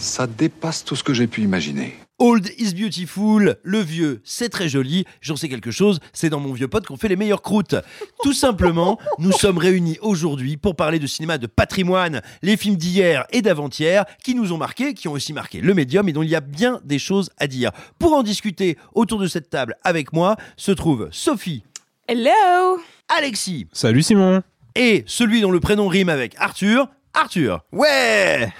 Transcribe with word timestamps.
Ça 0.00 0.26
dépasse 0.26 0.82
tout 0.82 0.96
ce 0.96 1.04
que 1.04 1.12
j'ai 1.12 1.26
pu 1.26 1.42
imaginer. 1.42 1.94
Old 2.18 2.50
is 2.56 2.72
beautiful, 2.72 3.58
le 3.62 3.80
vieux, 3.80 4.22
c'est 4.24 4.48
très 4.48 4.66
joli, 4.66 5.04
j'en 5.20 5.36
sais 5.36 5.50
quelque 5.50 5.70
chose, 5.70 6.00
c'est 6.14 6.30
dans 6.30 6.40
mon 6.40 6.54
vieux 6.54 6.68
pote 6.68 6.86
qu'on 6.86 6.96
fait 6.96 7.08
les 7.08 7.16
meilleures 7.16 7.42
croûtes. 7.42 7.74
Tout 8.22 8.32
simplement, 8.32 8.98
nous 9.18 9.30
sommes 9.30 9.58
réunis 9.58 9.98
aujourd'hui 10.00 10.56
pour 10.56 10.74
parler 10.74 10.98
de 10.98 11.06
cinéma 11.06 11.36
de 11.36 11.46
patrimoine, 11.46 12.22
les 12.40 12.56
films 12.56 12.76
d'hier 12.76 13.26
et 13.30 13.42
d'avant-hier 13.42 14.06
qui 14.24 14.34
nous 14.34 14.54
ont 14.54 14.56
marqués, 14.56 14.94
qui 14.94 15.06
ont 15.06 15.12
aussi 15.12 15.34
marqué 15.34 15.60
le 15.60 15.74
médium 15.74 16.08
et 16.08 16.12
dont 16.14 16.22
il 16.22 16.30
y 16.30 16.34
a 16.36 16.40
bien 16.40 16.80
des 16.82 16.98
choses 16.98 17.28
à 17.36 17.46
dire. 17.46 17.70
Pour 17.98 18.14
en 18.14 18.22
discuter 18.22 18.78
autour 18.94 19.18
de 19.18 19.26
cette 19.26 19.50
table 19.50 19.76
avec 19.84 20.14
moi 20.14 20.36
se 20.56 20.72
trouve 20.72 21.08
Sophie, 21.10 21.62
Hello 22.08 22.80
Alexis 23.08 23.66
Salut 23.72 24.02
Simon 24.02 24.42
et 24.74 25.04
celui 25.06 25.42
dont 25.42 25.50
le 25.50 25.60
prénom 25.60 25.88
rime 25.88 26.08
avec 26.08 26.34
Arthur, 26.38 26.88
Arthur. 27.12 27.64
Ouais 27.72 28.50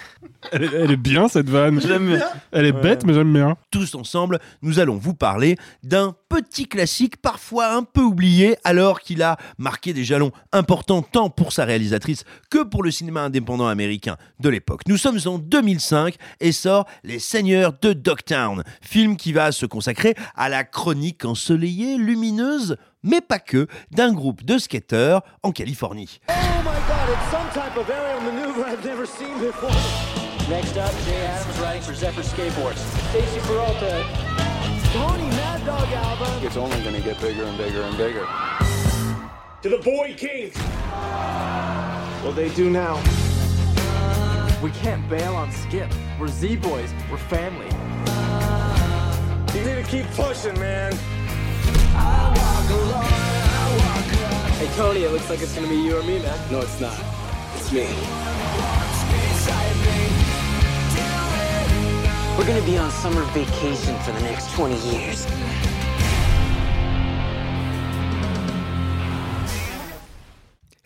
elle 0.52 0.64
est, 0.64 0.74
elle 0.74 0.90
est 0.90 0.96
bien 0.96 1.28
cette 1.28 1.48
vanne. 1.48 1.80
J'aime 1.80 2.06
bien. 2.06 2.20
Elle 2.52 2.66
est 2.66 2.72
bête 2.72 3.04
mais 3.04 3.14
j'aime 3.14 3.32
bien. 3.32 3.56
Tous 3.70 3.94
ensemble, 3.94 4.38
nous 4.62 4.78
allons 4.78 4.96
vous 4.96 5.14
parler 5.14 5.56
d'un 5.82 6.14
petit 6.30 6.66
classique 6.66 7.16
parfois 7.16 7.74
un 7.74 7.82
peu 7.82 8.00
oublié 8.00 8.56
alors 8.64 9.00
qu'il 9.00 9.22
a 9.22 9.36
marqué 9.58 9.92
des 9.92 10.04
jalons 10.04 10.30
importants 10.52 11.02
tant 11.02 11.28
pour 11.28 11.52
sa 11.52 11.64
réalisatrice 11.64 12.24
que 12.50 12.62
pour 12.62 12.84
le 12.84 12.92
cinéma 12.92 13.22
indépendant 13.22 13.66
américain 13.66 14.16
de 14.38 14.48
l'époque. 14.48 14.82
Nous 14.86 14.96
sommes 14.96 15.18
en 15.26 15.38
2005 15.38 16.14
et 16.38 16.52
sort 16.52 16.86
Les 17.02 17.18
Seigneurs 17.18 17.74
de 17.82 17.92
Dogtown, 17.92 18.62
film 18.80 19.16
qui 19.16 19.32
va 19.32 19.50
se 19.50 19.66
consacrer 19.66 20.14
à 20.36 20.48
la 20.48 20.62
chronique 20.62 21.24
ensoleillée, 21.24 21.98
lumineuse, 21.98 22.76
mais 23.02 23.20
pas 23.20 23.40
que, 23.40 23.66
d'un 23.90 24.12
groupe 24.12 24.44
de 24.44 24.56
skateurs 24.56 25.22
en 25.42 25.50
Californie. 25.50 26.20
Next 30.50 30.76
up, 30.76 30.90
Jay 31.06 31.14
Adams 31.26 31.60
riding 31.60 31.80
for 31.80 31.94
Zephyr 31.94 32.24
Skateboards. 32.24 32.76
Stacy 33.12 33.38
Peralta. 33.46 34.29
Tony 34.92 35.22
Mad 35.22 35.64
Dog 35.64 35.88
album. 35.88 36.44
It's 36.44 36.56
only 36.56 36.82
gonna 36.82 37.00
get 37.00 37.20
bigger 37.20 37.44
and 37.44 37.56
bigger 37.56 37.82
and 37.82 37.96
bigger. 37.96 38.26
To 39.62 39.68
the 39.68 39.78
Boy 39.78 40.16
Kings. 40.18 40.56
Well, 42.24 42.32
they 42.32 42.48
do 42.50 42.70
now. 42.70 42.96
We 44.60 44.72
can't 44.72 45.08
bail 45.08 45.36
on 45.36 45.52
Skip. 45.52 45.88
We're 46.18 46.26
Z-Boys. 46.26 46.92
We're 47.08 47.18
family. 47.18 47.68
You 49.56 49.64
need 49.64 49.84
to 49.84 49.88
keep 49.88 50.06
pushing, 50.16 50.58
man. 50.58 50.92
Hey, 54.58 54.68
Tony, 54.76 55.04
it 55.04 55.12
looks 55.12 55.30
like 55.30 55.40
it's 55.40 55.54
gonna 55.54 55.68
be 55.68 55.76
you 55.76 55.98
or 55.98 56.02
me, 56.02 56.18
man. 56.18 56.36
No, 56.50 56.62
it's 56.62 56.80
not. 56.80 56.98
It's 57.54 57.70
me. 57.70 58.79
We're 62.40 62.46
gonna 62.46 62.62
be 62.62 62.78
on 62.78 62.90
summer 62.90 63.20
vacation 63.34 63.94
for 63.98 64.12
the 64.12 64.22
next 64.22 64.48
20 64.52 64.70
years. 64.90 65.26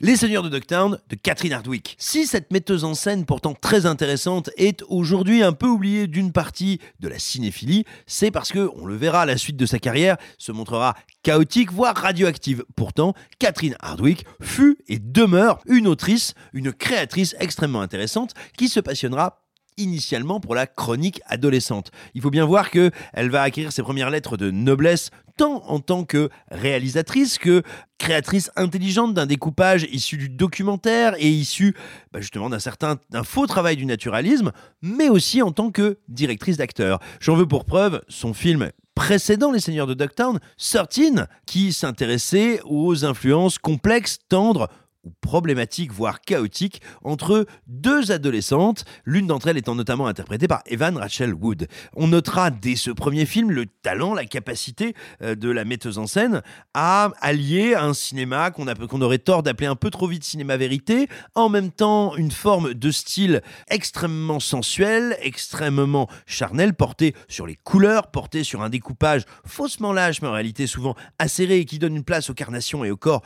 Les 0.00 0.16
Seigneurs 0.16 0.42
de 0.42 0.48
Dogtown 0.48 0.98
de 1.08 1.14
Catherine 1.14 1.52
Hardwick. 1.52 1.94
Si 2.00 2.26
cette 2.26 2.52
metteuse 2.52 2.82
en 2.82 2.94
scène 2.94 3.24
pourtant 3.24 3.54
très 3.54 3.86
intéressante 3.86 4.50
est 4.56 4.82
aujourd'hui 4.88 5.44
un 5.44 5.52
peu 5.52 5.68
oubliée 5.68 6.08
d'une 6.08 6.32
partie 6.32 6.80
de 6.98 7.06
la 7.06 7.20
cinéphilie, 7.20 7.84
c'est 8.08 8.32
parce 8.32 8.50
que, 8.50 8.68
on 8.74 8.84
le 8.84 8.96
verra, 8.96 9.24
la 9.24 9.36
suite 9.36 9.56
de 9.56 9.64
sa 9.64 9.78
carrière 9.78 10.16
se 10.38 10.50
montrera 10.50 10.96
chaotique, 11.22 11.70
voire 11.70 11.94
radioactive. 11.94 12.64
Pourtant, 12.74 13.14
Catherine 13.38 13.76
Hardwick 13.78 14.26
fut 14.42 14.76
et 14.88 14.98
demeure 14.98 15.60
une 15.66 15.86
autrice, 15.86 16.34
une 16.52 16.72
créatrice 16.72 17.36
extrêmement 17.38 17.80
intéressante 17.80 18.34
qui 18.58 18.68
se 18.68 18.80
passionnera 18.80 19.43
initialement 19.76 20.40
pour 20.40 20.54
la 20.54 20.66
chronique 20.66 21.20
adolescente. 21.26 21.90
Il 22.14 22.20
faut 22.20 22.30
bien 22.30 22.44
voir 22.44 22.70
que 22.70 22.90
elle 23.12 23.30
va 23.30 23.42
acquérir 23.42 23.72
ses 23.72 23.82
premières 23.82 24.10
lettres 24.10 24.36
de 24.36 24.50
noblesse 24.50 25.10
tant 25.36 25.64
en 25.66 25.80
tant 25.80 26.04
que 26.04 26.28
réalisatrice 26.50 27.38
que 27.38 27.62
créatrice 27.98 28.50
intelligente 28.56 29.14
d'un 29.14 29.26
découpage 29.26 29.86
issu 29.90 30.16
du 30.16 30.28
documentaire 30.28 31.14
et 31.18 31.28
issu 31.28 31.74
bah, 32.12 32.20
justement 32.20 32.50
d'un 32.50 32.58
certain 32.58 32.96
d'un 33.10 33.24
faux 33.24 33.46
travail 33.46 33.76
du 33.76 33.86
naturalisme, 33.86 34.52
mais 34.82 35.08
aussi 35.08 35.42
en 35.42 35.52
tant 35.52 35.70
que 35.70 35.98
directrice 36.08 36.56
d'acteur. 36.56 37.00
J'en 37.20 37.34
veux 37.34 37.48
pour 37.48 37.64
preuve 37.64 38.02
son 38.08 38.34
film 38.34 38.70
précédent 38.94 39.50
Les 39.50 39.60
Seigneurs 39.60 39.86
de 39.86 39.94
Dogtown, 39.94 40.38
13, 40.56 41.26
qui 41.46 41.72
s'intéressait 41.72 42.60
aux 42.64 43.04
influences 43.04 43.58
complexes, 43.58 44.18
tendres, 44.28 44.68
ou 45.04 45.12
problématiques, 45.20 45.92
voire 45.92 46.20
chaotiques, 46.20 46.80
entre 47.02 47.46
deux 47.66 48.12
adolescentes, 48.12 48.84
l'une 49.04 49.26
d'entre 49.26 49.48
elles 49.48 49.58
étant 49.58 49.74
notamment 49.74 50.06
interprétée 50.06 50.48
par 50.48 50.62
Evan 50.66 50.96
Rachel 50.96 51.34
Wood. 51.34 51.68
On 51.94 52.08
notera 52.08 52.50
dès 52.50 52.76
ce 52.76 52.90
premier 52.90 53.26
film 53.26 53.50
le 53.50 53.66
talent, 53.66 54.14
la 54.14 54.24
capacité 54.24 54.94
euh, 55.22 55.34
de 55.34 55.50
la 55.50 55.64
metteuse 55.64 55.98
en 55.98 56.06
scène 56.06 56.42
à 56.72 57.10
allier 57.20 57.74
un 57.74 57.94
cinéma 57.94 58.50
qu'on 58.50 59.00
aurait 59.02 59.18
tort 59.18 59.42
d'appeler 59.42 59.66
un 59.66 59.76
peu 59.76 59.90
trop 59.90 60.06
vite 60.06 60.24
cinéma 60.24 60.56
vérité, 60.56 61.08
en 61.34 61.48
même 61.48 61.70
temps 61.70 62.16
une 62.16 62.30
forme 62.30 62.74
de 62.74 62.90
style 62.90 63.42
extrêmement 63.68 64.40
sensuel, 64.40 65.16
extrêmement 65.20 66.08
charnel, 66.26 66.74
porté 66.74 67.14
sur 67.28 67.46
les 67.46 67.56
couleurs, 67.56 68.10
porté 68.10 68.44
sur 68.44 68.62
un 68.62 68.70
découpage 68.70 69.24
faussement 69.44 69.92
lâche, 69.92 70.22
mais 70.22 70.28
en 70.28 70.32
réalité 70.32 70.66
souvent 70.66 70.94
acéré 71.18 71.64
qui 71.64 71.78
donne 71.78 71.96
une 71.96 72.04
place 72.04 72.30
aux 72.30 72.34
carnations 72.34 72.84
et 72.84 72.90
au 72.90 72.96
corps 72.96 73.22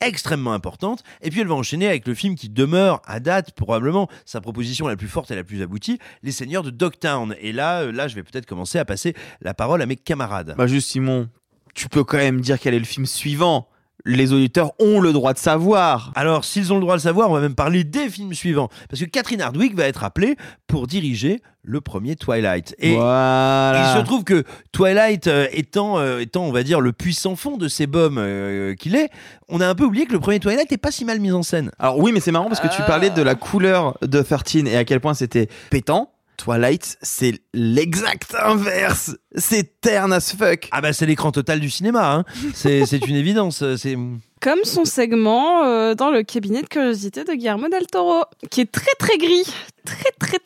extrêmement 0.00 0.52
importante. 0.52 1.02
Et 1.22 1.30
puis 1.30 1.40
elle 1.40 1.46
va 1.46 1.54
enchaîner 1.54 1.86
avec 1.86 2.06
le 2.06 2.14
film 2.14 2.34
qui 2.34 2.48
demeure 2.48 3.02
à 3.06 3.20
date 3.20 3.52
probablement 3.52 4.08
sa 4.24 4.40
proposition 4.40 4.88
la 4.88 4.96
plus 4.96 5.08
forte 5.08 5.30
et 5.30 5.36
la 5.36 5.44
plus 5.44 5.62
aboutie, 5.62 5.98
Les 6.22 6.32
Seigneurs 6.32 6.62
de 6.62 6.70
Dogtown. 6.70 7.34
Et 7.40 7.52
là, 7.52 7.82
euh, 7.82 7.92
là, 7.92 8.08
je 8.08 8.14
vais 8.14 8.22
peut-être 8.22 8.46
commencer 8.46 8.78
à 8.78 8.84
passer 8.84 9.14
la 9.40 9.54
parole 9.54 9.82
à 9.82 9.86
mes 9.86 9.96
camarades. 9.96 10.54
Bah 10.56 10.66
juste 10.66 10.88
Simon, 10.88 11.28
tu 11.74 11.88
peux 11.88 12.04
quand 12.04 12.18
même 12.18 12.40
dire 12.40 12.58
quel 12.58 12.74
est 12.74 12.78
le 12.78 12.84
film 12.84 13.06
suivant. 13.06 13.68
Les 14.06 14.32
auditeurs 14.32 14.72
ont 14.78 15.00
le 15.00 15.12
droit 15.12 15.34
de 15.34 15.38
savoir. 15.38 16.10
Alors, 16.14 16.46
s'ils 16.46 16.72
ont 16.72 16.76
le 16.76 16.80
droit 16.80 16.96
de 16.96 17.02
savoir, 17.02 17.30
on 17.30 17.34
va 17.34 17.40
même 17.40 17.54
parler 17.54 17.84
des 17.84 18.08
films 18.08 18.32
suivants. 18.32 18.70
Parce 18.88 19.00
que 19.00 19.06
Catherine 19.06 19.42
Hardwick 19.42 19.74
va 19.74 19.84
être 19.84 20.04
appelée 20.04 20.36
pour 20.66 20.86
diriger 20.86 21.42
le 21.62 21.80
premier 21.80 22.16
Twilight. 22.16 22.74
Et 22.78 22.94
Voilà. 22.94 23.94
il 23.94 24.00
se 24.00 24.04
trouve 24.04 24.24
que 24.24 24.44
Twilight 24.72 25.26
euh, 25.26 25.46
étant, 25.52 25.98
euh, 25.98 26.20
étant, 26.20 26.44
on 26.44 26.52
va 26.52 26.62
dire, 26.62 26.80
le 26.80 26.92
puissant 26.92 27.36
fond 27.36 27.56
de 27.56 27.68
ces 27.68 27.86
bombes 27.86 28.18
euh, 28.18 28.74
qu'il 28.74 28.96
est, 28.96 29.10
on 29.48 29.60
a 29.60 29.68
un 29.68 29.74
peu 29.74 29.84
oublié 29.84 30.06
que 30.06 30.12
le 30.12 30.20
premier 30.20 30.40
Twilight 30.40 30.70
n'est 30.70 30.78
pas 30.78 30.90
si 30.90 31.04
mal 31.04 31.20
mis 31.20 31.32
en 31.32 31.42
scène. 31.42 31.70
Alors 31.78 31.98
oui, 31.98 32.12
mais 32.12 32.20
c'est 32.20 32.32
marrant 32.32 32.48
parce 32.48 32.60
que 32.60 32.74
tu 32.74 32.82
parlais 32.82 33.10
de 33.10 33.22
la 33.22 33.34
couleur 33.34 33.98
de 34.02 34.22
13 34.22 34.64
et 34.66 34.76
à 34.76 34.84
quel 34.84 35.00
point 35.00 35.14
c'était 35.14 35.48
pétant. 35.70 36.10
Twilight, 36.40 36.96
c'est 37.02 37.34
l'exact 37.52 38.34
inverse. 38.42 39.14
C'est 39.34 39.78
terne 39.82 40.10
as 40.14 40.34
fuck. 40.34 40.68
Ah 40.72 40.80
bah 40.80 40.94
c'est 40.94 41.04
l'écran 41.04 41.32
total 41.32 41.60
du 41.60 41.68
cinéma, 41.68 42.14
hein. 42.14 42.24
c'est 42.54 42.86
c'est 42.86 43.06
une 43.06 43.16
évidence. 43.16 43.62
C'est 43.76 43.96
Comme 44.40 44.60
son 44.64 44.86
segment 44.86 45.64
euh, 45.64 45.94
dans 45.94 46.10
le 46.10 46.22
cabinet 46.22 46.62
de 46.62 46.66
curiosité 46.66 47.24
de 47.24 47.34
Guillermo 47.34 47.68
del 47.68 47.86
Toro, 47.86 48.24
qui 48.50 48.62
est 48.62 48.72
très 48.72 48.94
très 48.98 49.18
gris. 49.18 49.44
Très 49.84 50.10
très 50.18 50.38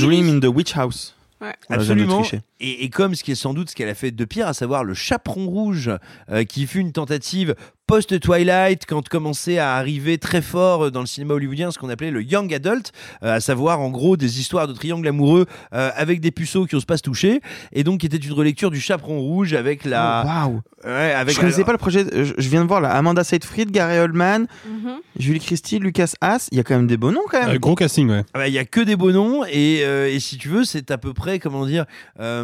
Dream 0.00 0.28
in 0.28 0.40
the 0.40 0.50
Witch 0.50 0.72
House. 0.72 1.12
Ouais. 1.40 1.54
Absolument. 1.68 2.42
Et, 2.62 2.84
et 2.84 2.88
comme 2.90 3.14
ce 3.14 3.22
qui 3.24 3.32
est 3.32 3.36
sans 3.36 3.52
doute 3.54 3.70
ce 3.70 3.74
qu'elle 3.76 3.88
a 3.88 3.94
fait 3.94 4.10
de 4.10 4.24
pire, 4.24 4.46
à 4.48 4.54
savoir 4.54 4.84
le 4.84 4.94
Chaperon 4.94 5.46
Rouge, 5.46 5.90
euh, 6.30 6.44
qui 6.44 6.66
fut 6.66 6.78
une 6.80 6.92
tentative 6.92 7.54
post-Twilight, 7.86 8.86
quand 8.86 9.06
commençait 9.08 9.58
à 9.58 9.74
arriver 9.74 10.16
très 10.18 10.40
fort 10.40 10.90
dans 10.90 11.00
le 11.00 11.06
cinéma 11.06 11.34
hollywoodien 11.34 11.70
ce 11.70 11.78
qu'on 11.78 11.90
appelait 11.90 12.10
le 12.10 12.22
young 12.22 12.52
adult, 12.54 12.92
euh, 13.22 13.34
à 13.34 13.40
savoir 13.40 13.80
en 13.80 13.90
gros 13.90 14.16
des 14.16 14.40
histoires 14.40 14.66
de 14.66 14.72
triangles 14.72 15.06
amoureux 15.08 15.46
euh, 15.74 15.90
avec 15.94 16.20
des 16.20 16.30
puceaux 16.30 16.64
qui 16.66 16.74
osent 16.76 16.84
pas 16.84 16.96
se 16.96 17.02
toucher, 17.02 17.40
et 17.72 17.84
donc 17.84 18.00
qui 18.00 18.06
était 18.06 18.16
une 18.16 18.32
relecture 18.32 18.70
du 18.70 18.80
Chaperon 18.80 19.20
Rouge 19.20 19.52
avec 19.52 19.84
la... 19.84 20.22
Oh, 20.24 20.28
Waouh 20.28 20.60
Ouais, 20.84 21.12
avec 21.12 21.32
Je 21.34 21.38
connaissais 21.38 21.62
pas 21.62 21.70
le 21.70 21.78
projet. 21.78 22.04
Je, 22.12 22.32
je 22.36 22.48
viens 22.48 22.62
de 22.62 22.66
voir 22.66 22.80
là. 22.80 22.90
Amanda 22.90 23.22
Seyfried, 23.22 23.70
Gary 23.70 23.98
Oldman, 24.00 24.48
Mhm. 24.66 24.96
Julie 25.16 25.38
Christie, 25.38 25.78
Lucas 25.78 26.14
Haas. 26.20 26.48
Il 26.50 26.56
y 26.56 26.60
a 26.60 26.64
quand 26.64 26.74
même 26.74 26.88
des 26.88 26.96
beaux 26.96 27.12
noms 27.12 27.20
quand 27.30 27.40
même. 27.40 27.54
Euh, 27.54 27.58
gros 27.60 27.76
casting, 27.76 28.10
ouais. 28.10 28.24
Ah 28.34 28.38
bah, 28.40 28.48
Il 28.48 28.54
y 28.54 28.58
a 28.58 28.64
que 28.64 28.80
des 28.80 28.96
beaux 28.96 29.12
noms 29.12 29.44
et, 29.44 29.82
euh, 29.84 30.08
et 30.12 30.18
si 30.18 30.38
tu 30.38 30.48
veux 30.48 30.64
c'est 30.64 30.90
à 30.90 30.98
peu 30.98 31.12
près 31.14 31.38
comment 31.38 31.66
dire 31.66 31.84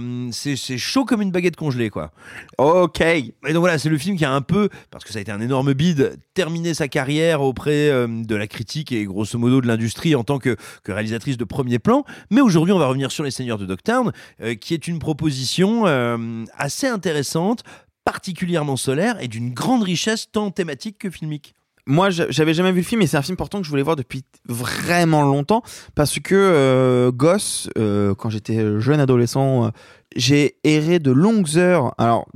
euh, 0.08 0.31
c'est 0.32 0.78
chaud 0.78 1.05
comme 1.05 1.22
une 1.22 1.31
baguette 1.31 1.56
congelée 1.56 1.90
quoi. 1.90 2.10
Ok. 2.58 3.00
Et 3.00 3.32
donc 3.44 3.60
voilà 3.60 3.78
c'est 3.78 3.88
le 3.88 3.99
film 3.99 4.16
qui 4.16 4.25
a 4.25 4.32
un 4.32 4.40
peu 4.40 4.69
parce 4.90 5.05
que 5.05 5.12
ça 5.12 5.19
a 5.19 5.22
été 5.22 5.32
un 5.32 5.40
énorme 5.40 5.72
bide 5.72 6.19
terminé 6.34 6.75
sa 6.75 6.88
carrière 6.88 7.43
auprès 7.43 7.90
euh, 7.90 8.06
de 8.08 8.34
la 8.34 8.46
critique 8.46 8.93
et 8.93 9.05
grosso 9.05 9.38
modo 9.38 9.60
de 9.60 9.66
l'industrie 9.66 10.14
en 10.14 10.25
tant 10.25 10.38
que, 10.38 10.56
que 10.84 10.93
réalisatrice 10.93 11.37
de 11.37 11.44
premier 11.44 11.78
plan. 11.78 12.05
Mais 12.31 12.40
aujourd'hui 12.40 12.72
on 12.72 12.78
va 12.78 12.87
revenir 12.87 13.10
sur 13.10 13.25
Les 13.25 13.31
Seigneurs 13.31 13.58
de 13.58 13.66
Dogtown 13.66 14.12
euh, 14.43 14.55
qui 14.55 14.75
est 14.75 14.88
une 14.88 14.99
proposition 14.99 15.87
euh, 15.87 16.44
assez 16.56 16.87
intéressante 16.87 17.62
particulièrement 18.04 18.76
solaire 18.76 19.22
et 19.22 19.28
d'une 19.28 19.52
grande 19.52 19.82
richesse 19.82 20.31
tant 20.31 20.50
thématique 20.50 20.99
que 20.99 21.11
filmique. 21.11 21.54
Moi, 21.90 22.11
j'a- 22.11 22.31
j'avais 22.31 22.52
jamais 22.55 22.70
vu 22.70 22.79
le 22.81 22.85
film, 22.87 23.00
et 23.02 23.06
c'est 23.06 23.17
un 23.17 23.23
film 23.23 23.37
pourtant 23.37 23.58
que 23.61 23.64
je 23.64 23.70
voulais 23.70 23.82
voir 23.82 23.96
depuis 23.96 24.23
vraiment 24.46 25.23
longtemps, 25.23 25.62
parce 25.94 26.19
que 26.20 26.35
euh, 26.35 27.11
gosse, 27.11 27.69
euh, 27.79 28.14
quand 28.14 28.29
j'étais 28.31 28.79
jeune 28.79 29.00
adolescent, 29.00 29.64
euh, 29.67 29.69
j'ai 30.14 30.56
erré 30.64 30.99
de 30.99 31.11
longues 31.11 31.56
heures. 31.56 31.94
Alors, 31.99 32.26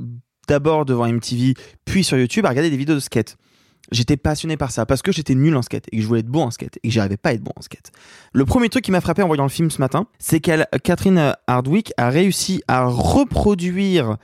d'abord 0.48 0.84
devant 0.86 1.06
MTV, 1.06 1.54
puis 1.84 2.02
sur 2.02 2.16
YouTube, 2.18 2.46
à 2.46 2.48
regarder 2.48 2.70
des 2.70 2.76
vidéos 2.76 2.94
de 2.94 3.00
skate. 3.00 3.36
J'étais 3.90 4.16
passionné 4.16 4.56
par 4.56 4.70
ça 4.70 4.86
parce 4.86 5.02
que 5.02 5.12
j'étais 5.12 5.34
nul 5.34 5.54
en 5.54 5.60
skate 5.60 5.84
et 5.92 5.96
que 5.98 6.02
je 6.02 6.06
voulais 6.08 6.20
être 6.20 6.26
bon 6.26 6.44
en 6.44 6.50
skate 6.50 6.78
et 6.82 6.88
que 6.88 6.94
j'arrivais 6.94 7.18
pas 7.18 7.28
à 7.28 7.32
être 7.34 7.42
bon 7.42 7.52
en 7.56 7.60
skate. 7.60 7.92
Le 8.32 8.46
premier 8.46 8.70
truc 8.70 8.82
qui 8.84 8.90
m'a 8.90 9.02
frappé 9.02 9.22
en 9.22 9.26
voyant 9.26 9.42
le 9.42 9.50
film 9.50 9.70
ce 9.70 9.80
matin, 9.82 10.06
c'est 10.18 10.40
qu'elle, 10.40 10.66
Catherine 10.82 11.34
Hardwick, 11.46 11.92
a 11.98 12.08
réussi 12.08 12.62
à 12.68 12.86
reproduire 12.86 14.16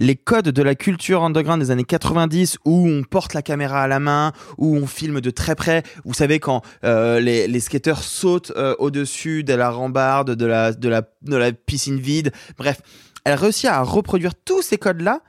les 0.00 0.16
codes 0.16 0.48
de 0.48 0.62
la 0.62 0.74
culture 0.74 1.22
underground 1.22 1.62
des 1.62 1.70
années 1.70 1.84
90 1.84 2.56
où 2.64 2.88
on 2.88 3.04
porte 3.04 3.34
la 3.34 3.42
caméra 3.42 3.82
à 3.82 3.86
la 3.86 4.00
main, 4.00 4.32
où 4.58 4.74
on 4.76 4.86
filme 4.86 5.20
de 5.20 5.30
très 5.30 5.54
près. 5.54 5.82
Vous 6.04 6.14
savez 6.14 6.40
quand 6.40 6.62
euh, 6.84 7.20
les, 7.20 7.46
les 7.46 7.60
skateurs 7.60 8.02
sautent 8.02 8.52
euh, 8.56 8.74
au-dessus 8.78 9.44
de 9.44 9.52
la 9.54 9.70
rambarde, 9.70 10.30
de 10.34 10.46
la, 10.46 10.72
de, 10.72 10.88
la, 10.88 11.02
de 11.22 11.36
la 11.36 11.52
piscine 11.52 12.00
vide. 12.00 12.32
Bref, 12.56 12.80
elle 13.24 13.34
réussit 13.34 13.66
à 13.66 13.82
reproduire 13.82 14.32
tous 14.34 14.62
ces 14.62 14.78
codes-là 14.78 15.20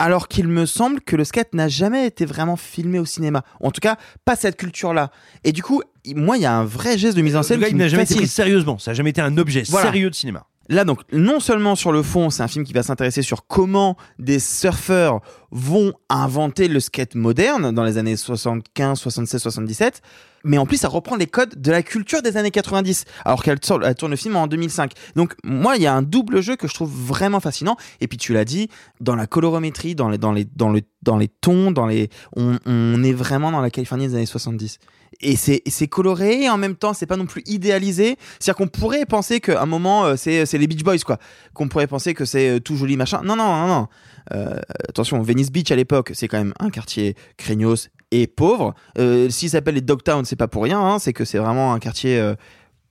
alors 0.00 0.28
qu'il 0.28 0.48
me 0.48 0.66
semble 0.66 1.00
que 1.00 1.16
le 1.16 1.24
skate 1.24 1.54
n'a 1.54 1.68
jamais 1.68 2.06
été 2.06 2.24
vraiment 2.24 2.56
filmé 2.56 2.98
au 2.98 3.04
cinéma. 3.04 3.42
En 3.60 3.70
tout 3.70 3.80
cas, 3.80 3.96
pas 4.24 4.36
cette 4.36 4.56
culture-là. 4.56 5.10
Et 5.44 5.52
du 5.52 5.62
coup, 5.62 5.82
moi, 6.14 6.36
il 6.36 6.42
y 6.42 6.46
a 6.46 6.52
un 6.54 6.64
vrai 6.64 6.98
geste 6.98 7.16
de 7.16 7.22
mise 7.22 7.34
en 7.36 7.42
scène 7.42 7.56
Le 7.58 7.62
gars, 7.62 7.68
qui 7.68 7.74
il 7.74 7.78
n'a 7.78 7.88
jamais 7.88 8.04
été 8.04 8.14
pris 8.14 8.26
sérieusement. 8.28 8.78
Ça 8.78 8.90
n'a 8.90 8.94
jamais 8.94 9.10
été 9.10 9.20
un 9.20 9.36
objet 9.38 9.62
Voilà. 9.68 9.86
sérieux 9.86 10.10
de 10.10 10.14
cinéma. 10.14 10.46
Là, 10.68 10.84
donc, 10.84 11.00
non 11.12 11.40
seulement 11.40 11.76
sur 11.76 11.92
le 11.92 12.02
fond, 12.02 12.28
c'est 12.28 12.42
un 12.42 12.48
film 12.48 12.64
qui 12.64 12.74
va 12.74 12.82
s'intéresser 12.82 13.22
sur 13.22 13.46
comment 13.46 13.96
des 14.18 14.38
surfeurs 14.38 15.20
vont 15.50 15.94
inventer 16.10 16.68
le 16.68 16.78
skate 16.78 17.14
moderne 17.14 17.72
dans 17.72 17.84
les 17.84 17.96
années 17.96 18.16
75, 18.16 18.98
76, 18.98 19.40
77, 19.40 20.02
mais 20.44 20.58
en 20.58 20.66
plus, 20.66 20.76
ça 20.76 20.88
reprend 20.88 21.16
les 21.16 21.26
codes 21.26 21.58
de 21.58 21.70
la 21.70 21.82
culture 21.82 22.20
des 22.20 22.36
années 22.36 22.50
90, 22.50 23.06
alors 23.24 23.42
qu'elle 23.42 23.58
tourne 23.60 24.10
le 24.10 24.16
film 24.16 24.36
en 24.36 24.46
2005. 24.46 24.92
Donc, 25.16 25.34
moi, 25.42 25.76
il 25.76 25.82
y 25.82 25.86
a 25.86 25.94
un 25.94 26.02
double 26.02 26.42
jeu 26.42 26.56
que 26.56 26.68
je 26.68 26.74
trouve 26.74 26.92
vraiment 26.92 27.40
fascinant. 27.40 27.76
Et 28.00 28.06
puis, 28.06 28.18
tu 28.18 28.34
l'as 28.34 28.44
dit, 28.44 28.68
dans 29.00 29.16
la 29.16 29.26
colorométrie, 29.26 29.94
dans 29.94 30.10
les, 30.10 30.18
dans 30.18 30.32
les, 30.32 30.44
dans 30.44 30.68
le, 30.68 30.82
dans 31.02 31.16
les 31.16 31.28
tons, 31.28 31.70
dans 31.70 31.86
les, 31.86 32.10
on 32.36 33.02
est 33.02 33.12
vraiment 33.14 33.50
dans 33.50 33.62
la 33.62 33.70
Californie 33.70 34.06
des 34.06 34.14
années 34.14 34.26
70 34.26 34.78
et 35.20 35.36
c'est 35.36 35.88
coloré 35.88 36.42
et 36.44 36.50
en 36.50 36.58
même 36.58 36.76
temps 36.76 36.94
c'est 36.94 37.06
pas 37.06 37.16
non 37.16 37.26
plus 37.26 37.42
idéalisé. 37.46 38.16
C'est 38.38 38.50
à 38.50 38.54
dire 38.54 38.56
qu'on 38.56 38.68
pourrait 38.68 39.06
penser 39.06 39.40
qu'à 39.40 39.60
un 39.60 39.66
moment 39.66 40.04
euh, 40.04 40.16
c'est 40.16 40.46
c'est 40.46 40.58
les 40.58 40.66
Beach 40.66 40.84
Boys 40.84 40.98
quoi. 41.04 41.18
Qu'on 41.54 41.68
pourrait 41.68 41.86
penser 41.86 42.14
que 42.14 42.24
c'est 42.24 42.48
euh, 42.50 42.60
tout 42.60 42.76
joli 42.76 42.96
machin. 42.96 43.20
Non 43.24 43.36
non 43.36 43.44
non 43.46 43.66
non. 43.68 43.88
Euh, 44.34 44.60
attention 44.88 45.20
Venice 45.22 45.50
Beach 45.50 45.70
à 45.70 45.76
l'époque 45.76 46.12
c'est 46.14 46.28
quand 46.28 46.38
même 46.38 46.54
un 46.60 46.70
quartier 46.70 47.16
craignos 47.36 47.88
et 48.10 48.26
pauvre. 48.26 48.74
Euh, 48.98 49.28
s'il 49.30 49.50
s'appelle 49.50 49.74
les 49.74 49.80
Dogtown 49.80 50.24
c'est 50.24 50.36
pas 50.36 50.48
pour 50.48 50.62
rien 50.64 50.80
hein, 50.80 50.98
c'est 50.98 51.12
que 51.12 51.24
c'est 51.24 51.38
vraiment 51.38 51.72
un 51.72 51.78
quartier 51.78 52.18
euh, 52.18 52.34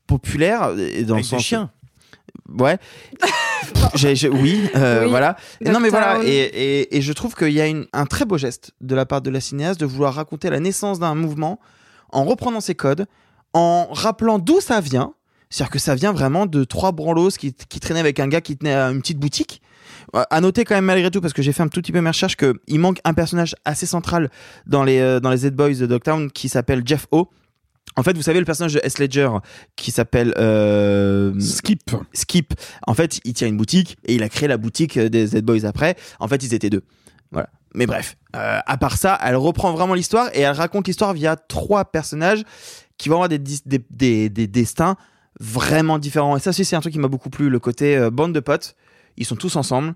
populaire 0.07 0.71
et 0.77 1.03
dans 1.03 1.15
Avec 1.15 1.31
le 1.31 1.37
des 1.37 1.43
chiens. 1.43 1.71
ouais. 2.59 2.77
Oui, 4.03 4.69
euh, 4.75 5.03
Oui, 5.03 5.09
voilà. 5.09 5.35
Et 5.61 5.69
non, 5.69 5.79
mais 5.79 5.89
voilà. 5.89 6.19
Et, 6.23 6.29
et, 6.29 6.97
et 6.97 7.01
je 7.01 7.13
trouve 7.13 7.33
qu'il 7.35 7.51
y 7.51 7.61
a 7.61 7.65
une, 7.67 7.87
un 7.93 8.05
très 8.05 8.25
beau 8.25 8.37
geste 8.37 8.71
de 8.81 8.93
la 8.95 9.05
part 9.05 9.21
de 9.21 9.29
la 9.29 9.39
cinéaste 9.39 9.79
de 9.79 9.85
vouloir 9.85 10.13
raconter 10.13 10.49
la 10.49 10.59
naissance 10.59 10.99
d'un 10.99 11.15
mouvement 11.15 11.59
en 12.11 12.23
reprenant 12.23 12.61
ses 12.61 12.75
codes, 12.75 13.05
en 13.53 13.87
rappelant 13.91 14.39
d'où 14.39 14.59
ça 14.61 14.81
vient. 14.81 15.13
C'est-à-dire 15.49 15.71
que 15.71 15.79
ça 15.79 15.95
vient 15.95 16.11
vraiment 16.11 16.45
de 16.45 16.63
trois 16.65 16.91
branlos 16.91 17.29
qui, 17.29 17.53
qui 17.53 17.79
traînaient 17.79 18.01
avec 18.01 18.19
un 18.19 18.27
gars 18.27 18.41
qui 18.41 18.57
tenait 18.57 18.75
une 18.75 18.99
petite 19.01 19.19
boutique. 19.19 19.61
Euh, 20.15 20.23
À 20.29 20.41
noter 20.41 20.65
quand 20.65 20.75
même 20.75 20.85
malgré 20.85 21.09
tout, 21.09 21.21
parce 21.21 21.33
que 21.33 21.41
j'ai 21.41 21.53
fait 21.53 21.63
un 21.63 21.69
tout 21.69 21.81
petit 21.81 21.91
peu 21.91 22.01
mes 22.01 22.09
recherches, 22.09 22.35
qu'il 22.35 22.79
manque 22.79 22.99
un 23.05 23.13
personnage 23.13 23.55
assez 23.63 23.85
central 23.85 24.29
dans 24.65 24.83
les, 24.83 24.99
euh, 24.99 25.19
dans 25.19 25.31
les 25.31 25.37
Z-Boys 25.37 25.75
de 25.75 25.85
Dogtown 25.85 26.31
qui 26.31 26.49
s'appelle 26.49 26.81
Jeff 26.85 27.07
O. 27.11 27.29
En 27.95 28.03
fait, 28.03 28.15
vous 28.15 28.21
savez, 28.21 28.39
le 28.39 28.45
personnage 28.45 28.73
de 28.73 28.81
S. 28.83 28.99
Ledger 28.99 29.29
qui 29.75 29.91
s'appelle 29.91 30.33
euh, 30.37 31.33
Skip. 31.39 31.91
Skip. 32.13 32.53
En 32.85 32.93
fait, 32.93 33.19
il 33.23 33.33
tient 33.33 33.47
une 33.47 33.57
boutique 33.57 33.97
et 34.05 34.15
il 34.15 34.23
a 34.23 34.29
créé 34.29 34.47
la 34.47 34.57
boutique 34.57 34.99
des 34.99 35.27
Z-Boys 35.27 35.65
après. 35.65 35.95
En 36.19 36.27
fait, 36.27 36.43
ils 36.43 36.53
étaient 36.53 36.69
deux. 36.69 36.83
Voilà. 37.31 37.49
Mais 37.73 37.85
bref, 37.85 38.17
euh, 38.35 38.59
à 38.65 38.77
part 38.77 38.97
ça, 38.97 39.17
elle 39.23 39.35
reprend 39.35 39.71
vraiment 39.71 39.93
l'histoire 39.93 40.29
et 40.33 40.41
elle 40.41 40.55
raconte 40.55 40.87
l'histoire 40.87 41.13
via 41.13 41.35
trois 41.35 41.85
personnages 41.85 42.43
qui 42.97 43.09
vont 43.09 43.15
avoir 43.15 43.29
des, 43.29 44.29
destins 44.29 44.95
vraiment 45.39 45.99
différents. 45.99 46.37
Et 46.37 46.39
ça 46.39 46.49
aussi, 46.49 46.65
c'est 46.65 46.75
un 46.75 46.81
truc 46.81 46.93
qui 46.93 46.99
m'a 46.99 47.07
beaucoup 47.07 47.29
plu, 47.29 47.49
le 47.49 47.59
côté 47.59 47.97
euh, 47.97 48.09
bande 48.09 48.33
de 48.33 48.39
potes. 48.39 48.75
Ils 49.19 49.25
sont 49.25 49.35
tous 49.35 49.55
ensemble 49.55 49.95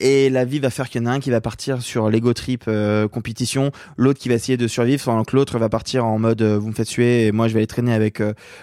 et 0.00 0.30
la 0.30 0.46
vie 0.46 0.58
va 0.58 0.70
faire 0.70 0.88
qu'il 0.88 1.02
y 1.02 1.04
en 1.04 1.06
a 1.06 1.12
un 1.12 1.20
qui 1.20 1.28
va 1.28 1.42
partir 1.42 1.82
sur 1.82 2.08
l'ego 2.08 2.32
trip 2.32 2.64
euh, 2.68 3.06
compétition, 3.06 3.70
l'autre 3.98 4.18
qui 4.18 4.30
va 4.30 4.34
essayer 4.34 4.56
de 4.56 4.66
survivre, 4.66 5.04
pendant 5.04 5.24
que 5.24 5.36
l'autre 5.36 5.58
va 5.58 5.68
partir 5.68 6.06
en 6.06 6.18
mode 6.18 6.40
vous 6.42 6.68
me 6.68 6.72
faites 6.72 6.88
tuer 6.88 7.26
et 7.26 7.32
moi 7.32 7.48
je 7.48 7.52
vais 7.52 7.58
aller 7.58 7.66
traîner 7.66 7.92
avec 7.92 8.22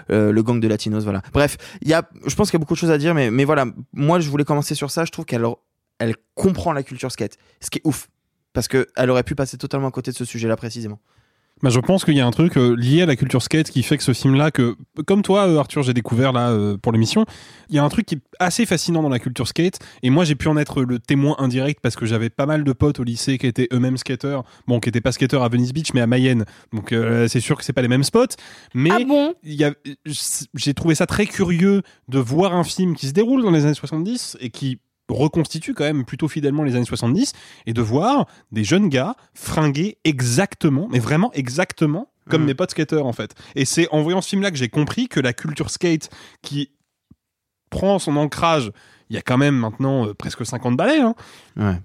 le 0.10 0.42
gang 0.42 0.60
de 0.60 0.68
latinos. 0.68 1.04
Voilà. 1.04 1.22
Bref, 1.32 1.58
il 1.84 1.90
y 1.90 1.94
a, 1.94 2.10
je 2.26 2.34
pense 2.34 2.50
qu'il 2.50 2.58
y 2.58 2.60
a 2.60 2.62
beaucoup 2.62 2.74
de 2.74 2.80
choses 2.80 2.90
à 2.90 2.98
dire, 2.98 3.14
mais, 3.14 3.30
mais 3.30 3.46
voilà, 3.46 3.66
moi 3.94 4.20
je 4.20 4.28
voulais 4.32 4.46
commencer 4.46 4.74
sur 4.74 4.90
ça. 4.90 5.06
Je 5.06 5.12
trouve 5.12 5.26
qu'elle 5.26 5.46
elle 6.00 6.16
comprend 6.34 6.74
la 6.74 6.82
culture 6.82 7.12
skate, 7.12 7.38
ce 7.62 7.70
qui 7.70 7.78
est 7.78 7.86
ouf 7.86 8.10
parce 8.54 8.68
que 8.68 8.88
elle 8.96 9.10
aurait 9.10 9.24
pu 9.24 9.36
passer 9.36 9.58
totalement 9.58 9.88
à 9.88 9.92
côté 9.92 10.12
de 10.12 10.16
ce 10.18 10.26
sujet-là 10.26 10.56
précisément. 10.56 11.00
Bah, 11.62 11.70
je 11.70 11.80
pense 11.82 12.06
qu'il 12.06 12.16
y 12.16 12.22
a 12.22 12.26
un 12.26 12.32
truc 12.32 12.56
euh, 12.58 12.74
lié 12.74 13.02
à 13.02 13.06
la 13.06 13.18
culture 13.18 13.44
skate 13.44 13.70
qui 13.70 13.84
fait 13.84 13.98
que 13.98 14.04
ce 14.04 14.14
film-là, 14.14 14.50
que 14.50 14.78
comme 15.06 15.24
toi, 15.24 15.46
euh, 15.46 15.58
Arthur, 15.58 15.84
j'ai 15.84 15.94
découvert 15.94 16.32
là 16.32 16.52
euh, 16.52 16.78
pour 16.78 16.94
l'émission, 16.94 17.26
il 17.68 17.76
y 17.76 17.80
a 17.80 17.84
un 17.84 17.90
truc 17.90 18.06
qui 18.06 18.16
est 18.16 18.22
assez 18.40 18.66
fascinant 18.66 19.04
dans 19.04 19.10
la 19.10 19.20
culture 19.20 19.46
skate. 19.46 19.78
Et 20.02 20.10
moi, 20.10 20.24
j'ai 20.24 20.36
pu 20.36 20.48
en 20.48 20.56
être 20.56 20.84
le 20.84 21.00
témoin 21.00 21.36
indirect 21.38 21.82
parce 21.82 21.98
que 21.98 22.06
j'avais 22.06 22.30
pas 22.30 22.46
mal 22.46 22.64
de 22.64 22.72
potes 22.72 23.02
au 23.02 23.04
lycée 23.04 23.38
qui 23.38 23.46
étaient 23.46 23.68
eux-mêmes 23.74 23.98
skateurs. 23.98 24.46
Bon, 24.68 24.80
qui 24.80 24.88
étaient 24.88 25.02
pas 25.02 25.12
skateurs 25.12 25.44
à 25.44 25.50
Venice 25.50 25.74
Beach, 25.74 25.94
mais 25.94 26.00
à 26.00 26.08
Mayenne. 26.08 26.46
Donc, 26.72 26.94
euh, 26.94 27.28
c'est 27.28 27.42
sûr 27.42 27.58
que 27.58 27.66
c'est 27.66 27.74
pas 27.74 27.82
les 27.82 27.90
mêmes 27.90 28.06
spots. 28.06 28.38
Mais 28.74 28.92
Ah 28.94 29.04
bon? 29.06 29.34
j'ai 29.44 30.74
trouvé 30.74 30.96
ça 30.96 31.08
très 31.08 31.26
curieux 31.26 31.82
de 32.08 32.20
voir 32.20 32.56
un 32.56 32.64
film 32.64 32.96
qui 32.96 33.08
se 33.08 33.12
déroule 33.12 33.44
dans 33.44 33.52
les 33.52 33.66
années 33.66 33.74
70 33.74 34.38
et 34.40 34.50
qui 34.50 34.80
reconstitue 35.10 35.74
quand 35.74 35.84
même 35.84 36.06
plutôt 36.06 36.28
fidèlement 36.28 36.64
les 36.64 36.76
années 36.76 36.86
70 36.86 37.34
et 37.66 37.74
de 37.74 37.82
voir 37.82 38.28
des 38.52 38.64
jeunes 38.64 38.90
gars 38.90 39.16
fringués 39.34 39.98
exactement, 40.04 40.88
mais 40.92 41.00
vraiment 41.00 41.32
exactement 41.34 42.10
comme 42.30 42.44
Mm. 42.44 42.46
mes 42.46 42.54
potes 42.54 42.72
skateurs 42.72 43.06
en 43.08 43.14
fait. 43.14 43.34
Et 43.56 43.66
c'est 43.66 43.88
en 43.92 44.02
voyant 44.04 44.22
ce 44.22 44.30
film-là 44.30 44.52
que 44.52 44.58
j'ai 44.58 44.70
compris 44.70 45.08
que 45.08 45.20
la 45.20 45.34
culture 45.34 45.70
skate 45.72 46.10
qui 46.44 46.70
prend 47.70 48.00
son 48.00 48.16
ancrage 48.18 48.72
il 49.10 49.16
y 49.16 49.20
a 49.20 49.22
quand 49.24 49.38
même 49.38 49.56
maintenant 49.56 50.06
euh, 50.08 50.14
presque 50.14 50.46
50 50.46 50.78
balais, 50.78 51.00
hein, 51.00 51.16
Ouais. 51.58 51.76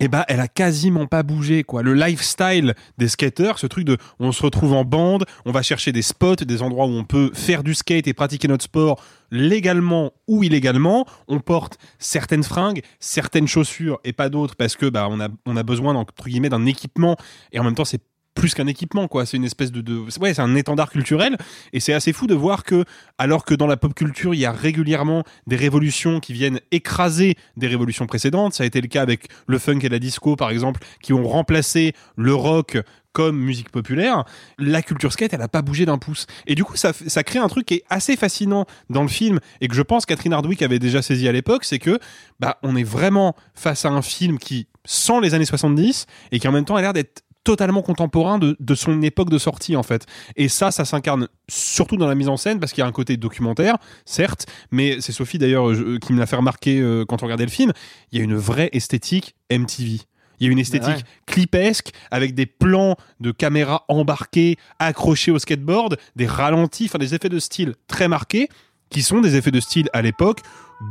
et 0.00 0.08
bah 0.08 0.26
elle 0.28 0.40
a 0.40 0.48
quasiment 0.48 1.06
pas 1.06 1.22
bougé 1.22 1.64
quoi. 1.64 1.82
Le 1.82 1.94
lifestyle 1.94 2.74
des 2.98 3.08
skateurs, 3.08 3.58
ce 3.58 3.66
truc 3.66 3.84
de 3.86 3.96
on 4.18 4.32
se 4.32 4.42
retrouve 4.42 4.74
en 4.74 4.84
bande, 4.84 5.24
on 5.46 5.52
va 5.52 5.62
chercher 5.62 5.92
des 5.92 6.02
spots, 6.02 6.36
des 6.36 6.60
endroits 6.60 6.84
où 6.86 6.90
on 6.90 7.04
peut 7.04 7.30
faire 7.32 7.62
du 7.62 7.74
skate 7.74 8.06
et 8.06 8.12
pratiquer 8.12 8.48
notre 8.48 8.64
sport 8.64 9.02
légalement 9.34 10.12
ou 10.28 10.44
illégalement, 10.44 11.06
on 11.28 11.40
porte 11.40 11.78
certaines 11.98 12.44
fringues, 12.44 12.82
certaines 13.00 13.48
chaussures 13.48 14.00
et 14.04 14.12
pas 14.12 14.28
d'autres 14.28 14.54
parce 14.56 14.76
que 14.76 14.86
bah 14.86 15.08
on 15.10 15.20
a 15.20 15.28
on 15.44 15.56
a 15.56 15.62
besoin 15.62 15.92
d'un 15.94 16.66
équipement 16.66 17.16
et 17.52 17.58
en 17.58 17.64
même 17.64 17.74
temps 17.74 17.84
c'est 17.84 18.00
plus 18.34 18.54
qu'un 18.54 18.66
équipement 18.66 19.08
quoi. 19.08 19.26
C'est 19.26 19.36
une 19.36 19.44
espèce 19.44 19.72
de, 19.72 19.80
de 19.80 20.04
ouais 20.20 20.34
c'est 20.34 20.42
un 20.42 20.54
étendard 20.54 20.90
culturel 20.90 21.36
et 21.72 21.80
c'est 21.80 21.92
assez 21.92 22.12
fou 22.12 22.26
de 22.26 22.34
voir 22.34 22.64
que 22.64 22.84
alors 23.18 23.44
que 23.44 23.54
dans 23.54 23.66
la 23.66 23.76
pop 23.76 23.94
culture 23.94 24.34
il 24.34 24.40
y 24.40 24.46
a 24.46 24.52
régulièrement 24.52 25.24
des 25.46 25.56
révolutions 25.56 26.20
qui 26.20 26.32
viennent 26.32 26.60
écraser 26.70 27.36
des 27.56 27.66
révolutions 27.66 28.06
précédentes. 28.06 28.54
Ça 28.54 28.64
a 28.64 28.66
été 28.66 28.80
le 28.80 28.88
cas 28.88 29.02
avec 29.02 29.28
le 29.46 29.58
funk 29.58 29.80
et 29.82 29.88
la 29.88 29.98
disco 29.98 30.36
par 30.36 30.50
exemple 30.50 30.80
qui 31.02 31.12
ont 31.12 31.26
remplacé 31.26 31.92
le 32.16 32.34
rock 32.34 32.78
comme 33.14 33.38
musique 33.38 33.70
populaire, 33.70 34.24
la 34.58 34.82
culture 34.82 35.12
skate, 35.12 35.32
elle 35.32 35.40
a 35.40 35.48
pas 35.48 35.62
bougé 35.62 35.86
d'un 35.86 35.98
pouce. 35.98 36.26
Et 36.46 36.54
du 36.54 36.64
coup, 36.64 36.76
ça, 36.76 36.92
ça 36.92 37.22
crée 37.22 37.38
un 37.38 37.48
truc 37.48 37.64
qui 37.64 37.74
est 37.74 37.84
assez 37.88 38.16
fascinant 38.16 38.66
dans 38.90 39.02
le 39.02 39.08
film 39.08 39.38
et 39.60 39.68
que 39.68 39.74
je 39.74 39.82
pense 39.82 40.04
Catherine 40.04 40.34
Hardwick 40.34 40.60
avait 40.60 40.80
déjà 40.80 41.00
saisi 41.00 41.26
à 41.28 41.32
l'époque, 41.32 41.64
c'est 41.64 41.78
que 41.78 41.98
bah 42.40 42.58
on 42.62 42.76
est 42.76 42.84
vraiment 42.84 43.34
face 43.54 43.84
à 43.84 43.90
un 43.90 44.02
film 44.02 44.38
qui 44.38 44.66
sent 44.84 45.20
les 45.22 45.32
années 45.32 45.44
70 45.44 46.06
et 46.32 46.40
qui 46.40 46.48
en 46.48 46.52
même 46.52 46.64
temps 46.64 46.76
a 46.76 46.82
l'air 46.82 46.92
d'être 46.92 47.22
totalement 47.44 47.82
contemporain 47.82 48.38
de, 48.38 48.56
de, 48.58 48.74
son 48.74 49.00
époque 49.02 49.30
de 49.30 49.38
sortie 49.38 49.76
en 49.76 49.82
fait. 49.82 50.06
Et 50.34 50.48
ça, 50.48 50.70
ça 50.70 50.84
s'incarne 50.84 51.28
surtout 51.48 51.96
dans 51.96 52.08
la 52.08 52.14
mise 52.14 52.28
en 52.28 52.36
scène 52.36 52.58
parce 52.58 52.72
qu'il 52.72 52.80
y 52.80 52.84
a 52.84 52.88
un 52.88 52.92
côté 52.92 53.16
documentaire, 53.16 53.76
certes, 54.06 54.46
mais 54.72 55.00
c'est 55.00 55.12
Sophie 55.12 55.38
d'ailleurs 55.38 55.70
qui 56.00 56.12
me 56.12 56.18
l'a 56.18 56.26
fait 56.26 56.36
remarquer 56.36 56.80
euh, 56.80 57.04
quand 57.04 57.22
on 57.22 57.26
regardait 57.26 57.44
le 57.44 57.50
film, 57.50 57.72
il 58.10 58.18
y 58.18 58.20
a 58.20 58.24
une 58.24 58.34
vraie 58.34 58.70
esthétique 58.72 59.36
MTV. 59.52 60.00
Il 60.40 60.46
y 60.46 60.48
a 60.48 60.52
une 60.52 60.58
esthétique 60.58 60.88
Ouais. 60.96 61.02
clipesque 61.26 61.90
avec 62.10 62.34
des 62.34 62.46
plans 62.46 62.96
de 63.20 63.30
caméra 63.32 63.84
embarquées, 63.88 64.56
accrochées 64.78 65.30
au 65.30 65.38
skateboard, 65.38 65.96
des 66.16 66.26
ralentis, 66.26 66.86
enfin 66.86 66.98
des 66.98 67.14
effets 67.14 67.28
de 67.28 67.38
style 67.38 67.74
très 67.88 68.08
marqués, 68.08 68.48
qui 68.90 69.02
sont 69.02 69.20
des 69.20 69.36
effets 69.36 69.50
de 69.50 69.60
style 69.60 69.88
à 69.92 70.02
l'époque 70.02 70.40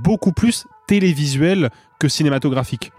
beaucoup 0.04 0.32
plus 0.32 0.66
télévisuels 0.88 1.70
que 2.00 2.08
cinématographiques. 2.08 2.92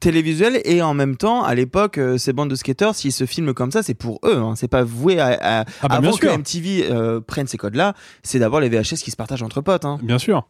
télévisuel 0.00 0.60
et 0.64 0.80
en 0.82 0.94
même 0.94 1.16
temps 1.16 1.44
à 1.44 1.54
l'époque 1.54 1.98
euh, 1.98 2.16
ces 2.16 2.32
bandes 2.32 2.48
de 2.50 2.54
skateurs 2.54 2.94
s'ils 2.94 3.12
se 3.12 3.26
filment 3.26 3.52
comme 3.52 3.70
ça 3.70 3.82
c'est 3.82 3.92
pour 3.94 4.18
eux 4.24 4.36
hein. 4.38 4.54
c'est 4.56 4.66
pas 4.68 4.82
voué 4.82 5.20
à, 5.20 5.60
à- 5.60 5.64
Ah 5.82 5.88
bah, 5.88 5.96
avant 5.96 6.16
que. 6.16 6.26
MTV 6.26 6.90
euh, 6.90 7.20
prenne 7.20 7.46
ces 7.46 7.58
codes 7.58 7.74
là 7.74 7.94
c'est 8.22 8.38
d'abord 8.38 8.60
les 8.60 8.70
VHS 8.70 9.02
qui 9.04 9.10
se 9.10 9.16
partagent 9.16 9.42
entre 9.42 9.60
potes 9.60 9.84
hein. 9.84 9.98
Bien 10.02 10.18
sûr. 10.18 10.48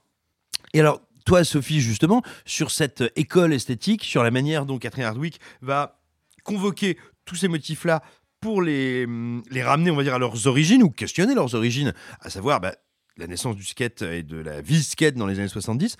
Et 0.73 0.79
alors, 0.81 1.01
toi, 1.25 1.45
Sophie, 1.45 1.81
justement, 1.81 2.23
sur 2.45 2.71
cette 2.71 3.05
école 3.17 3.53
esthétique, 3.53 4.05
sur 4.05 4.23
la 4.23 4.31
manière 4.31 4.67
dont 4.67 4.79
Catherine 4.79 5.05
Hardwick 5.05 5.41
va 5.61 6.01
convoquer 6.45 6.99
tous 7.25 7.37
ces 7.37 7.49
motifs-là 7.49 8.03
pour 8.41 8.63
les, 8.63 9.05
hum, 9.05 9.43
les 9.51 9.63
ramener, 9.63 9.91
on 9.91 9.97
va 9.97 10.03
dire, 10.03 10.15
à 10.15 10.19
leurs 10.19 10.47
origines 10.47 10.83
ou 10.83 10.91
questionner 10.91 11.35
leurs 11.35 11.55
origines, 11.55 11.93
à 12.21 12.31
savoir 12.31 12.61
bah, 12.61 12.75
la 13.17 13.27
naissance 13.27 13.57
du 13.57 13.65
skate 13.65 14.03
et 14.03 14.23
de 14.23 14.39
la 14.39 14.61
vie 14.61 14.83
skate 14.83 15.15
dans 15.15 15.27
les 15.27 15.39
années 15.39 15.49
70, 15.49 15.97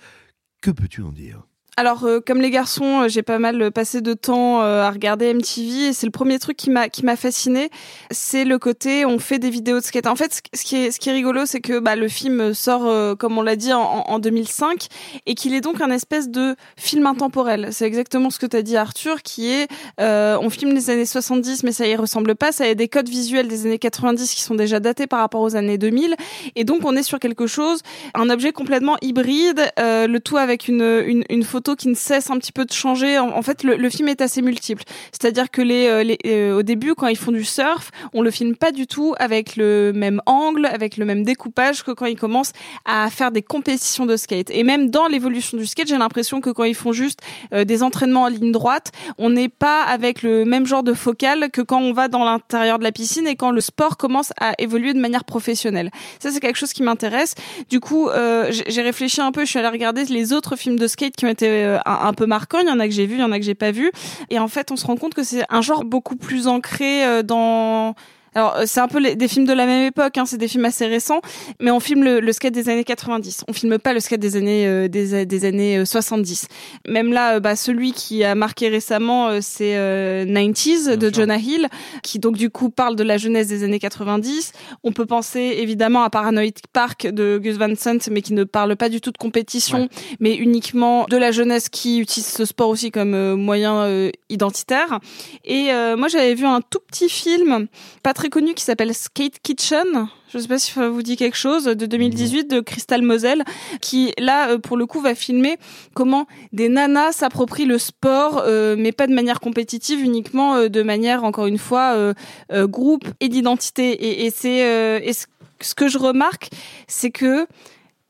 que 0.61 0.71
peux-tu 0.71 1.01
en 1.03 1.11
dire? 1.11 1.43
Alors, 1.77 2.03
euh, 2.03 2.19
comme 2.19 2.41
les 2.41 2.49
garçons, 2.51 3.03
euh, 3.03 3.07
j'ai 3.07 3.21
pas 3.23 3.39
mal 3.39 3.71
passé 3.71 4.01
de 4.01 4.13
temps 4.13 4.61
euh, 4.61 4.83
à 4.83 4.91
regarder 4.91 5.33
MTV 5.33 5.87
et 5.87 5.93
c'est 5.93 6.05
le 6.05 6.11
premier 6.11 6.37
truc 6.37 6.57
qui 6.57 6.69
m'a 6.69 6.89
qui 6.89 7.05
m'a 7.05 7.15
fasciné, 7.15 7.69
c'est 8.11 8.43
le 8.43 8.59
côté 8.59 9.05
on 9.05 9.19
fait 9.19 9.39
des 9.39 9.49
vidéos 9.49 9.79
de 9.79 9.83
skate. 9.83 10.05
En 10.05 10.17
fait, 10.17 10.41
ce- 10.53 10.63
qui 10.65 10.75
est 10.75 10.91
ce 10.91 10.99
qui 10.99 11.09
est 11.09 11.13
rigolo, 11.13 11.45
c'est 11.45 11.61
que 11.61 11.79
bah, 11.79 11.95
le 11.95 12.09
film 12.09 12.53
sort 12.53 12.85
euh, 12.85 13.15
comme 13.15 13.37
on 13.37 13.41
l'a 13.41 13.55
dit 13.55 13.71
en, 13.71 13.81
en 13.81 14.19
2005 14.19 14.87
et 15.25 15.33
qu'il 15.33 15.53
est 15.53 15.61
donc 15.61 15.79
un 15.79 15.89
espèce 15.91 16.29
de 16.29 16.57
film 16.75 17.05
intemporel. 17.07 17.69
C'est 17.71 17.85
exactement 17.85 18.29
ce 18.31 18.37
que 18.37 18.47
tu 18.47 18.57
as 18.57 18.63
dit 18.63 18.75
Arthur, 18.75 19.21
qui 19.23 19.49
est 19.49 19.69
euh, 20.01 20.37
on 20.41 20.49
filme 20.49 20.73
les 20.73 20.89
années 20.89 21.05
70 21.05 21.63
mais 21.63 21.71
ça 21.71 21.87
y 21.87 21.95
ressemble 21.95 22.35
pas, 22.35 22.51
ça 22.51 22.65
a 22.65 22.73
des 22.75 22.89
codes 22.89 23.07
visuels 23.09 23.47
des 23.47 23.65
années 23.65 23.79
90 23.79 24.35
qui 24.35 24.41
sont 24.41 24.55
déjà 24.55 24.81
datés 24.81 25.07
par 25.07 25.19
rapport 25.19 25.41
aux 25.41 25.55
années 25.55 25.77
2000 25.77 26.15
et 26.57 26.65
donc 26.65 26.81
on 26.83 26.97
est 26.97 27.03
sur 27.03 27.17
quelque 27.19 27.47
chose, 27.47 27.79
un 28.13 28.29
objet 28.29 28.51
complètement 28.51 28.97
hybride, 29.01 29.71
le 29.77 30.17
tout 30.19 30.35
avec 30.35 30.67
une, 30.67 30.81
une, 31.07 31.23
une 31.29 31.43
photo 31.43 31.60
qui 31.61 31.87
ne 31.87 31.95
cesse 31.95 32.29
un 32.29 32.37
petit 32.37 32.51
peu 32.51 32.65
de 32.65 32.73
changer. 32.73 33.17
En, 33.19 33.41
fait, 33.41 33.63
le, 33.63 33.89
film 33.89 34.07
est 34.07 34.21
assez 34.21 34.41
multiple. 34.41 34.83
C'est-à-dire 35.11 35.51
que 35.51 35.61
les, 35.61 35.87
euh, 35.87 36.15
euh, 36.25 36.57
au 36.57 36.63
début, 36.63 36.95
quand 36.95 37.07
ils 37.07 37.17
font 37.17 37.31
du 37.31 37.43
surf, 37.43 37.91
on 38.13 38.21
le 38.21 38.31
filme 38.31 38.55
pas 38.55 38.71
du 38.71 38.87
tout 38.87 39.13
avec 39.19 39.55
le 39.55 39.91
même 39.93 40.21
angle, 40.25 40.65
avec 40.65 40.97
le 40.97 41.05
même 41.05 41.23
découpage 41.23 41.83
que 41.83 41.91
quand 41.91 42.05
ils 42.05 42.17
commencent 42.17 42.53
à 42.85 43.09
faire 43.09 43.31
des 43.31 43.41
compétitions 43.41 44.05
de 44.05 44.15
skate. 44.17 44.49
Et 44.51 44.63
même 44.63 44.89
dans 44.89 45.07
l'évolution 45.07 45.57
du 45.57 45.65
skate, 45.65 45.87
j'ai 45.87 45.97
l'impression 45.97 46.41
que 46.41 46.49
quand 46.49 46.63
ils 46.63 46.75
font 46.75 46.91
juste 46.91 47.19
euh, 47.53 47.63
des 47.63 47.83
entraînements 47.83 48.23
en 48.23 48.27
ligne 48.27 48.51
droite, 48.51 48.91
on 49.17 49.29
n'est 49.29 49.49
pas 49.49 49.83
avec 49.83 50.23
le 50.23 50.45
même 50.45 50.65
genre 50.65 50.83
de 50.83 50.93
focal 50.93 51.49
que 51.51 51.61
quand 51.61 51.81
on 51.81 51.93
va 51.93 52.07
dans 52.07 52.23
l'intérieur 52.23 52.79
de 52.79 52.83
la 52.83 52.91
piscine 52.91 53.27
et 53.27 53.35
quand 53.35 53.51
le 53.51 53.61
sport 53.61 53.97
commence 53.97 54.31
à 54.39 54.53
évoluer 54.57 54.93
de 54.93 54.99
manière 54.99 55.23
professionnelle. 55.23 55.91
Ça, 56.19 56.31
c'est 56.31 56.39
quelque 56.39 56.57
chose 56.57 56.73
qui 56.73 56.83
m'intéresse. 56.83 57.35
Du 57.69 57.79
coup, 57.79 58.09
j'ai 58.49 58.81
réfléchi 58.81 59.21
un 59.21 59.31
peu, 59.31 59.41
je 59.41 59.49
suis 59.49 59.59
allée 59.59 59.67
regarder 59.67 60.05
les 60.05 60.33
autres 60.33 60.55
films 60.55 60.77
de 60.77 60.87
skate 60.87 61.15
qui 61.15 61.25
ont 61.25 61.29
été 61.29 61.50
un, 61.85 62.07
un 62.07 62.13
peu 62.13 62.25
marquants. 62.25 62.59
Il 62.59 62.67
y 62.67 62.71
en 62.71 62.79
a 62.79 62.87
que 62.87 62.93
j'ai 62.93 63.05
vu, 63.05 63.15
il 63.15 63.21
y 63.21 63.23
en 63.23 63.31
a 63.31 63.39
que 63.39 63.45
j'ai 63.45 63.55
pas 63.55 63.71
vu. 63.71 63.91
Et 64.29 64.39
en 64.39 64.47
fait, 64.47 64.71
on 64.71 64.75
se 64.75 64.85
rend 64.85 64.97
compte 64.97 65.13
que 65.13 65.23
c'est 65.23 65.43
un 65.49 65.61
genre 65.61 65.83
beaucoup 65.83 66.15
plus 66.15 66.47
ancré 66.47 67.05
euh, 67.05 67.23
dans 67.23 67.95
alors 68.35 68.55
euh, 68.57 68.63
c'est 68.65 68.79
un 68.79 68.87
peu 68.87 68.99
les- 68.99 69.15
des 69.15 69.27
films 69.27 69.45
de 69.45 69.53
la 69.53 69.65
même 69.65 69.85
époque, 69.87 70.17
hein, 70.17 70.25
c'est 70.25 70.37
des 70.37 70.47
films 70.47 70.65
assez 70.65 70.85
récents, 70.87 71.21
mais 71.59 71.71
on 71.71 71.79
filme 71.79 72.03
le, 72.03 72.19
le 72.19 72.31
skate 72.33 72.53
des 72.53 72.69
années 72.69 72.83
90. 72.83 73.43
On 73.47 73.53
filme 73.53 73.77
pas 73.77 73.93
le 73.93 73.99
skate 73.99 74.19
des 74.19 74.35
années 74.37 74.65
euh, 74.67 74.87
des, 74.87 75.25
des 75.25 75.45
années 75.45 75.77
euh, 75.79 75.85
70. 75.85 76.47
Même 76.87 77.11
là, 77.11 77.35
euh, 77.35 77.39
bah, 77.39 77.55
celui 77.55 77.91
qui 77.91 78.23
a 78.23 78.35
marqué 78.35 78.69
récemment, 78.69 79.27
euh, 79.29 79.39
c'est 79.41 79.75
euh, 79.77 80.25
90s 80.25 80.95
de 80.95 81.13
Jonah 81.13 81.37
Hill, 81.37 81.67
qui 82.03 82.19
donc 82.19 82.37
du 82.37 82.49
coup 82.49 82.69
parle 82.69 82.95
de 82.95 83.03
la 83.03 83.17
jeunesse 83.17 83.47
des 83.47 83.63
années 83.63 83.79
90. 83.79 84.53
On 84.83 84.91
peut 84.91 85.05
penser 85.05 85.55
évidemment 85.59 86.03
à 86.03 86.09
Paranoid 86.09 86.51
Park 86.73 87.07
de 87.07 87.37
Gus 87.37 87.57
Van 87.57 87.73
Sant, 87.75 88.09
mais 88.11 88.21
qui 88.21 88.33
ne 88.33 88.43
parle 88.43 88.75
pas 88.75 88.89
du 88.89 89.01
tout 89.01 89.11
de 89.11 89.17
compétition, 89.17 89.89
mais 90.19 90.35
uniquement 90.35 91.05
de 91.09 91.17
la 91.17 91.31
jeunesse 91.31 91.69
qui 91.69 91.99
utilise 91.99 92.27
ce 92.27 92.45
sport 92.45 92.69
aussi 92.69 92.91
comme 92.91 93.13
euh, 93.13 93.35
moyen 93.35 93.81
euh, 93.83 94.09
identitaire. 94.31 94.99
Et 95.45 95.71
euh, 95.71 95.95
moi, 95.97 96.07
j'avais 96.07 96.33
vu 96.33 96.45
un 96.45 96.61
tout 96.61 96.79
petit 96.87 97.09
film, 97.09 97.67
pas 98.03 98.13
très 98.13 98.29
connu, 98.29 98.53
qui 98.53 98.63
s'appelle 98.63 98.93
Skate 98.93 99.39
Kitchen. 99.43 100.07
Je 100.33 100.39
sais 100.39 100.47
pas 100.47 100.59
si 100.59 100.71
ça 100.71 100.89
vous 100.89 101.01
dit 101.01 101.17
quelque 101.17 101.37
chose, 101.37 101.65
de 101.65 101.85
2018 101.85 102.49
de 102.49 102.61
Crystal 102.61 103.01
Moselle, 103.01 103.43
qui 103.81 104.13
là, 104.17 104.51
euh, 104.51 104.57
pour 104.57 104.77
le 104.77 104.85
coup, 104.85 105.01
va 105.01 105.13
filmer 105.13 105.57
comment 105.93 106.25
des 106.53 106.69
nanas 106.69 107.11
s'approprient 107.13 107.65
le 107.65 107.77
sport, 107.77 108.41
euh, 108.45 108.75
mais 108.77 108.93
pas 108.93 109.07
de 109.07 109.13
manière 109.13 109.41
compétitive, 109.41 110.01
uniquement 110.01 110.55
euh, 110.55 110.69
de 110.69 110.83
manière, 110.83 111.25
encore 111.25 111.47
une 111.47 111.57
fois, 111.57 111.95
euh, 111.95 112.13
euh, 112.53 112.65
groupe 112.65 113.05
et 113.19 113.27
d'identité. 113.27 113.91
Et, 113.91 114.25
et 114.25 114.31
c'est 114.31 115.13
ce 115.59 115.75
que 115.75 115.87
je 115.87 115.97
remarque, 115.97 116.49
c'est 116.87 117.11
que 117.11 117.45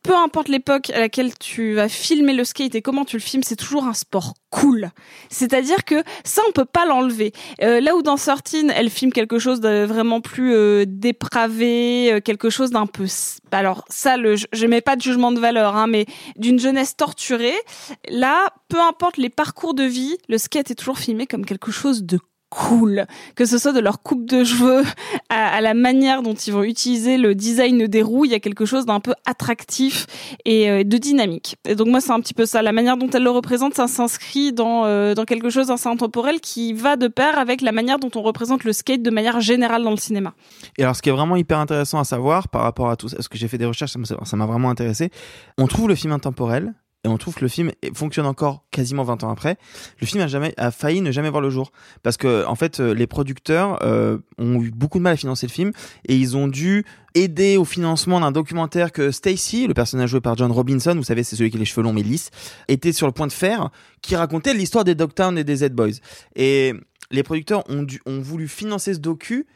peu 0.04 0.16
importe 0.16 0.48
l'époque 0.48 0.90
à 0.90 1.00
laquelle 1.00 1.38
tu 1.38 1.74
vas 1.76 1.90
filmer 1.90 2.34
le 2.34 2.44
skate 2.44 2.76
et 2.76 2.82
comment 2.82 3.06
tu 3.06 3.18
le 3.18 3.22
filmes, 3.22 3.44
c'est 3.44 3.56
toujours 3.56 3.86
un 3.86 3.94
sport 3.94 4.34
cool. 4.50 4.92
C'est-à-dire 5.30 5.86
que 5.86 6.04
ça, 6.24 6.42
on 6.48 6.52
peut 6.52 6.66
pas 6.66 6.86
l'enlever. 6.86 7.32
Euh, 7.62 7.80
là 7.80 7.96
où 7.96 8.02
dans 8.02 8.18
Sortine, 8.18 8.72
elle 8.76 8.90
filme 8.90 9.12
quelque 9.12 9.40
chose 9.40 9.60
de 9.60 9.86
vraiment 9.86 10.22
plus 10.22 10.54
euh, 10.54 10.86
dépravé, 10.88 12.14
euh, 12.14 12.20
quelque 12.20 12.50
chose 12.50 12.72
d'un 12.72 12.88
peu... 12.88 13.06
Alors 13.52 13.86
ça, 13.90 14.18
le, 14.18 14.36
je, 14.36 14.48
je 14.52 14.66
mets 14.66 14.82
pas 14.82 14.96
de 14.96 15.02
jugement 15.02 15.32
de 15.32 15.40
valeur, 15.40 15.76
hein, 15.76 15.88
mais 15.88 16.06
d'une 16.36 16.60
jeunesse 16.60 16.96
torturée. 16.96 17.58
Là, 18.10 18.54
peu 18.70 18.80
importe 18.80 19.18
les 19.18 19.30
parcours 19.30 19.74
de 19.74 19.84
vie, 19.84 20.18
le 20.28 20.38
skate 20.38 20.72
est 20.72 20.76
toujours 20.76 20.98
filmé 20.98 21.28
comme 21.28 21.46
quelque 21.46 21.72
chose 21.72 22.04
de 22.04 22.20
cool, 22.52 23.08
que 23.36 23.46
ce 23.46 23.58
soit 23.58 23.72
de 23.72 23.80
leur 23.80 24.04
coupe 24.04 24.30
de 24.30 24.44
cheveux 24.44 24.84
à, 25.30 25.62
la 25.62 25.74
manière 25.74 26.22
dont 26.22 26.34
ils 26.34 26.54
vont 26.54 26.64
utiliser 26.64 27.18
le 27.18 27.34
design 27.34 27.88
des 27.88 28.04
roues, 28.04 28.26
il 28.26 28.32
y 28.32 28.36
a 28.36 28.40
quelque 28.40 28.66
chose 28.66 28.86
d'un 28.86 29.00
peu 29.00 29.14
attractif 29.26 30.06
et 30.46 30.70
euh, 30.70 30.84
de 30.84 30.98
dynamique. 30.98 31.56
Et 31.68 31.76
donc 31.76 31.88
moi 31.88 32.02
c'est 32.02 32.12
un 32.12 32.20
petit 32.20 32.34
peu 32.34 32.46
ça, 32.46 32.62
la 32.62 32.74
manière 32.74 32.98
dont 32.98 33.10
elle 33.10 33.24
le 33.24 33.32
représente, 33.32 33.74
ça 33.74 33.88
s'inscrit 33.88 34.54
dans 34.54 34.86
euh, 34.86 35.16
dans 35.16 35.26
quelque 35.26 35.50
chose 35.50 35.68
d'assez 35.68 35.88
intemporel 35.88 36.42
qui 36.42 36.74
va 36.74 36.98
de 36.98 37.08
pair 37.08 37.40
avec 37.40 37.62
la 37.62 37.72
manière 37.72 38.00
dont 38.00 38.12
on 38.16 38.22
représente 38.22 38.66
le 38.66 38.74
skate 38.74 39.02
de 39.02 39.10
manière 39.10 39.40
générale 39.40 39.84
dans 39.84 39.92
le 39.92 39.98
cinéma. 39.98 40.34
Et 40.78 40.84
alors, 40.84 40.96
ce 40.96 41.02
qui 41.02 41.10
est 41.10 41.14
vraiment 41.14 41.36
hyper 41.36 41.60
intéressant 41.60 42.00
à 42.00 42.04
savoir 42.04 42.50
par 42.50 42.64
rapport 42.64 42.90
à 42.90 42.96
tout 42.96 43.08
ça, 43.08 43.16
parce 43.16 43.28
que 43.28 43.38
j'ai 43.38 43.48
fait 43.48 43.58
des 43.58 43.66
recherches, 43.66 43.94
ça 44.24 44.38
m'a 44.38 44.46
vraiment 44.46 44.70
intéressé. 44.70 45.10
On 45.58 45.68
trouve 45.68 45.88
le 45.88 45.96
film 45.96 46.12
intemporel 46.12 46.74
et 47.04 47.08
on 47.08 47.18
trouve 47.18 47.34
que 47.34 47.42
le 47.42 47.48
film 47.48 47.72
fonctionne 47.96 48.28
encore 48.28 48.64
quasiment 48.70 49.04
20 49.04 49.24
ans 49.24 49.32
après. 49.32 49.58
Le 50.00 50.06
film 50.06 50.22
a 50.24 50.28
jamais 50.28 50.54
a 50.58 50.70
failli 50.70 51.02
ne 51.02 51.12
jamais 51.12 51.30
voir 51.30 51.42
le 51.42 51.50
jour 51.50 51.72
parce 52.04 52.16
que 52.16 52.46
en 52.46 52.56
fait, 52.56 52.80
euh, 52.80 52.94
les 52.94 53.08
producteurs 53.08 53.80
euh, 53.82 54.20
ont 54.38 54.62
eu 54.62 54.70
beaucoup 54.70 55.00
de 55.00 55.04
mal 55.04 55.14
à 55.14 55.18
financer 55.18 55.48
le 55.48 55.52
film 55.52 55.72
et 56.08 56.16
ils 56.16 56.38
ont 56.38 56.48
dû 56.48 56.86
aider 57.16 57.58
au 57.58 57.66
financement 57.66 58.20
d'un 58.20 58.32
documentaire 58.32 58.92
que 58.92 59.10
Stacy, 59.12 59.66
le 59.68 59.74
personnage 59.74 60.12
joué 60.12 60.22
par 60.22 60.38
John 60.38 60.52
Robinson, 60.52 60.94
vous 60.96 61.04
savez, 61.04 61.24
c'est 61.24 61.36
celui 61.36 61.50
qui 61.50 61.58
a 61.58 61.60
les 61.60 61.66
cheveux 61.66 61.82
longs 61.82 61.94
mais 61.94 62.04
lisses, 62.04 62.30
était 62.68 62.94
sur 62.94 63.08
le 63.08 63.14
point 63.14 63.28
de 63.28 63.34
faire, 63.34 63.72
qui 64.02 64.16
racontait 64.16 64.54
l'histoire 64.54 64.84
des 64.84 64.96
Dogtown 64.96 65.38
et 65.38 65.44
des 65.44 65.58
Z-Boys. 65.58 66.00
Et 66.36 66.74
les 67.10 67.24
producteurs 67.24 67.64
ont, 67.70 67.84
dû, 67.84 68.00
ont 68.06 68.22
voulu 68.22 68.48
financer 68.48 68.94
ce 68.94 69.00
docu 69.00 69.48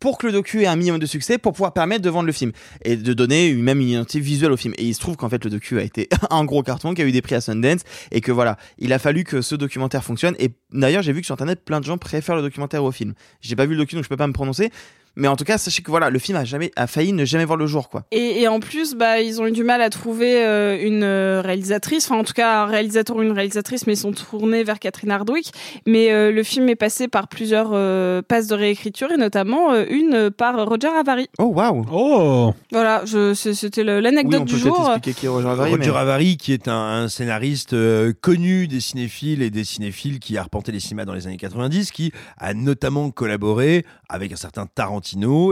pour 0.00 0.18
que 0.18 0.26
le 0.26 0.32
docu 0.32 0.62
ait 0.62 0.66
un 0.66 0.76
minimum 0.76 0.98
de 1.00 1.06
succès 1.06 1.38
pour 1.38 1.52
pouvoir 1.52 1.72
permettre 1.72 2.02
de 2.02 2.10
vendre 2.10 2.26
le 2.26 2.32
film 2.32 2.52
et 2.84 2.96
de 2.96 3.12
donner 3.14 3.48
une- 3.48 3.62
même 3.62 3.80
une 3.80 3.88
identité 3.88 4.20
visuelle 4.20 4.52
au 4.52 4.56
film. 4.56 4.74
Et 4.76 4.84
il 4.84 4.94
se 4.94 5.00
trouve 5.00 5.16
qu'en 5.16 5.28
fait 5.28 5.42
le 5.44 5.50
docu 5.50 5.78
a 5.78 5.82
été 5.82 6.08
un 6.30 6.44
gros 6.44 6.62
carton, 6.62 6.92
qui 6.94 7.02
a 7.02 7.04
eu 7.06 7.12
des 7.12 7.22
prix 7.22 7.34
à 7.36 7.40
Sundance 7.40 7.80
et 8.12 8.20
que 8.20 8.32
voilà, 8.32 8.56
il 8.78 8.92
a 8.92 8.98
fallu 8.98 9.24
que 9.24 9.40
ce 9.40 9.54
documentaire 9.54 10.04
fonctionne. 10.04 10.34
Et 10.38 10.50
d'ailleurs, 10.72 11.02
j'ai 11.02 11.12
vu 11.12 11.20
que 11.20 11.26
sur 11.26 11.34
internet, 11.34 11.64
plein 11.64 11.80
de 11.80 11.84
gens 11.84 11.96
préfèrent 11.98 12.36
le 12.36 12.42
documentaire 12.42 12.84
au 12.84 12.92
film. 12.92 13.14
J'ai 13.40 13.56
pas 13.56 13.64
vu 13.66 13.72
le 13.72 13.78
docu 13.78 13.94
donc 13.94 14.04
je 14.04 14.08
peux 14.08 14.16
pas 14.16 14.26
me 14.26 14.32
prononcer. 14.32 14.70
Mais 15.16 15.28
en 15.28 15.36
tout 15.36 15.44
cas, 15.44 15.58
sachez 15.58 15.82
que 15.82 15.90
voilà, 15.90 16.10
le 16.10 16.18
film 16.18 16.36
a 16.36 16.44
jamais 16.44 16.70
a 16.76 16.86
failli 16.86 17.12
ne 17.12 17.24
jamais 17.24 17.44
voir 17.44 17.56
le 17.56 17.66
jour, 17.66 17.88
quoi. 17.88 18.04
Et, 18.10 18.40
et 18.42 18.48
en 18.48 18.58
plus, 18.60 18.94
bah, 18.94 19.20
ils 19.20 19.40
ont 19.40 19.46
eu 19.46 19.52
du 19.52 19.62
mal 19.64 19.80
à 19.82 19.90
trouver 19.90 20.44
euh, 20.44 20.76
une 20.80 21.02
euh, 21.04 21.40
réalisatrice, 21.44 22.10
enfin 22.10 22.20
en 22.20 22.24
tout 22.24 22.32
cas 22.32 22.62
un 22.62 22.66
réalisateur 22.66 23.16
ou 23.16 23.22
une 23.22 23.32
réalisatrice, 23.32 23.86
mais 23.86 23.92
ils 23.94 23.98
sont 23.98 24.12
tournés 24.12 24.64
vers 24.64 24.78
Catherine 24.80 25.10
Hardwick. 25.12 25.52
Mais 25.86 26.10
euh, 26.12 26.32
le 26.32 26.42
film 26.42 26.68
est 26.68 26.74
passé 26.76 27.06
par 27.06 27.28
plusieurs 27.28 27.70
euh, 27.74 28.22
passes 28.22 28.48
de 28.48 28.54
réécriture 28.56 29.12
et 29.12 29.16
notamment 29.16 29.72
euh, 29.72 29.84
une 29.88 30.30
par 30.30 30.56
Roger 30.66 30.88
Avary. 30.88 31.28
Oh 31.38 31.44
waouh. 31.44 31.84
Oh. 31.92 32.52
Voilà, 32.72 33.04
c'était 33.34 33.84
l'anecdote 33.84 34.40
Oui, 34.40 34.46
du 34.46 34.54
peut 34.54 34.60
peut-être 34.62 34.76
jour. 34.76 34.90
expliquer 34.94 35.20
qui 35.20 35.26
est 35.26 35.28
Roger 35.28 35.48
Avary, 35.48 35.70
Roger 35.76 35.90
mais- 35.90 35.96
Avary, 35.96 36.36
qui 36.36 36.52
est 36.52 36.66
un, 36.66 36.72
un 37.04 37.08
scénariste 37.08 37.72
euh, 37.74 38.12
connu 38.20 38.66
des 38.66 38.80
cinéphiles 38.80 39.42
et 39.42 39.50
des 39.50 39.64
cinéphiles 39.64 40.18
qui 40.18 40.36
a 40.36 40.40
arpenté 40.40 40.72
les 40.72 40.80
cinémas 40.80 41.04
dans 41.04 41.14
les 41.14 41.26
années 41.28 41.36
90, 41.36 41.92
qui 41.92 42.10
a 42.38 42.52
notamment 42.54 43.10
collaboré 43.10 43.84
avec 44.08 44.32
un 44.32 44.36
certain 44.36 44.66
Tarantino. 44.66 45.03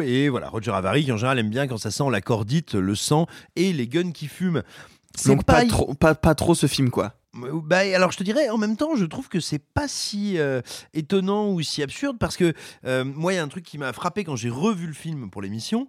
Et 0.03 0.29
voilà, 0.29 0.49
Roger 0.49 0.73
Avary, 0.73 1.05
qui 1.05 1.13
en 1.13 1.17
général 1.17 1.39
aime 1.39 1.51
bien 1.51 1.67
quand 1.67 1.79
ça 1.79 1.91
sent 1.91 2.05
la 2.11 2.21
cordite, 2.21 2.75
le 2.75 2.95
sang 2.95 3.27
et 3.57 3.73
les 3.73 3.87
guns 3.89 4.13
qui 4.13 4.27
fument. 4.29 4.63
Donc 5.27 5.45
pas 5.45 5.65
y- 5.65 5.69
trop, 5.69 5.93
pas, 5.95 6.15
pas 6.15 6.35
trop 6.35 6.55
ce 6.55 6.67
film, 6.67 6.91
quoi. 6.91 7.13
bah, 7.35 7.79
alors 7.95 8.13
je 8.13 8.19
te 8.19 8.23
dirais, 8.23 8.49
en 8.49 8.59
même 8.59 8.77
temps, 8.77 8.97
je 8.97 9.05
trouve 9.05 9.29
que 9.29 9.41
c'est 9.41 9.59
pas 9.59 9.89
si 9.89 10.39
euh, 10.39 10.63
étonnant 10.95 11.51
ou 11.51 11.61
si 11.63 11.83
absurde 11.83 12.17
parce 12.19 12.37
que 12.37 12.55
euh, 12.87 13.05
moi, 13.05 13.33
il 13.33 13.37
y 13.37 13.39
a 13.39 13.43
un 13.43 13.49
truc 13.49 13.65
qui 13.65 13.79
m'a 13.79 13.93
frappé 13.93 14.25
quand 14.25 14.37
j'ai 14.37 14.51
revu 14.51 14.87
le 14.87 14.95
film 14.95 15.31
pour 15.31 15.43
l'émission. 15.43 15.87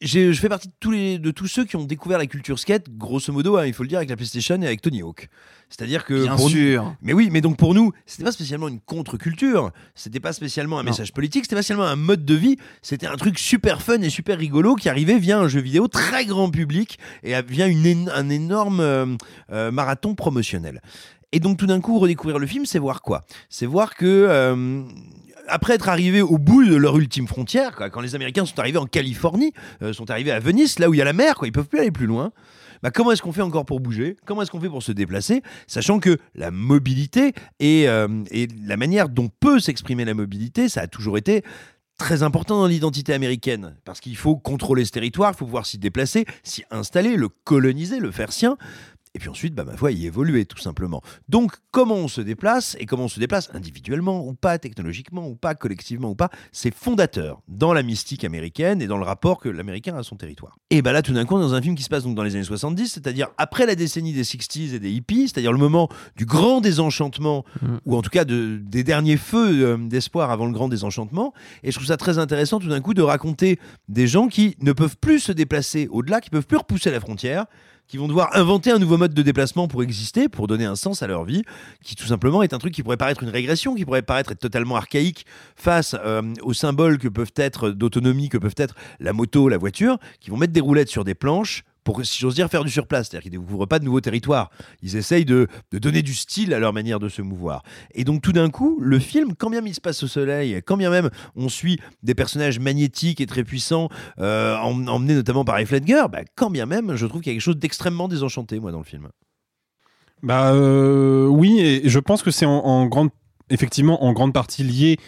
Je 0.00 0.32
fais 0.32 0.48
partie 0.48 0.68
de 0.68 0.72
tous, 0.78 0.92
les, 0.92 1.18
de 1.18 1.30
tous 1.32 1.48
ceux 1.48 1.64
qui 1.64 1.74
ont 1.74 1.82
découvert 1.84 2.18
la 2.18 2.26
culture 2.26 2.56
skate, 2.58 2.88
grosso 2.96 3.32
modo, 3.32 3.56
hein, 3.56 3.66
il 3.66 3.74
faut 3.74 3.82
le 3.82 3.88
dire, 3.88 3.98
avec 3.98 4.08
la 4.10 4.14
PlayStation 4.16 4.60
et 4.62 4.66
avec 4.66 4.80
Tony 4.80 5.02
Hawk. 5.02 5.28
C'est-à-dire 5.70 6.04
que. 6.04 6.22
Bien 6.22 6.36
pour 6.36 6.44
nous- 6.48 6.56
sûr. 6.56 6.94
mais 7.02 7.12
oui, 7.12 7.30
mais 7.32 7.40
donc 7.40 7.56
pour 7.56 7.74
nous, 7.74 7.92
c'était 8.06 8.22
pas 8.24 8.30
spécialement 8.32 8.68
une 8.68 8.78
contre-culture, 8.80 9.72
c'était 9.96 10.20
pas 10.20 10.32
spécialement 10.32 10.78
un 10.78 10.82
Non. 10.84 10.90
message 10.90 11.12
politique, 11.12 11.44
c'était 11.44 11.56
pas 11.56 11.62
spécialement 11.62 11.84
un 11.86 11.96
mode 11.96 12.24
de 12.24 12.34
vie, 12.34 12.56
c'était 12.80 13.08
un 13.08 13.16
truc 13.16 13.38
super 13.40 13.82
fun 13.82 14.00
et 14.00 14.08
super 14.08 14.38
rigolo 14.38 14.76
qui 14.76 14.88
arrivait 14.88 15.18
via 15.18 15.38
un 15.40 15.48
jeu 15.48 15.60
vidéo 15.60 15.88
très 15.88 16.24
grand 16.26 16.48
public 16.50 16.98
et 17.24 17.34
via 17.42 17.66
une, 17.66 18.08
un 18.14 18.28
énorme 18.30 18.80
euh, 18.80 19.06
euh, 19.50 19.70
marathon 19.72 20.14
promotionnel. 20.14 20.80
Et 21.32 21.40
donc 21.40 21.58
tout 21.58 21.66
d'un 21.66 21.80
coup, 21.80 21.98
redécouvrir 21.98 22.38
le 22.38 22.46
film, 22.46 22.64
c'est 22.64 22.78
voir 22.78 23.02
quoi? 23.02 23.26
C'est 23.50 23.66
voir 23.66 23.94
que 23.96 24.06
euh, 24.06 24.84
après 25.48 25.74
être 25.74 25.88
arrivé 25.88 26.22
au 26.22 26.38
bout 26.38 26.64
de 26.64 26.76
leur 26.76 26.96
ultime 26.96 27.26
frontière, 27.26 27.74
quand 27.92 28.00
les 28.00 28.14
Américains 28.14 28.46
sont 28.46 28.58
arrivés 28.58 28.78
en 28.78 28.86
Californie, 28.86 29.52
euh, 29.82 29.92
sont 29.92 30.10
arrivés 30.10 30.30
à 30.30 30.38
Venise, 30.38 30.78
là 30.78 30.88
où 30.88 30.94
il 30.94 30.98
y 30.98 31.02
a 31.02 31.04
la 31.04 31.12
mer, 31.12 31.34
quoi, 31.34 31.48
ils 31.48 31.52
peuvent 31.52 31.68
plus 31.68 31.80
aller 31.80 31.90
plus 31.90 32.06
loin. 32.06 32.32
Bah, 32.82 32.90
comment 32.90 33.10
est-ce 33.10 33.22
qu'on 33.22 33.32
fait 33.32 33.42
encore 33.42 33.64
pour 33.64 33.80
bouger? 33.80 34.16
Comment 34.24 34.42
est-ce 34.42 34.50
qu'on 34.50 34.60
fait 34.60 34.68
pour 34.68 34.82
se 34.82 34.92
déplacer 34.92 35.42
Sachant 35.66 35.98
que 35.98 36.16
la 36.34 36.50
mobilité 36.50 37.32
et, 37.58 37.88
euh, 37.88 38.22
et 38.30 38.46
la 38.64 38.76
manière 38.76 39.08
dont 39.08 39.28
peut 39.40 39.58
s'exprimer 39.58 40.04
la 40.04 40.14
mobilité, 40.14 40.68
ça 40.68 40.82
a 40.82 40.86
toujours 40.86 41.18
été 41.18 41.42
très 41.98 42.22
important 42.22 42.60
dans 42.60 42.68
l'identité 42.68 43.12
américaine. 43.12 43.74
Parce 43.84 44.00
qu'il 44.00 44.16
faut 44.16 44.36
contrôler 44.36 44.84
ce 44.84 44.92
territoire, 44.92 45.32
il 45.34 45.36
faut 45.36 45.44
pouvoir 45.44 45.66
s'y 45.66 45.78
déplacer, 45.78 46.24
s'y 46.44 46.62
installer, 46.70 47.16
le 47.16 47.28
coloniser, 47.28 47.98
le 47.98 48.12
faire 48.12 48.32
sien. 48.32 48.56
Et 49.14 49.18
puis 49.18 49.28
ensuite, 49.28 49.54
bah, 49.54 49.64
ma 49.64 49.76
foi, 49.76 49.90
y 49.92 50.06
évoluer 50.06 50.44
tout 50.44 50.58
simplement. 50.58 51.02
Donc, 51.28 51.52
comment 51.70 51.94
on 51.96 52.08
se 52.08 52.20
déplace 52.20 52.76
et 52.78 52.86
comment 52.86 53.04
on 53.04 53.08
se 53.08 53.18
déplace 53.20 53.50
individuellement 53.54 54.26
ou 54.26 54.34
pas, 54.34 54.58
technologiquement 54.58 55.28
ou 55.28 55.34
pas, 55.34 55.54
collectivement 55.54 56.10
ou 56.10 56.14
pas, 56.14 56.30
c'est 56.52 56.74
fondateur 56.74 57.40
dans 57.48 57.72
la 57.72 57.82
mystique 57.82 58.24
américaine 58.24 58.82
et 58.82 58.86
dans 58.86 58.98
le 58.98 59.04
rapport 59.04 59.38
que 59.40 59.48
l'américain 59.48 59.94
a 59.96 60.00
à 60.00 60.02
son 60.02 60.16
territoire. 60.16 60.56
Et 60.70 60.82
bah 60.82 60.92
là, 60.92 61.02
tout 61.02 61.12
d'un 61.12 61.24
coup, 61.24 61.34
on 61.36 61.38
est 61.38 61.42
dans 61.42 61.54
un 61.54 61.62
film 61.62 61.74
qui 61.74 61.82
se 61.82 61.88
passe 61.88 62.04
donc 62.04 62.14
dans 62.14 62.22
les 62.22 62.34
années 62.34 62.44
70, 62.44 62.88
c'est-à-dire 62.88 63.28
après 63.38 63.66
la 63.66 63.74
décennie 63.74 64.12
des 64.12 64.22
60s 64.24 64.74
et 64.74 64.78
des 64.78 64.90
hippies, 64.90 65.28
c'est-à-dire 65.28 65.52
le 65.52 65.58
moment 65.58 65.88
du 66.16 66.24
grand 66.26 66.60
désenchantement, 66.60 67.44
ou 67.86 67.96
en 67.96 68.02
tout 68.02 68.10
cas 68.10 68.24
de- 68.24 68.60
des 68.62 68.84
derniers 68.84 69.16
feux 69.16 69.64
euh, 69.64 69.76
d'espoir 69.76 70.30
avant 70.30 70.46
le 70.46 70.52
grand 70.52 70.68
désenchantement. 70.68 71.32
Et 71.62 71.70
je 71.70 71.76
trouve 71.76 71.86
ça 71.88 71.96
très 71.96 72.18
intéressant 72.18 72.58
tout 72.60 72.68
d'un 72.68 72.80
coup 72.80 72.94
de 72.94 73.02
raconter 73.02 73.58
des 73.88 74.06
gens 74.06 74.28
qui 74.28 74.56
ne 74.60 74.72
peuvent 74.72 74.96
plus 75.00 75.20
se 75.20 75.32
déplacer 75.32 75.88
au-delà, 75.90 76.20
qui 76.20 76.30
peuvent 76.30 76.46
plus 76.46 76.58
repousser 76.58 76.90
la 76.90 77.00
frontière, 77.00 77.46
qui 77.88 77.96
vont 77.96 78.06
devoir 78.06 78.36
inventer 78.36 78.70
un 78.70 78.78
nouveau 78.78 78.98
mode 78.98 79.14
de 79.14 79.22
déplacement 79.22 79.66
pour 79.66 79.82
exister, 79.82 80.28
pour 80.28 80.46
donner 80.46 80.66
un 80.66 80.76
sens 80.76 81.02
à 81.02 81.06
leur 81.06 81.24
vie, 81.24 81.42
qui 81.82 81.96
tout 81.96 82.06
simplement 82.06 82.42
est 82.42 82.52
un 82.52 82.58
truc 82.58 82.74
qui 82.74 82.82
pourrait 82.82 82.96
paraître 82.96 83.22
une 83.22 83.30
régression, 83.30 83.74
qui 83.74 83.84
pourrait 83.84 84.02
paraître 84.02 84.32
être 84.32 84.38
totalement 84.38 84.76
archaïque 84.76 85.26
face 85.56 85.96
euh, 86.04 86.22
aux 86.42 86.52
symboles 86.52 86.98
que 86.98 87.08
peuvent 87.08 87.32
être 87.36 87.70
d'autonomie, 87.70 88.28
que 88.28 88.38
peuvent 88.38 88.54
être 88.58 88.74
la 89.00 89.12
moto, 89.12 89.48
la 89.48 89.58
voiture, 89.58 89.98
qui 90.20 90.30
vont 90.30 90.36
mettre 90.36 90.52
des 90.52 90.60
roulettes 90.60 90.90
sur 90.90 91.04
des 91.04 91.14
planches 91.14 91.64
pour, 91.88 92.04
si 92.04 92.18
j'ose 92.18 92.34
dire, 92.34 92.50
faire 92.50 92.64
du 92.64 92.70
surplace. 92.70 93.08
C'est-à-dire 93.08 93.22
qu'ils 93.22 93.40
ne 93.40 93.42
découvrent 93.42 93.64
pas 93.64 93.78
de 93.78 93.84
nouveaux 93.86 94.02
territoires. 94.02 94.50
Ils 94.82 94.96
essayent 94.96 95.24
de, 95.24 95.48
donner 95.72 96.02
du 96.02 96.12
style 96.12 96.52
à 96.52 96.58
leur 96.58 96.74
manière 96.74 96.98
de 96.98 97.08
se 97.08 97.22
mouvoir. 97.22 97.62
Et 97.94 98.04
donc, 98.04 98.20
tout 98.20 98.32
d'un 98.32 98.50
coup, 98.50 98.78
le 98.82 98.98
film, 98.98 99.34
quand 99.34 99.48
bien 99.48 99.62
il 99.64 99.74
se 99.74 99.80
passe 99.80 100.02
au 100.02 100.06
soleil, 100.06 100.60
quand 100.66 100.76
bien 100.76 100.90
même 100.90 101.08
on 101.34 101.48
suit 101.48 101.80
des 102.02 102.14
personnages 102.14 102.58
magnétiques 102.58 103.22
et 103.22 103.26
très 103.26 103.42
puissants, 103.42 103.88
euh, 104.18 104.54
em- 104.56 104.86
emmenés 104.86 105.14
notamment 105.14 105.46
par 105.46 105.58
Heath 105.58 105.70
Ledger, 105.70 106.04
bah, 106.12 106.20
quand 106.36 106.50
bien 106.50 106.66
même, 106.66 106.94
je 106.94 107.06
trouve 107.06 107.22
qu'il 107.22 107.32
y 107.32 107.34
a 107.34 107.36
quelque 107.36 107.42
chose 107.42 107.56
d'extrêmement 107.56 108.06
désenchanté, 108.06 108.60
moi, 108.60 108.70
dans 108.70 108.78
le 108.78 108.84
film. 108.84 109.08
Bah 110.22 110.52
euh, 110.52 111.26
oui, 111.26 111.58
et 111.60 111.88
je 111.88 111.98
pense 112.00 112.22
que 112.22 112.30
c'est 112.30 112.44
en, 112.44 112.58
en 112.58 112.84
grande, 112.84 113.08
effectivement, 113.48 114.04
en 114.04 114.12
grande 114.12 114.34
partie 114.34 114.62
lié 114.62 114.98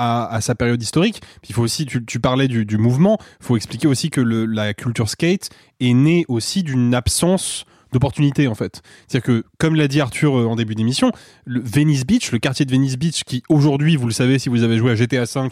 à, 0.00 0.40
sa 0.40 0.54
période 0.54 0.82
historique. 0.82 1.20
Il 1.48 1.54
faut 1.54 1.62
aussi, 1.62 1.86
tu, 1.86 2.20
parlais 2.20 2.48
du, 2.48 2.78
mouvement, 2.78 3.18
il 3.40 3.46
faut 3.46 3.56
expliquer 3.56 3.86
aussi 3.86 4.10
que 4.10 4.20
la 4.20 4.74
culture 4.74 5.08
skate 5.08 5.50
est 5.80 5.92
née 5.92 6.24
aussi 6.28 6.62
d'une 6.62 6.94
absence 6.94 7.64
d'opportunités 7.92 8.46
en 8.46 8.54
fait. 8.54 8.82
C'est-à-dire 9.08 9.26
que, 9.26 9.44
comme 9.58 9.74
l'a 9.74 9.88
dit 9.88 10.00
Arthur 10.00 10.38
euh, 10.38 10.46
en 10.46 10.54
début 10.54 10.76
d'émission, 10.76 11.10
le 11.44 11.60
Venice 11.60 12.06
Beach, 12.06 12.30
le 12.30 12.38
quartier 12.38 12.64
de 12.64 12.70
Venice 12.70 12.96
Beach, 12.96 13.24
qui 13.24 13.42
aujourd'hui, 13.48 13.96
vous 13.96 14.06
le 14.06 14.12
savez 14.12 14.38
si 14.38 14.48
vous 14.48 14.62
avez 14.62 14.78
joué 14.78 14.92
à 14.92 14.94
GTA 14.94 15.24
V, 15.24 15.48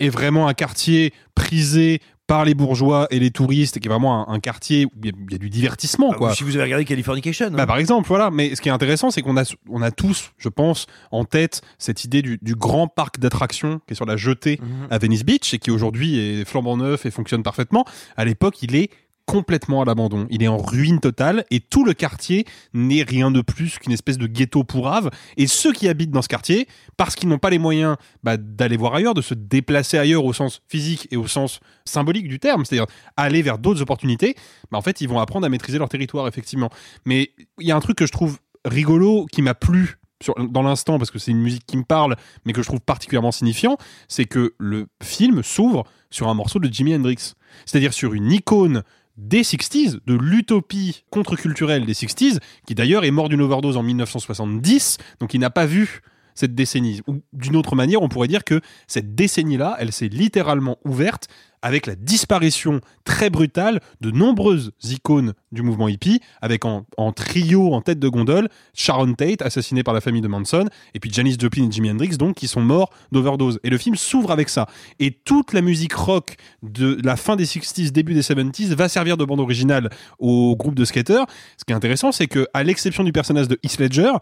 est 0.00 0.08
vraiment 0.08 0.48
un 0.48 0.54
quartier 0.54 1.12
prisé 1.34 2.00
par 2.32 2.44
les 2.46 2.54
bourgeois 2.54 3.06
et 3.10 3.18
les 3.18 3.30
touristes, 3.30 3.78
qui 3.78 3.88
est 3.88 3.90
vraiment 3.90 4.26
un, 4.28 4.34
un 4.34 4.40
quartier 4.40 4.86
où 4.86 4.90
il 5.02 5.06
y, 5.06 5.08
a- 5.10 5.12
il 5.28 5.32
y 5.32 5.34
a 5.34 5.38
du 5.38 5.50
divertissement. 5.50 6.10
Ah, 6.12 6.16
quoi. 6.16 6.34
Si 6.34 6.44
vous 6.44 6.54
avez 6.56 6.64
regardé 6.64 6.84
Californication, 6.86 7.46
hein. 7.48 7.50
Bah, 7.52 7.66
par 7.66 7.76
exemple, 7.76 8.08
voilà. 8.08 8.30
Mais 8.30 8.54
ce 8.54 8.60
qui 8.62 8.68
est 8.70 8.72
intéressant, 8.72 9.10
c'est 9.10 9.20
qu'on 9.20 9.36
a, 9.36 9.44
on 9.68 9.82
a 9.82 9.90
tous, 9.90 10.32
je 10.38 10.48
pense, 10.48 10.86
en 11.10 11.24
tête 11.24 11.60
cette 11.78 12.04
idée 12.04 12.22
du, 12.22 12.38
du 12.40 12.54
grand 12.54 12.88
parc 12.88 13.18
d'attractions 13.18 13.80
qui 13.86 13.92
est 13.92 13.96
sur 13.96 14.06
la 14.06 14.16
jetée 14.16 14.58
à 14.90 14.96
Venice 14.98 15.24
Beach 15.24 15.52
et 15.52 15.58
qui 15.58 15.70
aujourd'hui 15.70 16.18
est 16.18 16.44
flambant 16.46 16.76
neuf 16.78 17.04
et 17.04 17.10
fonctionne 17.10 17.42
parfaitement. 17.42 17.84
À 18.16 18.24
l'époque, 18.24 18.62
il 18.62 18.74
est 18.76 18.88
complètement 19.26 19.82
à 19.82 19.84
l'abandon. 19.84 20.26
Il 20.30 20.42
est 20.42 20.48
en 20.48 20.58
ruine 20.58 21.00
totale 21.00 21.44
et 21.50 21.60
tout 21.60 21.84
le 21.84 21.94
quartier 21.94 22.44
n'est 22.74 23.02
rien 23.02 23.30
de 23.30 23.40
plus 23.40 23.78
qu'une 23.78 23.92
espèce 23.92 24.18
de 24.18 24.26
ghetto 24.26 24.64
pourrave. 24.64 25.10
Et 25.36 25.46
ceux 25.46 25.72
qui 25.72 25.88
habitent 25.88 26.10
dans 26.10 26.22
ce 26.22 26.28
quartier, 26.28 26.68
parce 26.96 27.14
qu'ils 27.14 27.28
n'ont 27.28 27.38
pas 27.38 27.50
les 27.50 27.58
moyens 27.58 27.96
bah, 28.22 28.36
d'aller 28.36 28.76
voir 28.76 28.94
ailleurs, 28.94 29.14
de 29.14 29.22
se 29.22 29.34
déplacer 29.34 29.98
ailleurs 29.98 30.24
au 30.24 30.32
sens 30.32 30.62
physique 30.68 31.08
et 31.10 31.16
au 31.16 31.26
sens 31.26 31.60
symbolique 31.84 32.28
du 32.28 32.38
terme, 32.38 32.64
c'est-à-dire 32.64 32.86
aller 33.16 33.42
vers 33.42 33.58
d'autres 33.58 33.82
opportunités, 33.82 34.34
bah, 34.70 34.78
en 34.78 34.82
fait, 34.82 35.00
ils 35.00 35.08
vont 35.08 35.20
apprendre 35.20 35.46
à 35.46 35.48
maîtriser 35.48 35.78
leur 35.78 35.88
territoire, 35.88 36.28
effectivement. 36.28 36.70
Mais 37.04 37.30
il 37.58 37.66
y 37.66 37.72
a 37.72 37.76
un 37.76 37.80
truc 37.80 37.98
que 37.98 38.06
je 38.06 38.12
trouve 38.12 38.38
rigolo, 38.64 39.26
qui 39.30 39.42
m'a 39.42 39.54
plu 39.54 39.98
dans 40.38 40.62
l'instant, 40.62 40.98
parce 40.98 41.10
que 41.10 41.18
c'est 41.18 41.30
une 41.30 41.42
musique 41.42 41.66
qui 41.66 41.76
me 41.76 41.84
parle, 41.84 42.16
mais 42.44 42.52
que 42.52 42.62
je 42.62 42.68
trouve 42.68 42.80
particulièrement 42.80 43.32
signifiant, 43.32 43.76
c'est 44.08 44.24
que 44.24 44.54
le 44.58 44.86
film 45.02 45.42
s'ouvre 45.42 45.84
sur 46.10 46.28
un 46.28 46.34
morceau 46.34 46.58
de 46.58 46.72
Jimi 46.72 46.94
Hendrix. 46.94 47.34
C'est-à-dire 47.66 47.92
sur 47.92 48.14
une 48.14 48.30
icône 48.30 48.82
des 49.16 49.42
60s, 49.42 49.98
de 50.06 50.14
l'utopie 50.14 51.04
contre-culturelle 51.10 51.86
des 51.86 51.94
60s, 51.94 52.38
qui 52.66 52.74
d'ailleurs 52.74 53.04
est 53.04 53.10
mort 53.10 53.28
d'une 53.28 53.42
overdose 53.42 53.76
en 53.76 53.82
1970, 53.82 54.98
donc 55.20 55.34
il 55.34 55.40
n'a 55.40 55.50
pas 55.50 55.66
vu 55.66 56.00
cette 56.34 56.54
décennie. 56.54 57.00
Ou 57.06 57.20
d'une 57.32 57.56
autre 57.56 57.74
manière, 57.74 58.02
on 58.02 58.08
pourrait 58.08 58.28
dire 58.28 58.44
que 58.44 58.60
cette 58.86 59.14
décennie-là, 59.14 59.76
elle 59.78 59.92
s'est 59.92 60.08
littéralement 60.08 60.78
ouverte 60.84 61.28
avec 61.62 61.86
la 61.86 61.94
disparition 61.94 62.80
très 63.04 63.30
brutale 63.30 63.80
de 64.00 64.10
nombreuses 64.10 64.72
icônes 64.82 65.32
du 65.52 65.62
mouvement 65.62 65.88
hippie, 65.88 66.20
avec 66.42 66.64
en, 66.64 66.84
trio, 67.14 67.72
en 67.72 67.80
tête 67.80 68.00
de 68.00 68.08
gondole, 68.08 68.48
Sharon 68.74 69.14
Tate, 69.14 69.42
assassinée 69.42 69.84
par 69.84 69.94
la 69.94 70.00
famille 70.00 70.20
de 70.20 70.28
Manson, 70.28 70.66
et 70.94 71.00
puis 71.00 71.10
Janis 71.12 71.36
Joplin 71.38 71.68
et 71.68 71.70
Jimi 71.70 71.90
Hendrix, 71.90 72.16
donc, 72.16 72.34
qui 72.34 72.48
sont 72.48 72.60
morts 72.60 72.90
d'overdose. 73.12 73.60
Et 73.62 73.70
le 73.70 73.78
film 73.78 73.94
s'ouvre 73.94 74.32
avec 74.32 74.48
ça. 74.48 74.66
Et 74.98 75.12
toute 75.12 75.52
la 75.52 75.62
musique 75.62 75.94
rock 75.94 76.36
de 76.62 76.98
la 77.04 77.16
fin 77.16 77.36
des 77.36 77.46
60s, 77.46 77.90
début 77.90 78.14
des 78.14 78.22
70s, 78.22 78.74
va 78.74 78.88
servir 78.88 79.16
de 79.16 79.24
bande 79.24 79.40
originale 79.40 79.90
au 80.18 80.56
groupe 80.56 80.74
de 80.74 80.84
skateurs. 80.84 81.26
Ce 81.56 81.64
qui 81.64 81.72
est 81.72 81.76
intéressant, 81.76 82.10
c'est 82.10 82.26
que, 82.26 82.48
à 82.54 82.64
l'exception 82.64 83.04
du 83.04 83.12
personnage 83.12 83.46
de 83.46 83.58
Heath 83.62 83.78
Ledger, 83.78 84.12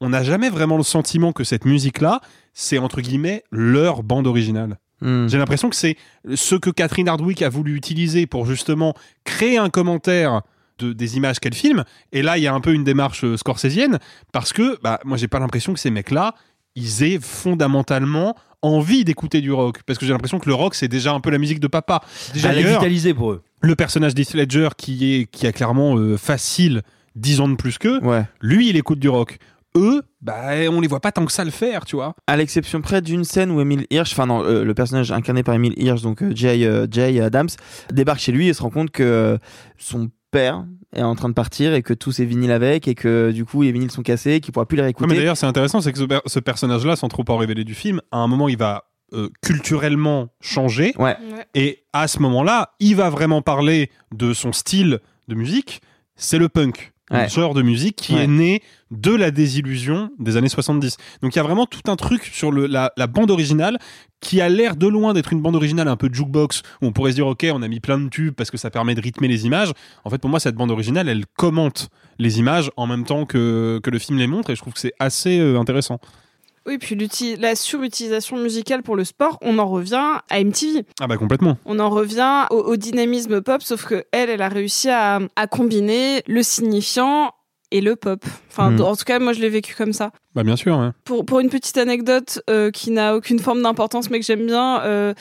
on 0.00 0.10
n'a 0.10 0.22
jamais 0.22 0.50
vraiment 0.50 0.76
le 0.76 0.82
sentiment 0.82 1.32
que 1.32 1.44
cette 1.44 1.64
musique-là, 1.64 2.20
c'est 2.54 2.78
entre 2.78 3.00
guillemets 3.00 3.44
leur 3.50 4.02
bande 4.02 4.26
originale. 4.26 4.78
J'ai 5.02 5.38
l'impression 5.38 5.70
que 5.70 5.76
c'est 5.76 5.96
ce 6.34 6.56
que 6.56 6.68
Catherine 6.68 7.08
Hardwick 7.08 7.40
a 7.40 7.48
voulu 7.48 7.74
utiliser 7.74 8.26
pour 8.26 8.44
justement 8.44 8.94
créer 9.24 9.56
un 9.56 9.70
commentaire 9.70 10.42
de, 10.78 10.92
des 10.92 11.16
images 11.16 11.40
qu'elle 11.40 11.54
filme. 11.54 11.84
Et 12.12 12.20
là, 12.20 12.36
il 12.36 12.42
y 12.42 12.46
a 12.46 12.52
un 12.52 12.60
peu 12.60 12.74
une 12.74 12.84
démarche 12.84 13.24
euh, 13.24 13.36
scorsésienne 13.38 13.98
parce 14.32 14.52
que 14.52 14.78
bah, 14.82 15.00
moi, 15.04 15.16
j'ai 15.16 15.28
pas 15.28 15.38
l'impression 15.38 15.72
que 15.72 15.80
ces 15.80 15.90
mecs-là, 15.90 16.34
ils 16.74 17.02
aient 17.02 17.18
fondamentalement 17.18 18.36
envie 18.62 19.04
d'écouter 19.04 19.40
du 19.40 19.52
rock. 19.52 19.82
Parce 19.86 19.98
que 19.98 20.04
j'ai 20.04 20.12
l'impression 20.12 20.38
que 20.38 20.48
le 20.48 20.54
rock, 20.54 20.74
c'est 20.74 20.88
déjà 20.88 21.12
un 21.12 21.20
peu 21.20 21.30
la 21.30 21.38
musique 21.38 21.60
de 21.60 21.66
papa. 21.66 22.02
Déjà 22.34 22.52
vitalisé 22.52 23.14
pour 23.14 23.32
eux. 23.32 23.42
le 23.62 23.74
personnage 23.76 24.14
d'Heath 24.14 24.34
Ledger 24.34 24.68
qui 24.76 25.14
est 25.14 25.26
qui 25.30 25.46
a 25.46 25.52
clairement 25.52 25.96
euh, 25.96 26.16
facile 26.16 26.82
10 27.16 27.40
ans 27.40 27.48
de 27.48 27.56
plus 27.56 27.78
qu'eux, 27.78 28.00
lui 28.40 28.68
il 28.68 28.76
écoute 28.76 28.98
du 28.98 29.08
rock. 29.08 29.38
Eux, 29.76 30.02
bah, 30.20 30.50
on 30.70 30.80
les 30.80 30.88
voit 30.88 31.00
pas 31.00 31.12
tant 31.12 31.24
que 31.24 31.32
ça 31.32 31.44
le 31.44 31.50
faire, 31.50 31.84
tu 31.84 31.96
vois. 31.96 32.14
À 32.26 32.36
l'exception 32.36 32.80
près 32.80 33.00
d'une 33.02 33.24
scène 33.24 33.50
où 33.50 33.60
Emile 33.60 33.86
Hirsch, 33.90 34.12
enfin 34.12 34.26
non, 34.26 34.42
euh, 34.44 34.64
le 34.64 34.74
personnage 34.74 35.12
incarné 35.12 35.42
par 35.42 35.54
Emile 35.54 35.74
Hirsch, 35.76 36.02
donc 36.02 36.22
euh, 36.22 36.32
Jay, 36.34 36.64
euh, 36.66 36.86
Jay 36.90 37.20
Adams, 37.20 37.48
débarque 37.92 38.20
chez 38.20 38.32
lui 38.32 38.48
et 38.48 38.52
se 38.54 38.62
rend 38.62 38.70
compte 38.70 38.90
que 38.90 39.02
euh, 39.02 39.38
son 39.78 40.10
père 40.30 40.64
est 40.94 41.02
en 41.02 41.14
train 41.14 41.28
de 41.28 41.34
partir 41.34 41.72
et 41.74 41.82
que 41.82 41.94
tous 41.94 42.12
ses 42.12 42.24
vinyles 42.24 42.50
avec 42.52 42.88
et 42.88 42.94
que 42.94 43.30
du 43.32 43.44
coup 43.44 43.62
les 43.62 43.70
vinyles 43.72 43.90
sont 43.90 44.02
cassés, 44.02 44.40
qu'il 44.40 44.52
pourra 44.52 44.66
plus 44.66 44.76
les 44.76 44.82
Ouais, 44.82 44.86
réécouter. 44.86 45.08
mais 45.08 45.16
d'ailleurs, 45.16 45.36
c'est 45.36 45.46
intéressant, 45.46 45.80
c'est 45.80 45.92
que 45.92 45.98
ce, 45.98 46.04
per- 46.04 46.20
ce 46.26 46.38
personnage-là, 46.40 46.96
sans 46.96 47.08
trop 47.08 47.24
en 47.28 47.36
révéler 47.36 47.64
du 47.64 47.74
film, 47.74 48.00
à 48.10 48.18
un 48.18 48.26
moment, 48.26 48.48
il 48.48 48.56
va 48.56 48.84
euh, 49.12 49.28
culturellement 49.42 50.28
changer. 50.40 50.94
Ouais. 50.98 51.16
Et 51.54 51.84
à 51.92 52.08
ce 52.08 52.18
moment-là, 52.20 52.72
il 52.80 52.96
va 52.96 53.10
vraiment 53.10 53.42
parler 53.42 53.90
de 54.14 54.32
son 54.32 54.52
style 54.52 55.00
de 55.28 55.34
musique. 55.34 55.80
C'est 56.16 56.38
le 56.38 56.48
punk. 56.48 56.89
Ouais. 57.10 57.24
Un 57.24 57.28
genre 57.28 57.54
de 57.54 57.62
musique 57.62 57.96
qui 57.96 58.14
Ouais. 58.14 58.24
est 58.24 58.26
né 58.28 58.62
de 58.90 59.12
la 59.14 59.30
désillusion 59.30 60.10
des 60.18 60.36
années 60.36 60.48
70. 60.48 60.96
Donc 61.22 61.34
il 61.34 61.38
y 61.38 61.40
a 61.40 61.42
vraiment 61.42 61.66
tout 61.66 61.80
un 61.90 61.96
truc 61.96 62.24
sur 62.24 62.50
le, 62.52 62.66
la, 62.66 62.92
la 62.96 63.06
bande 63.06 63.30
originale 63.30 63.78
qui 64.20 64.40
a 64.40 64.48
l'air 64.48 64.76
de 64.76 64.86
loin 64.86 65.12
d'être 65.14 65.32
une 65.32 65.40
bande 65.40 65.56
originale 65.56 65.88
un 65.88 65.96
peu 65.96 66.08
jukebox 66.12 66.62
où 66.82 66.86
on 66.86 66.92
pourrait 66.92 67.10
se 67.12 67.16
dire 67.16 67.26
ok 67.26 67.46
on 67.52 67.62
a 67.62 67.68
mis 67.68 67.80
plein 67.80 67.98
de 67.98 68.08
tubes 68.08 68.34
parce 68.34 68.50
que 68.50 68.58
ça 68.58 68.70
permet 68.70 68.94
de 68.94 69.00
rythmer 69.00 69.28
les 69.28 69.46
images. 69.46 69.72
En 70.04 70.10
fait 70.10 70.18
pour 70.18 70.30
moi 70.30 70.40
cette 70.40 70.54
bande 70.56 70.70
originale 70.70 71.08
elle 71.08 71.24
commente 71.36 71.88
les 72.18 72.38
images 72.38 72.70
en 72.76 72.86
même 72.86 73.04
temps 73.04 73.26
que, 73.26 73.80
que 73.82 73.90
le 73.90 73.98
film 73.98 74.18
les 74.18 74.26
montre 74.26 74.50
et 74.50 74.54
je 74.56 74.60
trouve 74.60 74.74
que 74.74 74.80
c'est 74.80 74.92
assez 74.98 75.38
euh, 75.38 75.58
intéressant. 75.58 75.98
Oui, 76.66 76.78
puis 76.78 76.96
la 77.38 77.56
surutilisation 77.56 78.36
musicale 78.36 78.82
pour 78.82 78.96
le 78.96 79.04
sport, 79.04 79.38
on 79.40 79.58
en 79.58 79.66
revient 79.66 80.18
à 80.28 80.44
MTV. 80.44 80.84
Ah 81.00 81.06
bah 81.06 81.16
complètement. 81.16 81.56
On 81.64 81.78
en 81.78 81.88
revient 81.90 82.46
au, 82.50 82.56
au 82.58 82.76
dynamisme 82.76 83.40
pop, 83.40 83.62
sauf 83.62 83.86
que 83.86 84.04
elle, 84.12 84.30
elle 84.30 84.42
a 84.42 84.48
réussi 84.48 84.90
à, 84.90 85.20
à 85.36 85.46
combiner 85.46 86.22
le 86.26 86.42
signifiant 86.42 87.32
et 87.70 87.80
le 87.80 87.96
pop. 87.96 88.24
Enfin, 88.50 88.70
Mhm. 88.72 88.80
en 88.82 88.96
tout 88.96 89.04
cas, 89.04 89.18
moi, 89.18 89.32
je 89.32 89.40
l'ai 89.40 89.48
vécu 89.48 89.74
comme 89.76 89.92
ça. 89.92 90.10
Bah 90.34 90.44
bien 90.44 90.54
sûr. 90.56 90.76
ouais. 90.78 90.90
Pour, 91.04 91.24
pour 91.26 91.40
une 91.40 91.50
petite 91.50 91.76
anecdote 91.76 92.40
euh, 92.50 92.70
qui 92.70 92.90
n'a 92.92 93.16
aucune 93.16 93.40
forme 93.40 93.62
d'importance, 93.62 94.10
mais 94.10 94.20
que 94.20 94.24
j'aime 94.26 94.46
bien, 94.46 94.80
euh, 94.82 95.12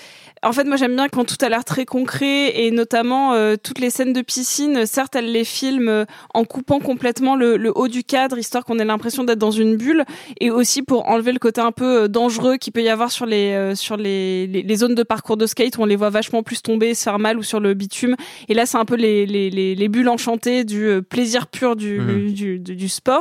en 0.43 0.51
fait, 0.51 0.65
moi, 0.65 0.77
j'aime 0.77 0.95
bien 0.95 1.09
quand 1.09 1.25
tout 1.25 1.43
a 1.43 1.49
l'air 1.49 1.65
très 1.65 1.85
concret 1.85 2.59
et 2.63 2.69
notamment 2.69 3.33
euh, 3.33 3.55
toutes 3.61 3.79
les 3.79 3.89
scènes 3.89 4.13
de 4.13 4.21
piscine. 4.21 4.85
Certes, 4.85 5.15
elle 5.15 5.31
les 5.31 5.43
filme 5.43 6.05
en 6.35 6.43
coupant 6.43 6.79
complètement 6.79 7.35
le, 7.35 7.57
le 7.57 7.71
haut 7.75 7.87
du 7.87 8.03
cadre, 8.03 8.37
histoire 8.37 8.63
qu'on 8.65 8.77
ait 8.77 8.85
l'impression 8.85 9.23
d'être 9.23 9.39
dans 9.39 9.49
une 9.51 9.77
bulle, 9.77 10.05
et 10.39 10.51
aussi 10.51 10.83
pour 10.83 11.07
enlever 11.09 11.31
le 11.31 11.39
côté 11.39 11.59
un 11.59 11.71
peu 11.71 12.07
dangereux 12.07 12.57
qu'il 12.57 12.71
peut 12.73 12.83
y 12.83 12.89
avoir 12.89 13.11
sur 13.11 13.25
les 13.25 13.73
sur 13.75 13.97
les, 13.97 14.45
les, 14.47 14.61
les 14.61 14.75
zones 14.75 14.95
de 14.95 15.03
parcours 15.03 15.37
de 15.37 15.45
skate 15.47 15.77
où 15.77 15.81
on 15.81 15.85
les 15.85 15.95
voit 15.95 16.09
vachement 16.11 16.43
plus 16.43 16.61
tomber, 16.61 16.93
se 16.93 17.03
faire 17.03 17.17
mal 17.19 17.37
ou 17.39 17.43
sur 17.43 17.59
le 17.59 17.73
bitume. 17.73 18.15
Et 18.47 18.53
là, 18.53 18.65
c'est 18.67 18.77
un 18.77 18.85
peu 18.85 18.95
les, 18.95 19.25
les, 19.25 19.49
les, 19.49 19.73
les 19.75 19.89
bulles 19.89 20.09
enchantées 20.09 20.63
du 20.65 21.01
plaisir 21.09 21.47
pur 21.47 21.75
du, 21.75 21.99
Mhm. 21.99 22.31
du, 22.33 22.59
du, 22.59 22.75
du 22.75 22.89
sport. 22.89 23.18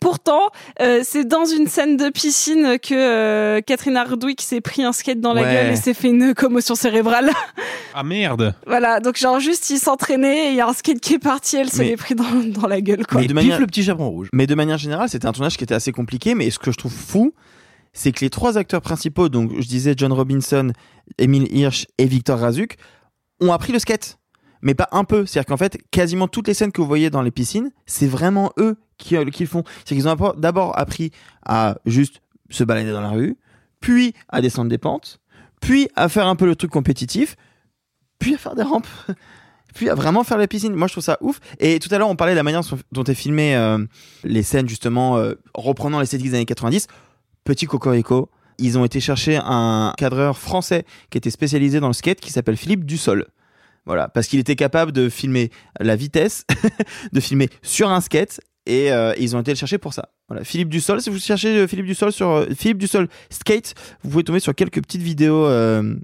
Pourtant, 0.00 0.40
euh, 0.80 1.00
c'est 1.04 1.26
dans 1.26 1.44
une 1.44 1.66
scène 1.66 1.96
de 1.96 2.08
piscine 2.08 2.78
que 2.82 2.94
euh, 2.94 3.60
Catherine 3.60 3.96
Hardwick 3.96 4.40
s'est 4.40 4.60
pris 4.60 4.82
un 4.82 4.92
skate 4.92 5.20
dans 5.20 5.34
la 5.34 5.42
Ouais. 5.42 5.52
gueule 5.52 5.72
et 5.72 5.76
s'est 5.76 5.94
fait 5.94 6.08
une 6.08 6.34
commotion 6.34 6.74
cérébrale. 6.74 7.30
Ah 7.92 8.04
merde. 8.04 8.54
voilà, 8.68 9.00
donc 9.00 9.16
genre 9.16 9.40
juste 9.40 9.68
il 9.70 9.78
s'entraînait 9.78 10.46
et 10.46 10.50
il 10.50 10.54
y 10.54 10.60
a 10.60 10.68
un 10.68 10.72
skate 10.72 11.00
qui 11.00 11.14
est 11.14 11.18
parti, 11.18 11.56
elle 11.56 11.68
se 11.70 11.82
l'est 11.82 11.96
pris 11.96 12.14
dans, 12.14 12.24
dans 12.60 12.68
la 12.68 12.80
gueule 12.80 13.04
quoi. 13.04 13.20
Mais 13.20 13.26
de 13.26 13.34
manière- 13.34 13.58
le 13.58 13.66
petit 13.66 13.82
chaperon 13.82 14.10
rouge. 14.10 14.28
Mais 14.32 14.46
de 14.46 14.54
manière 14.54 14.78
générale, 14.78 15.08
c'était 15.08 15.26
un 15.26 15.32
tournage 15.32 15.56
qui 15.56 15.64
était 15.64 15.74
assez 15.74 15.90
compliqué. 15.90 16.36
Mais 16.36 16.50
ce 16.50 16.60
que 16.60 16.70
je 16.70 16.76
trouve 16.76 16.92
fou, 16.92 17.32
c'est 17.92 18.12
que 18.12 18.20
les 18.20 18.30
trois 18.30 18.56
acteurs 18.58 18.80
principaux, 18.80 19.28
donc 19.28 19.50
je 19.58 19.66
disais 19.66 19.94
John 19.96 20.12
Robinson, 20.12 20.70
Emile 21.18 21.48
Hirsch 21.52 21.86
et 21.98 22.06
Victor 22.06 22.38
Razuk, 22.38 22.76
ont 23.40 23.52
appris 23.52 23.72
le 23.72 23.80
skate. 23.80 24.18
Mais 24.62 24.74
pas 24.74 24.88
un 24.92 25.02
peu. 25.02 25.26
C'est-à-dire 25.26 25.46
qu'en 25.46 25.56
fait, 25.56 25.78
quasiment 25.90 26.28
toutes 26.28 26.46
les 26.46 26.54
scènes 26.54 26.70
que 26.70 26.80
vous 26.80 26.86
voyez 26.86 27.10
dans 27.10 27.22
les 27.22 27.32
piscines, 27.32 27.70
c'est 27.86 28.06
vraiment 28.06 28.52
eux 28.56 28.76
qui, 29.00 29.16
euh, 29.16 29.46
font. 29.46 29.64
C'est 29.84 29.94
qu'ils 29.94 30.08
ont 30.08 30.34
d'abord 30.36 30.78
appris 30.78 31.10
à 31.44 31.78
juste 31.86 32.20
se 32.50 32.64
balader 32.64 32.92
dans 32.92 33.00
la 33.00 33.10
rue, 33.10 33.36
puis 33.80 34.14
à 34.28 34.40
descendre 34.40 34.68
des 34.68 34.78
pentes, 34.78 35.20
puis 35.60 35.88
à 35.96 36.08
faire 36.08 36.26
un 36.26 36.36
peu 36.36 36.46
le 36.46 36.56
truc 36.56 36.70
compétitif, 36.70 37.36
puis 38.18 38.34
à 38.34 38.38
faire 38.38 38.54
des 38.54 38.62
rampes. 38.62 38.86
Puis 39.72 39.88
à 39.88 39.94
vraiment 39.94 40.24
faire 40.24 40.36
la 40.36 40.48
piscine. 40.48 40.74
Moi, 40.74 40.88
je 40.88 40.94
trouve 40.94 41.04
ça 41.04 41.16
ouf. 41.20 41.38
Et 41.60 41.78
tout 41.78 41.88
à 41.94 41.98
l'heure, 41.98 42.08
on 42.08 42.16
parlait 42.16 42.32
de 42.32 42.36
la 42.36 42.42
manière 42.42 42.62
dont 42.90 43.04
est 43.04 43.14
filmé 43.14 43.54
euh, 43.54 43.78
les 44.24 44.42
scènes, 44.42 44.68
justement, 44.68 45.16
euh, 45.16 45.34
reprenant 45.54 46.00
l'esthétique 46.00 46.28
des 46.28 46.34
années 46.34 46.44
90. 46.44 46.88
Petit 47.44 47.66
cocorico. 47.66 48.30
Ils 48.58 48.78
ont 48.78 48.84
été 48.84 48.98
chercher 48.98 49.38
un 49.40 49.94
cadreur 49.96 50.36
français 50.38 50.84
qui 51.10 51.18
était 51.18 51.30
spécialisé 51.30 51.78
dans 51.78 51.86
le 51.86 51.92
skate 51.92 52.18
qui 52.18 52.32
s'appelle 52.32 52.56
Philippe 52.56 52.84
Dussol. 52.84 53.26
Voilà, 53.86 54.08
parce 54.08 54.26
qu'il 54.26 54.38
était 54.38 54.56
capable 54.56 54.92
de 54.92 55.08
filmer 55.08 55.50
la 55.78 55.96
vitesse, 55.96 56.44
de 57.12 57.20
filmer 57.20 57.48
sur 57.62 57.90
un 57.90 58.00
skate, 58.00 58.40
et 58.66 58.92
euh, 58.92 59.14
ils 59.18 59.36
ont 59.36 59.40
été 59.40 59.52
le 59.52 59.56
chercher 59.56 59.78
pour 59.78 59.94
ça. 59.94 60.10
Voilà, 60.28 60.44
Philippe 60.44 60.68
Dussol, 60.68 61.00
si 61.00 61.10
vous 61.10 61.18
cherchez 61.18 61.48
euh, 61.56 61.66
Philippe 61.66 61.86
Dussol 61.86 62.12
sur 62.12 62.30
euh, 62.30 62.46
Philippe 62.56 62.78
Dussol 62.78 63.08
skate, 63.30 63.74
vous 64.02 64.10
pouvez 64.10 64.24
tomber 64.24 64.40
sur 64.40 64.54
quelques 64.54 64.82
petites 64.82 65.02
vidéos 65.02 65.46
euh, 65.46 65.94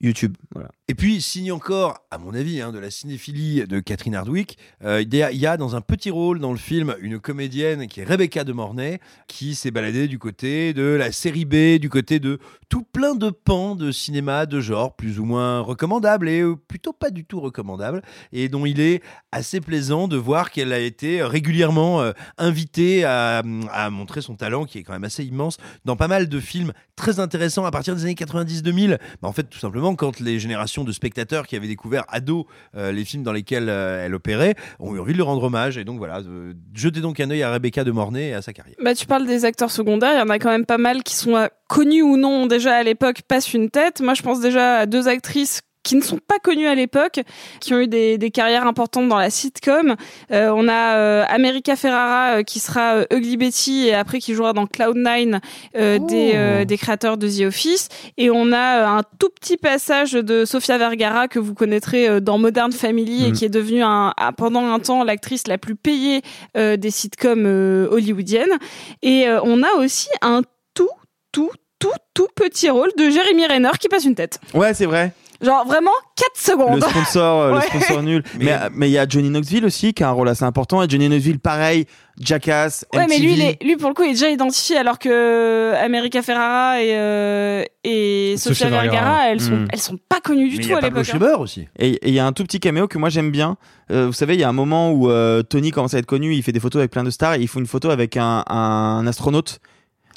YouTube. 0.00 0.36
Voilà. 0.52 0.70
Et 0.92 0.94
puis, 0.94 1.22
signe 1.22 1.50
encore, 1.52 2.00
à 2.10 2.18
mon 2.18 2.34
avis, 2.34 2.60
hein, 2.60 2.70
de 2.70 2.78
la 2.78 2.90
cinéphilie 2.90 3.66
de 3.66 3.80
Catherine 3.80 4.14
Hardwick, 4.14 4.58
euh, 4.84 5.00
il 5.00 5.14
y, 5.14 5.46
a- 5.46 5.56
dans 5.56 5.74
un 5.74 5.80
petit 5.80 6.10
rôle 6.10 6.38
dans 6.38 6.52
le 6.52 6.58
film 6.58 6.94
une 7.00 7.18
comédienne 7.18 7.86
qui 7.86 8.00
est 8.02 8.04
Rebecca 8.04 8.44
de 8.44 8.52
Mornay, 8.52 9.00
qui 9.26 9.54
s'est 9.54 9.70
baladée 9.70 10.06
du 10.06 10.18
côté 10.18 10.74
de 10.74 10.82
la 10.82 11.10
série 11.10 11.46
B, 11.46 11.78
du 11.80 11.88
côté 11.88 12.20
de 12.20 12.38
tout 12.68 12.82
plein 12.82 13.14
de 13.14 13.30
pans 13.30 13.74
de 13.74 13.90
cinéma 13.90 14.44
de 14.44 14.60
genre 14.60 14.94
plus 14.94 15.18
ou 15.18 15.24
moins 15.24 15.60
recommandables 15.60 16.28
et 16.28 16.40
euh, 16.42 16.56
plutôt 16.56 16.92
pas 16.92 17.08
du 17.08 17.24
tout 17.24 17.40
recommandables, 17.40 18.02
et 18.30 18.50
dont 18.50 18.66
il 18.66 18.78
est 18.78 19.02
assez 19.30 19.62
plaisant 19.62 20.08
de 20.08 20.18
voir 20.18 20.50
qu'elle 20.50 20.74
a 20.74 20.78
été 20.78 21.22
régulièrement 21.22 22.02
euh, 22.02 22.12
invitée 22.36 23.04
à, 23.04 23.42
à 23.70 23.88
montrer 23.88 24.20
son 24.20 24.34
talent, 24.36 24.66
qui 24.66 24.76
est 24.76 24.82
quand 24.82 24.92
même 24.92 25.04
assez 25.04 25.24
immense, 25.24 25.56
dans 25.86 25.96
pas 25.96 26.08
mal 26.08 26.28
de 26.28 26.38
films 26.38 26.74
très 26.96 27.18
intéressants 27.18 27.64
à 27.64 27.70
partir 27.70 27.96
des 27.96 28.02
années 28.02 28.12
90-2000. 28.14 28.98
Bah, 29.22 29.28
en 29.28 29.32
fait, 29.32 29.44
tout 29.44 29.58
simplement, 29.58 29.94
quand 29.94 30.20
les 30.20 30.38
générations 30.38 30.81
de 30.84 30.92
spectateurs 30.92 31.46
qui 31.46 31.56
avaient 31.56 31.68
découvert 31.68 32.04
ado 32.08 32.46
euh, 32.76 32.92
les 32.92 33.04
films 33.04 33.22
dans 33.22 33.32
lesquels 33.32 33.68
euh, 33.68 34.04
elle 34.04 34.14
opérait 34.14 34.54
ont 34.78 34.94
eu 34.94 35.00
envie 35.00 35.12
de 35.12 35.18
lui 35.18 35.24
rendre 35.24 35.42
hommage. 35.42 35.78
Et 35.78 35.84
donc 35.84 35.98
voilà, 35.98 36.20
euh, 36.20 36.54
jetez 36.74 37.00
donc 37.00 37.20
un 37.20 37.30
œil 37.30 37.42
à 37.42 37.52
Rebecca 37.52 37.84
de 37.84 37.90
Mornay 37.90 38.28
et 38.28 38.34
à 38.34 38.42
sa 38.42 38.52
carrière. 38.52 38.76
Bah, 38.82 38.94
tu 38.94 39.06
parles 39.06 39.26
des 39.26 39.44
acteurs 39.44 39.70
secondaires, 39.70 40.12
il 40.14 40.18
y 40.18 40.22
en 40.22 40.28
a 40.28 40.38
quand 40.38 40.50
même 40.50 40.66
pas 40.66 40.78
mal 40.78 41.02
qui 41.02 41.14
sont 41.14 41.48
connus 41.68 42.02
ou 42.02 42.16
non 42.16 42.46
déjà 42.46 42.76
à 42.76 42.82
l'époque, 42.82 43.22
passent 43.26 43.54
une 43.54 43.70
tête. 43.70 44.00
Moi, 44.00 44.14
je 44.14 44.22
pense 44.22 44.40
déjà 44.40 44.78
à 44.78 44.86
deux 44.86 45.08
actrices 45.08 45.62
qui 45.82 45.96
ne 45.96 46.00
sont 46.02 46.18
pas 46.18 46.38
connues 46.38 46.66
à 46.68 46.74
l'époque, 46.74 47.20
qui 47.60 47.74
ont 47.74 47.80
eu 47.80 47.88
des, 47.88 48.18
des 48.18 48.30
carrières 48.30 48.66
importantes 48.66 49.08
dans 49.08 49.18
la 49.18 49.30
sitcom. 49.30 49.96
Euh, 50.30 50.50
on 50.54 50.68
a 50.68 50.96
euh, 50.96 51.24
America 51.28 51.74
Ferrara 51.76 52.36
euh, 52.38 52.42
qui 52.42 52.60
sera 52.60 53.02
Ugly 53.12 53.36
Betty 53.36 53.88
et 53.88 53.94
après 53.94 54.18
qui 54.20 54.34
jouera 54.34 54.52
dans 54.52 54.66
Cloud9 54.66 55.40
euh, 55.76 55.98
des, 55.98 56.64
des 56.64 56.76
créateurs 56.78 57.16
de 57.16 57.28
The 57.28 57.46
Office. 57.48 57.88
Et 58.16 58.30
on 58.30 58.52
a 58.52 58.86
un 58.86 59.02
tout 59.18 59.28
petit 59.30 59.56
passage 59.56 60.12
de 60.12 60.44
Sofia 60.44 60.78
Vergara 60.78 61.26
que 61.28 61.38
vous 61.38 61.54
connaîtrez 61.54 62.20
dans 62.20 62.38
Modern 62.38 62.72
Family 62.72 63.24
et 63.24 63.28
Mhm. 63.28 63.32
qui 63.32 63.44
est 63.44 63.48
devenue 63.48 63.82
un, 63.82 64.12
un- 64.16 64.32
pendant 64.32 64.66
un 64.72 64.78
temps 64.78 65.04
l'actrice 65.04 65.46
la 65.48 65.58
plus 65.58 65.74
payée 65.76 66.22
des 66.54 66.90
sitcoms 66.90 67.46
hollywoodiennes. 67.90 68.56
Et 69.02 69.26
on 69.44 69.62
a 69.62 69.72
aussi 69.78 70.08
un 70.20 70.42
tout, 70.74 70.88
tout, 71.32 71.50
tout, 71.78 71.90
tout 72.14 72.28
petit 72.34 72.70
rôle 72.70 72.90
de 72.96 73.10
Jeremy 73.10 73.46
Renner 73.46 73.70
qui 73.80 73.88
passe 73.88 74.04
une 74.04 74.14
tête. 74.14 74.38
Ouais, 74.54 74.74
c'est 74.74 74.86
vrai. 74.86 75.12
Genre 75.42 75.66
vraiment 75.66 75.90
4 76.16 76.30
secondes. 76.36 76.76
Le 76.76 76.88
sponsor, 76.88 77.40
euh, 77.42 77.52
Ouais. 77.54 77.60
le 77.64 77.80
sponsor 77.80 78.02
nul. 78.02 78.22
Mais 78.40 78.56
mais 78.74 78.88
il 78.88 78.92
y 78.92 78.98
a 78.98 79.06
Johnny 79.08 79.28
Knoxville 79.28 79.64
aussi 79.64 79.92
qui 79.92 80.04
a 80.04 80.08
un 80.08 80.12
rôle 80.12 80.28
assez 80.28 80.44
important. 80.44 80.82
Et 80.82 80.88
Johnny 80.88 81.08
Knoxville, 81.08 81.40
pareil, 81.40 81.86
Jackass, 82.20 82.84
Ouais, 82.94 83.06
mais 83.08 83.18
lui, 83.18 83.32
il 83.32 83.40
est- 83.42 83.62
lui, 83.62 83.76
pour 83.76 83.88
le 83.88 83.94
coup, 83.94 84.02
il 84.04 84.10
est 84.10 84.12
déjà 84.12 84.28
identifié, 84.30 84.76
alors 84.76 84.98
que 84.98 85.72
America 85.82 86.22
Ferrara 86.22 86.80
et, 86.82 86.90
euh, 86.94 87.64
et 87.84 88.34
Sofia 88.36 88.68
Vergara. 88.68 89.28
Elles 89.30 89.40
sont, 89.40 89.50
Mm. 89.52 89.68
elles 89.72 89.80
sont 89.80 89.98
pas 90.08 90.20
connues 90.20 90.48
du 90.48 90.58
Mais 90.58 90.62
tout 90.64 90.74
a 90.74 90.78
à 90.78 90.80
l'époque. 90.82 91.08
hein. 91.14 91.36
Aussi. 91.38 91.66
Et 91.78 91.90
et 91.92 92.08
il 92.08 92.14
y 92.14 92.18
a 92.20 92.26
un 92.26 92.32
tout 92.32 92.44
petit 92.44 92.60
caméo 92.60 92.86
que 92.86 92.98
moi 92.98 93.08
j'aime 93.08 93.30
bien. 93.30 93.56
Euh, 93.90 94.06
vous 94.06 94.12
savez, 94.12 94.34
il 94.34 94.40
y 94.40 94.44
a 94.44 94.48
un 94.48 94.52
moment 94.52 94.92
où 94.92 95.10
euh, 95.10 95.42
Tony 95.42 95.70
commence 95.72 95.94
à 95.94 95.98
être 95.98 96.06
connu, 96.06 96.34
il 96.34 96.42
fait 96.42 96.52
des 96.52 96.60
photos 96.60 96.80
avec 96.80 96.90
plein 96.92 97.02
de 97.04 97.10
stars 97.10 97.34
et 97.34 97.40
il 97.40 97.48
faut 97.48 97.58
une 97.58 97.66
photo 97.66 97.90
avec 97.90 98.16
un, 98.16 98.44
un 98.48 99.04
astronaute. 99.06 99.58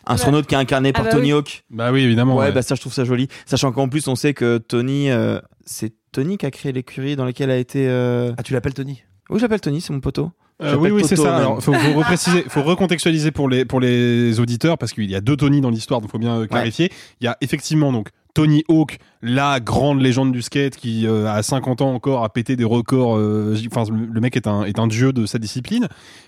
Un 0.07 0.13
astronaute 0.15 0.45
qui 0.47 0.55
est 0.55 0.57
incarné 0.57 0.89
Ah 0.93 0.97
par 0.97 1.05
bah 1.05 1.11
Tony 1.11 1.27
oui. 1.33 1.39
Hawk. 1.39 1.63
Bah 1.69 1.91
oui, 1.91 2.01
évidemment. 2.01 2.35
Ouais, 2.35 2.45
ouais. 2.47 2.51
bah 2.51 2.61
ça 2.61 2.75
je 2.75 2.81
trouve 2.81 2.93
ça 2.93 3.05
joli. 3.05 3.27
Sachant 3.45 3.71
qu'en 3.71 3.87
plus 3.89 4.07
on 4.07 4.15
sait 4.15 4.33
que 4.33 4.57
Tony, 4.57 5.09
euh, 5.09 5.39
c'est 5.65 5.93
Tony 6.11 6.37
qui 6.37 6.45
a 6.45 6.51
créé 6.51 6.71
l'écurie 6.71 7.15
dans 7.15 7.25
laquelle 7.25 7.49
a 7.51 7.57
été. 7.57 7.87
euh, 7.87 8.33
Ah, 8.37 8.43
tu 8.43 8.53
l'appelles 8.53 8.73
Tony? 8.73 9.03
Oui, 9.29 9.39
j'appelle 9.39 9.61
Tony, 9.61 9.81
c'est 9.81 9.91
mon 9.93 9.99
poteau. 10.01 10.31
Euh, 10.61 10.75
oui, 10.75 10.89
oui, 10.91 11.03
c'est 11.05 11.15
ça. 11.17 11.35
Alors, 11.35 11.61
faut, 11.61 11.73
faut 11.73 11.93
repréciser, 11.97 12.43
faut 12.47 12.63
recontextualiser 12.63 13.31
pour 13.31 13.49
les 13.49 13.65
pour 13.65 13.79
les 13.81 14.39
auditeurs 14.39 14.77
parce 14.77 14.93
qu'il 14.93 15.09
y 15.09 15.15
a 15.15 15.21
deux 15.21 15.35
Tony 15.35 15.59
dans 15.61 15.69
l'histoire, 15.69 15.99
donc 16.01 16.11
faut 16.11 16.19
bien 16.19 16.45
clarifier. 16.47 16.91
Il 17.19 17.25
y 17.25 17.27
a 17.27 17.35
effectivement 17.41 17.91
donc 17.91 18.09
Tony 18.35 18.63
Hawk, 18.67 18.99
la 19.21 19.59
grande 19.59 20.01
légende 20.01 20.31
du 20.33 20.41
skate 20.41 20.75
qui 20.75 21.07
euh, 21.07 21.25
à 21.25 21.41
50 21.41 21.81
ans 21.81 21.93
encore 21.93 22.23
a 22.23 22.29
pété 22.29 22.55
des 22.55 22.65
records. 22.65 23.17
euh, 23.17 23.55
Enfin, 23.73 23.91
le 23.91 24.05
le 24.05 24.21
mec 24.21 24.35
est 24.35 24.45
un 24.45 24.63
est 24.65 24.77
un 24.77 24.87
dieu 24.87 25.13
de 25.13 25.25
sa 25.25 25.39
discipline. 25.39 25.87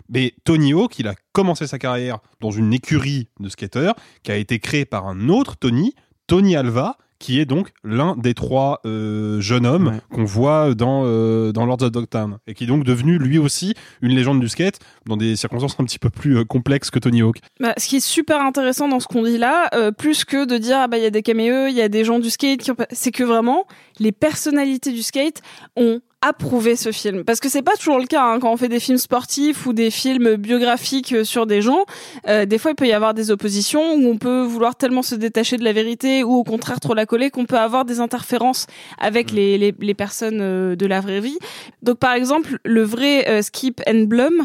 Mais 0.10 0.34
Tony 0.46 0.74
Hawk, 0.74 0.98
il 1.00 1.08
a 1.08 1.16
commencé 1.34 1.68
sa 1.68 1.78
carrière 1.78 2.20
dans 2.40 2.50
une 2.50 2.74
écurie 2.74 3.28
de 3.42 3.50
skateurs 3.50 3.94
qui 4.24 4.32
a 4.32 4.38
été 4.38 4.58
créée 4.60 4.86
par 4.86 5.06
un 5.06 5.28
autre 5.28 5.58
Tony, 5.58 5.94
Tony 6.28 6.56
Alva, 6.56 6.98
qui 7.20 7.40
est 7.40 7.46
donc 7.46 7.70
l'un 7.84 8.16
des 8.16 8.34
trois 8.34 8.80
euh, 8.86 9.40
jeunes 9.42 9.66
hommes 9.66 9.88
Ouais. 9.88 10.00
qu'on 10.16 10.24
voit 10.26 10.74
dans, 10.76 11.04
euh, 11.06 11.52
dans 11.52 11.66
Lords 11.66 11.82
of 11.82 11.92
Dogtown, 11.92 12.38
et 12.48 12.54
qui 12.54 12.66
est 12.66 12.68
donc 12.68 12.84
devenu 12.84 13.18
lui 13.18 13.38
aussi 13.38 13.74
une 14.02 14.12
légende 14.16 14.40
du 14.40 14.50
skate 14.50 14.80
dans 15.06 15.18
des 15.18 15.36
circonstances 15.36 15.76
un 15.80 15.84
petit 15.86 16.00
peu 16.00 16.10
plus 16.10 16.38
euh, 16.38 16.44
complexes 16.46 16.90
que 16.92 17.00
Tony 17.00 17.22
Hawk. 17.22 17.38
Bah, 17.60 17.74
ce 17.78 17.88
qui 17.88 17.98
est 17.98 18.06
super 18.06 18.42
intéressant 18.42 18.88
dans 18.88 19.00
ce 19.00 19.08
qu'on 19.08 19.24
dit 19.24 19.38
là, 19.38 19.70
euh, 19.74 19.92
plus 19.92 20.26
que 20.26 20.46
de 20.46 20.58
dire 20.58 20.78
ah 20.80 20.88
bah 20.88 20.98
il 20.98 21.04
y 21.04 21.08
a 21.08 21.10
des 21.12 21.24
caméos, 21.24 21.68
il 21.68 21.76
y 21.76 21.82
a 21.82 21.90
des 21.90 22.04
gens 22.04 22.20
du 22.20 22.30
skate, 22.30 22.62
qui 22.62 22.72
ont 22.72 22.76
pas- 22.76 22.88
c'est 22.92 23.12
que 23.12 23.24
vraiment 23.24 23.66
les 24.00 24.12
personnalités 24.12 24.92
du 24.92 25.02
skate 25.04 25.42
ont 25.76 26.00
approuvé 26.22 26.76
ce 26.76 26.92
film 26.92 27.24
parce 27.24 27.40
que 27.40 27.48
c'est 27.48 27.62
pas 27.62 27.76
toujours 27.76 28.00
le 28.00 28.08
cas 28.08 28.24
hein, 28.24 28.40
quand 28.40 28.52
on 28.52 28.58
fait 28.58 28.70
des 28.70 28.80
films 28.80 28.98
sportifs 28.98 29.68
ou 29.68 29.74
des 29.74 29.92
films 29.92 30.36
biographiques 30.36 31.14
euh, 31.14 31.24
sur 31.24 31.46
des 31.46 31.62
gens 31.62 31.86
euh, 32.28 32.46
des 32.46 32.58
fois 32.58 32.72
il 32.72 32.76
peut 32.76 32.88
y 32.88 32.94
avoir 32.94 33.14
des 33.14 33.30
oppositions 33.30 33.94
où 33.94 34.08
on 34.08 34.18
peut 34.18 34.42
vouloir 34.42 34.76
tellement 34.76 35.04
se 35.04 35.14
détacher 35.14 35.58
de 35.58 35.64
la 35.64 35.74
vérité 35.74 36.24
ou 36.24 36.34
au 36.34 36.44
contraire 36.44 36.80
trop 36.80 36.96
la 36.96 37.06
coller 37.06 37.30
qu'on 37.30 37.46
peut 37.46 37.60
avoir 37.60 37.86
des 37.86 38.00
interférences 38.00 38.66
avec 38.98 39.32
les, 39.32 39.60
les, 39.60 39.76
les 39.80 39.94
personnes 39.94 40.40
euh, 40.42 40.76
de 40.76 40.86
la 40.88 41.02
vraie 41.02 41.22
vie 41.22 41.38
donc 41.84 42.00
par 42.00 42.14
exemple 42.14 42.58
le 42.64 42.82
vrai 42.82 43.30
euh, 43.30 43.44
Skip 43.44 43.82
and 43.88 44.06
Blum 44.06 44.44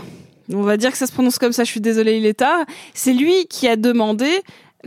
on 0.53 0.63
va 0.63 0.77
dire 0.77 0.91
que 0.91 0.99
ça 0.99 1.07
se 1.07 1.13
prononce 1.13 1.39
comme 1.39 1.53
ça, 1.53 1.65
je 1.65 1.71
suis 1.71 1.81
désolée, 1.81 2.17
il 2.17 2.27
est 2.27 2.35
tard. 2.35 2.65
C'est 2.95 3.13
lui 3.13 3.47
qui 3.47 3.69
a 3.69 3.77
demandé 3.77 4.29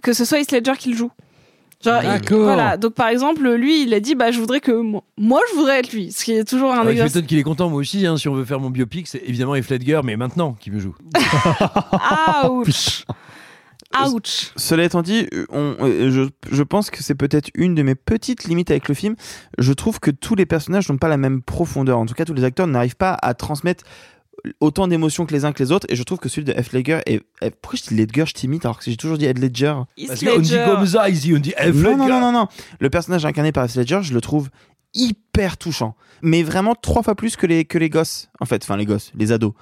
que 0.03 0.13
ce 0.13 0.25
soit 0.25 0.39
Heath 0.39 0.51
Ledger 0.51 0.73
qui 0.77 0.89
le 0.89 0.97
joue. 0.97 1.11
Genre, 1.85 2.01
il- 2.03 2.07
D'accord. 2.09 2.43
voilà. 2.43 2.77
Donc, 2.77 2.93
par 2.93 3.07
exemple, 3.07 3.47
lui, 3.53 3.83
il 3.83 3.93
a 3.93 3.99
dit, 3.99 4.15
bah, 4.15 4.31
je 4.31 4.39
voudrais 4.39 4.59
que 4.59 4.71
moi, 4.71 5.03
moi, 5.17 5.39
je 5.51 5.55
voudrais 5.55 5.79
être 5.79 5.91
lui. 5.93 6.11
Ce 6.11 6.23
qui 6.25 6.33
est 6.33 6.43
toujours 6.43 6.71
un 6.73 6.79
Ouais, 6.79 6.85
je 6.87 6.91
exercice. 6.91 7.15
m'étonne 7.15 7.27
qu'il 7.27 7.37
est 7.39 7.43
content, 7.43 7.69
moi 7.69 7.79
aussi. 7.79 8.05
hein, 8.05 8.17
si 8.17 8.27
on 8.27 8.33
veut 8.35 8.45
faire 8.45 8.59
mon 8.59 8.69
biopic, 8.69 9.07
c'est 9.07 9.21
évidemment 9.25 9.55
Heath 9.55 9.69
Ledger, 9.69 10.01
mais 10.03 10.17
maintenant 10.17 10.53
qui 10.59 10.71
me 10.71 10.79
joue. 10.79 10.95
Ouch. 12.49 13.05
Ouch. 14.11 14.51
Cela 14.57 14.83
étant 14.83 15.01
dit, 15.01 15.27
euh, 15.33 15.45
on, 15.51 15.75
euh, 15.79 16.11
je, 16.11 16.23
je 16.53 16.63
pense 16.63 16.89
que 16.89 17.01
c'est 17.01 17.15
peut-être 17.15 17.49
une 17.55 17.75
de 17.75 17.81
mes 17.83 17.95
petites 17.95 18.43
limites 18.43 18.69
avec 18.71 18.89
le 18.89 18.93
film. 18.95 19.15
Je 19.57 19.71
trouve 19.71 19.99
que 20.01 20.11
tous 20.11 20.35
les 20.35 20.45
personnages 20.45 20.89
n'ont 20.89 20.97
pas 20.97 21.07
la 21.07 21.15
même 21.17 21.41
profondeur. 21.41 21.97
En 21.97 22.05
tout 22.05 22.13
cas, 22.13 22.25
tous 22.25 22.33
les 22.33 22.43
acteurs 22.43 22.67
n'arrivent 22.67 22.97
pas 22.97 23.13
à 23.21 23.33
transmettre 23.33 23.85
autant 24.59 24.87
d'émotions 24.87 25.25
que 25.25 25.33
les 25.33 25.45
uns 25.45 25.51
que 25.53 25.63
les 25.63 25.71
autres. 25.71 25.87
Et 25.89 25.95
je 25.95 26.03
trouve 26.03 26.19
que 26.19 26.29
celui 26.29 26.45
de 26.45 26.53
F. 26.53 26.71
Ledger 26.73 26.99
est. 27.05 27.21
est- 27.41 27.51
Pourquoi 27.61 27.79
je 27.83 27.89
dis 27.89 27.95
Ledger, 27.95 28.25
je 28.27 28.33
t'imite 28.33 28.65
alors 28.65 28.77
que 28.79 28.85
j'ai 28.85 28.97
toujours 28.97 29.17
dit 29.17 29.25
Ed 29.25 29.39
Ledger? 29.39 29.75
Heath 29.97 30.07
Parce 30.07 30.19
qu'on 30.23 30.39
dit 30.39 30.51
Ledger. 30.51 30.65
comme 30.67 30.85
ça 30.85 31.09
ici, 31.09 31.33
on 31.35 31.39
dit 31.39 31.51
F. 31.57 31.73
non, 31.75 31.97
non, 31.97 32.05
Ledger. 32.05 32.09
non, 32.13 32.19
non, 32.19 32.31
non. 32.31 32.47
Le 32.79 32.89
personnage 32.89 33.25
incarné 33.25 33.51
par 33.51 33.65
Heath 33.65 33.75
Ledger, 33.75 33.99
je 34.03 34.13
le 34.13 34.21
trouve 34.21 34.49
hyper 34.93 35.57
touchant. 35.57 35.95
Mais 36.21 36.43
vraiment 36.43 36.75
trois 36.75 37.03
fois 37.03 37.15
plus 37.15 37.35
que 37.35 37.45
les, 37.45 37.65
que 37.65 37.77
les 37.77 37.89
gosses. 37.89 38.29
En 38.39 38.45
fait, 38.45 38.63
enfin, 38.63 38.77
les 38.77 38.85
gosses, 38.85 39.11
les 39.15 39.31
ados. 39.31 39.53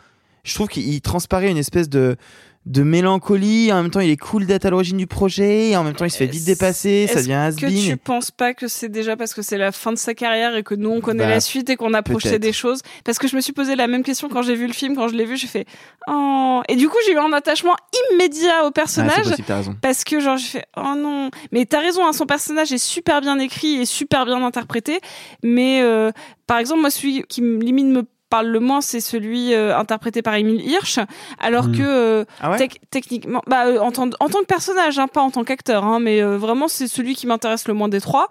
Je 0.43 0.53
trouve 0.53 0.67
qu'il 0.67 0.87
il 0.87 1.01
transparaît 1.01 1.49
une 1.49 1.57
espèce 1.57 1.89
de, 1.89 2.17
de 2.65 2.83
mélancolie. 2.83 3.71
En 3.71 3.81
même 3.81 3.91
temps, 3.91 3.99
il 3.99 4.09
est 4.09 4.17
cool 4.17 4.45
d'être 4.45 4.65
à 4.65 4.69
l'origine 4.69 4.97
du 4.97 5.07
projet. 5.07 5.69
Et 5.69 5.77
en 5.77 5.83
même 5.83 5.93
temps, 5.93 6.05
il 6.05 6.11
se 6.11 6.17
fait 6.17 6.27
vite 6.27 6.45
dépasser. 6.45 7.07
Ça 7.07 7.21
devient 7.21 7.33
has 7.33 7.55
que 7.55 7.67
tu 7.67 7.97
penses 7.97 8.31
pas 8.31 8.53
que 8.53 8.67
c'est 8.67 8.89
déjà 8.89 9.15
parce 9.17 9.33
que 9.33 9.41
c'est 9.41 9.57
la 9.57 9.71
fin 9.71 9.91
de 9.91 9.97
sa 9.97 10.13
carrière 10.13 10.55
et 10.55 10.63
que 10.63 10.75
nous 10.75 10.89
on 10.89 11.01
connaît 11.01 11.23
Bah, 11.23 11.29
la 11.29 11.39
suite 11.39 11.69
et 11.69 11.75
qu'on 11.75 11.93
a 11.93 12.01
projeté 12.01 12.39
des 12.39 12.53
choses? 12.53 12.81
Parce 13.03 13.17
que 13.19 13.27
je 13.27 13.35
me 13.35 13.41
suis 13.41 13.53
posé 13.53 13.75
la 13.75 13.87
même 13.87 14.03
question 14.03 14.29
quand 14.29 14.41
j'ai 14.41 14.55
vu 14.55 14.67
le 14.67 14.73
film, 14.73 14.95
quand 14.95 15.07
je 15.07 15.15
l'ai 15.15 15.25
vu, 15.25 15.37
j'ai 15.37 15.47
fait 15.47 15.65
oh 16.07 16.61
et 16.67 16.75
du 16.75 16.87
coup 16.87 16.97
j'ai 17.05 17.13
eu 17.13 17.17
un 17.17 17.33
attachement 17.33 17.75
immédiat 18.11 18.65
au 18.65 18.71
personnage. 18.71 19.23
c'est 19.23 19.29
possible, 19.29 19.47
t'as 19.47 19.57
raison. 19.57 19.75
Parce 19.81 20.03
que 20.03 20.19
genre 20.19 20.37
j'ai 20.37 20.47
fait 20.47 20.65
oh 20.77 20.95
non 20.97 21.29
mais 21.51 21.65
t'as 21.65 21.79
raison 21.79 22.05
hein, 22.05 22.13
son 22.13 22.25
personnage 22.25 22.71
est 22.71 22.77
super 22.77 23.21
bien 23.21 23.39
écrit 23.39 23.75
et 23.81 23.85
super 23.85 24.25
bien 24.25 24.43
interprété 24.43 24.99
mais 25.43 25.81
euh, 25.81 26.11
par 26.47 26.57
exemple 26.57 26.81
moi 26.81 26.89
celui 26.89 27.23
qui 27.23 27.41
limite 27.41 27.87
me 27.87 28.03
parle 28.33 28.47
le 28.47 28.59
moins 28.59 28.81
c'est 28.81 28.99
celui 28.99 29.53
euh, 29.53 29.77
interprété 29.77 30.21
par 30.21 30.33
Emile 30.35 30.61
Hirsch 30.61 30.99
alors 31.39 31.67
Hmm. 31.67 31.77
que 31.77 31.83
euh, 31.83 32.25
Ah 32.41 32.51
ouais 32.51 32.57
tec- 32.57 32.79
techniquement 32.89 33.41
bah 33.47 33.67
euh, 33.67 33.79
en, 33.79 33.91
tant, 33.91 34.09
en 34.19 34.29
tant 34.29 34.39
que 34.39 34.45
personnage 34.45 34.97
hein, 34.99 35.07
pas 35.07 35.21
en 35.21 35.29
tant 35.31 35.43
qu'acteur 35.43 35.83
hein, 35.83 35.99
mais 35.99 36.21
euh, 36.21 36.37
vraiment 36.37 36.67
c'est 36.67 36.87
celui 36.87 37.13
qui 37.15 37.27
m'intéresse 37.27 37.67
le 37.67 37.73
moins 37.73 37.89
des 37.89 38.01
trois 38.01 38.27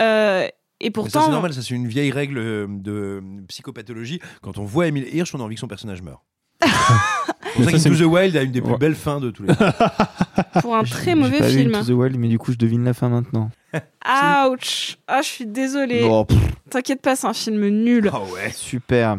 euh, 0.00 0.46
et 0.80 0.90
pourtant 0.90 1.22
c'est 1.24 1.30
normal, 1.30 1.54
ça 1.54 1.62
c'est 1.62 1.74
une 1.74 1.88
vieille 1.88 2.10
règle 2.10 2.66
de 2.82 3.22
psychopathologie. 3.48 4.20
Quand 4.42 4.58
on 4.58 4.64
voit 4.66 4.86
Emile 4.88 5.08
Hirsch, 5.14 5.34
on 5.34 5.40
a 5.40 5.42
envie 5.42 5.54
que 5.54 5.60
son 5.62 5.68
personnage 5.68 6.02
meure. 6.02 6.22
c'est 6.60 7.62
pour 7.62 7.70
ça 7.70 7.78
ça, 7.78 7.88
une- 7.88 7.96
the 7.96 8.02
Wild 8.02 8.36
a 8.36 8.42
une 8.42 8.52
des 8.52 8.60
plus 8.60 8.72
Ouais. 8.72 8.78
belles 8.78 8.94
fins 8.94 9.18
de 9.20 9.30
tous 9.30 9.44
les 9.44 9.54
temps. 9.56 9.64
pour 10.60 10.76
un 10.76 10.84
très 10.84 11.14
mauvais 11.14 11.38
pas 11.38 11.48
vu 11.48 11.58
film 11.60 11.74
Into 11.74 11.86
the 11.86 11.96
Wild, 11.96 12.18
mais 12.18 12.28
du 12.28 12.38
coup, 12.38 12.52
je 12.52 12.58
devine 12.58 12.84
la 12.84 12.92
fin 12.92 13.08
maintenant. 13.08 13.50
ouch 14.50 14.98
ah 15.08 15.22
je 15.22 15.26
suis 15.28 15.46
désolée 15.46 16.06
Oh, 16.10 16.26
t'inquiète 16.70 17.00
pas 17.00 17.16
c'est 17.16 17.26
un 17.26 17.32
film 17.32 17.66
nul 17.68 18.10
Ah 18.12 18.20
ouais. 18.20 18.50
super. 18.52 19.18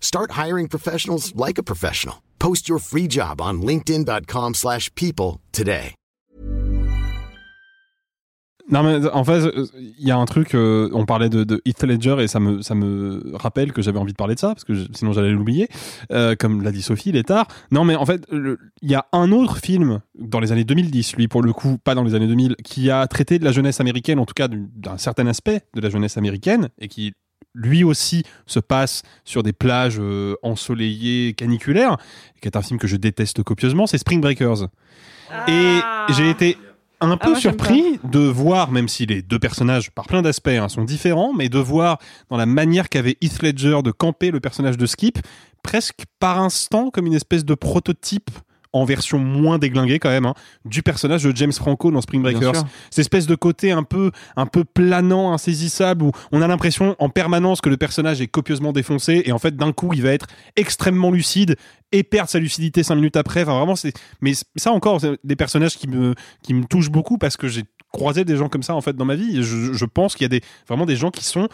Start 0.00 0.30
hiring 0.32 0.68
professionals 0.68 1.32
like 1.36 1.58
a 1.58 1.62
professional. 1.62 2.16
Post 2.38 2.68
your 2.68 2.78
free 2.80 3.06
job 3.08 3.40
on 3.40 3.54
linkedin.com/people 3.60 4.54
slash 4.54 4.90
people 4.94 5.40
today. 5.52 5.94
Non 8.68 8.82
mais 8.82 9.06
en 9.12 9.22
fait, 9.22 9.48
il 9.96 10.04
y 10.04 10.10
a 10.10 10.16
un 10.18 10.24
truc. 10.24 10.52
euh, 10.56 10.90
on 10.92 11.06
parlait 11.06 11.28
de, 11.28 11.44
de 11.44 11.62
Heath 11.64 11.84
Ledger 11.84 12.16
et 12.18 12.26
ça 12.26 12.40
me 12.40 12.62
ça 12.62 12.74
me 12.74 13.22
rappelle 13.34 13.72
que 13.72 13.80
j'avais 13.80 14.00
envie 14.00 14.10
de 14.12 14.16
parler 14.16 14.34
de 14.34 14.40
ça 14.40 14.48
parce 14.48 14.64
que 14.64 14.74
je- 14.74 14.86
sinon 14.92 15.12
j'allais 15.12 15.30
l'oublier. 15.30 15.68
Euh, 16.10 16.34
comme 16.36 16.62
l'a 16.62 16.72
dit 16.72 16.82
Sophie, 16.82 17.10
il 17.10 17.16
est 17.16 17.28
tard. 17.28 17.46
Non 17.70 17.84
mais 17.84 17.94
en 17.94 18.04
fait, 18.04 18.26
il 18.32 18.90
y 18.90 18.96
a 18.96 19.06
un 19.12 19.30
autre 19.30 19.58
film 19.58 20.00
dans 20.18 20.40
les 20.40 20.50
années 20.50 20.64
2010, 20.64 21.14
lui 21.14 21.28
pour 21.28 21.42
le 21.42 21.52
coup, 21.52 21.78
pas 21.78 21.94
dans 21.94 22.02
les 22.02 22.14
années 22.16 22.26
2000, 22.26 22.56
qui 22.64 22.90
a 22.90 23.06
traité 23.06 23.38
de 23.38 23.44
la 23.44 23.52
jeunesse 23.52 23.80
américaine, 23.80 24.18
en 24.18 24.26
tout 24.26 24.34
cas 24.34 24.48
du- 24.48 24.66
d'un 24.74 24.98
certain 24.98 25.28
aspect 25.28 25.62
de 25.74 25.80
la 25.80 25.88
jeunesse 25.88 26.16
américaine 26.16 26.68
et 26.80 26.88
qui 26.88 27.12
lui 27.56 27.82
aussi 27.82 28.22
se 28.46 28.60
passe 28.60 29.02
sur 29.24 29.42
des 29.42 29.52
plages 29.52 29.96
euh, 29.98 30.36
ensoleillées 30.42 31.32
caniculaires, 31.32 31.96
qui 32.40 32.48
est 32.48 32.56
un 32.56 32.62
film 32.62 32.78
que 32.78 32.86
je 32.86 32.96
déteste 32.96 33.42
copieusement, 33.42 33.86
c'est 33.86 33.98
Spring 33.98 34.20
Breakers. 34.20 34.68
Et 35.48 35.78
j'ai 36.10 36.30
été 36.30 36.56
un 37.00 37.16
peu 37.16 37.30
moi, 37.30 37.38
j'aime 37.38 37.52
surpris 37.52 38.00
de 38.04 38.20
voir, 38.20 38.70
même 38.70 38.88
si 38.88 39.06
les 39.06 39.22
deux 39.22 39.38
personnages, 39.38 39.90
par 39.90 40.06
plein 40.06 40.22
d'aspects, 40.22 40.48
hein, 40.48 40.68
sont 40.68 40.84
différents, 40.84 41.34
mais 41.34 41.48
de 41.48 41.58
voir 41.58 41.98
dans 42.30 42.36
la 42.36 42.46
manière 42.46 42.88
qu'avait 42.88 43.16
Heath 43.20 43.42
Ledger 43.42 43.80
de 43.82 43.90
camper 43.90 44.30
le 44.30 44.40
personnage 44.40 44.78
de 44.78 44.86
Skip, 44.86 45.18
presque 45.62 46.04
par 46.20 46.40
instant 46.40 46.90
comme 46.90 47.06
une 47.06 47.14
espèce 47.14 47.44
de 47.44 47.54
prototype 47.54 48.30
en 48.76 48.84
version 48.84 49.18
moins 49.18 49.58
déglinguée 49.58 49.98
quand 49.98 50.10
même 50.10 50.26
hein, 50.26 50.34
du 50.64 50.82
personnage 50.82 51.24
de 51.24 51.34
James 51.36 51.52
Franco 51.52 51.90
dans 51.90 52.00
Spring 52.00 52.22
Breakers. 52.22 52.64
cette 52.90 52.98
espèce 52.98 53.26
de 53.26 53.34
côté 53.34 53.72
un 53.72 53.82
peu 53.82 54.10
un 54.36 54.46
peu 54.46 54.64
planant 54.64 55.32
insaisissable 55.32 56.04
où 56.04 56.12
on 56.32 56.42
a 56.42 56.46
l'impression 56.46 56.94
en 56.98 57.08
permanence 57.08 57.60
que 57.60 57.68
le 57.68 57.76
personnage 57.76 58.20
est 58.20 58.26
copieusement 58.26 58.72
défoncé 58.72 59.22
et 59.24 59.32
en 59.32 59.38
fait 59.38 59.56
d'un 59.56 59.72
coup 59.72 59.92
il 59.92 60.02
va 60.02 60.10
être 60.10 60.26
extrêmement 60.56 61.10
lucide 61.10 61.56
et 61.92 62.02
perdre 62.02 62.28
sa 62.28 62.38
lucidité 62.38 62.82
cinq 62.82 62.96
minutes 62.96 63.16
après. 63.16 63.42
Enfin 63.42 63.56
vraiment 63.56 63.76
c'est 63.76 63.92
mais 64.20 64.32
ça 64.56 64.72
encore 64.72 65.00
c'est 65.00 65.18
des 65.24 65.36
personnages 65.36 65.76
qui 65.76 65.88
me 65.88 66.14
qui 66.42 66.54
me 66.54 66.64
touchent 66.64 66.90
beaucoup 66.90 67.18
parce 67.18 67.36
que 67.36 67.48
j'ai 67.48 67.64
croisé 67.92 68.24
des 68.24 68.36
gens 68.36 68.48
comme 68.48 68.62
ça 68.62 68.74
en 68.74 68.80
fait 68.80 68.94
dans 68.94 69.04
ma 69.06 69.14
vie 69.14 69.42
je, 69.42 69.72
je 69.72 69.84
pense 69.86 70.14
qu'il 70.14 70.24
y 70.24 70.26
a 70.26 70.28
des 70.28 70.42
vraiment 70.68 70.84
des 70.84 70.96
gens 70.96 71.10
qui 71.10 71.24
sont 71.24 71.48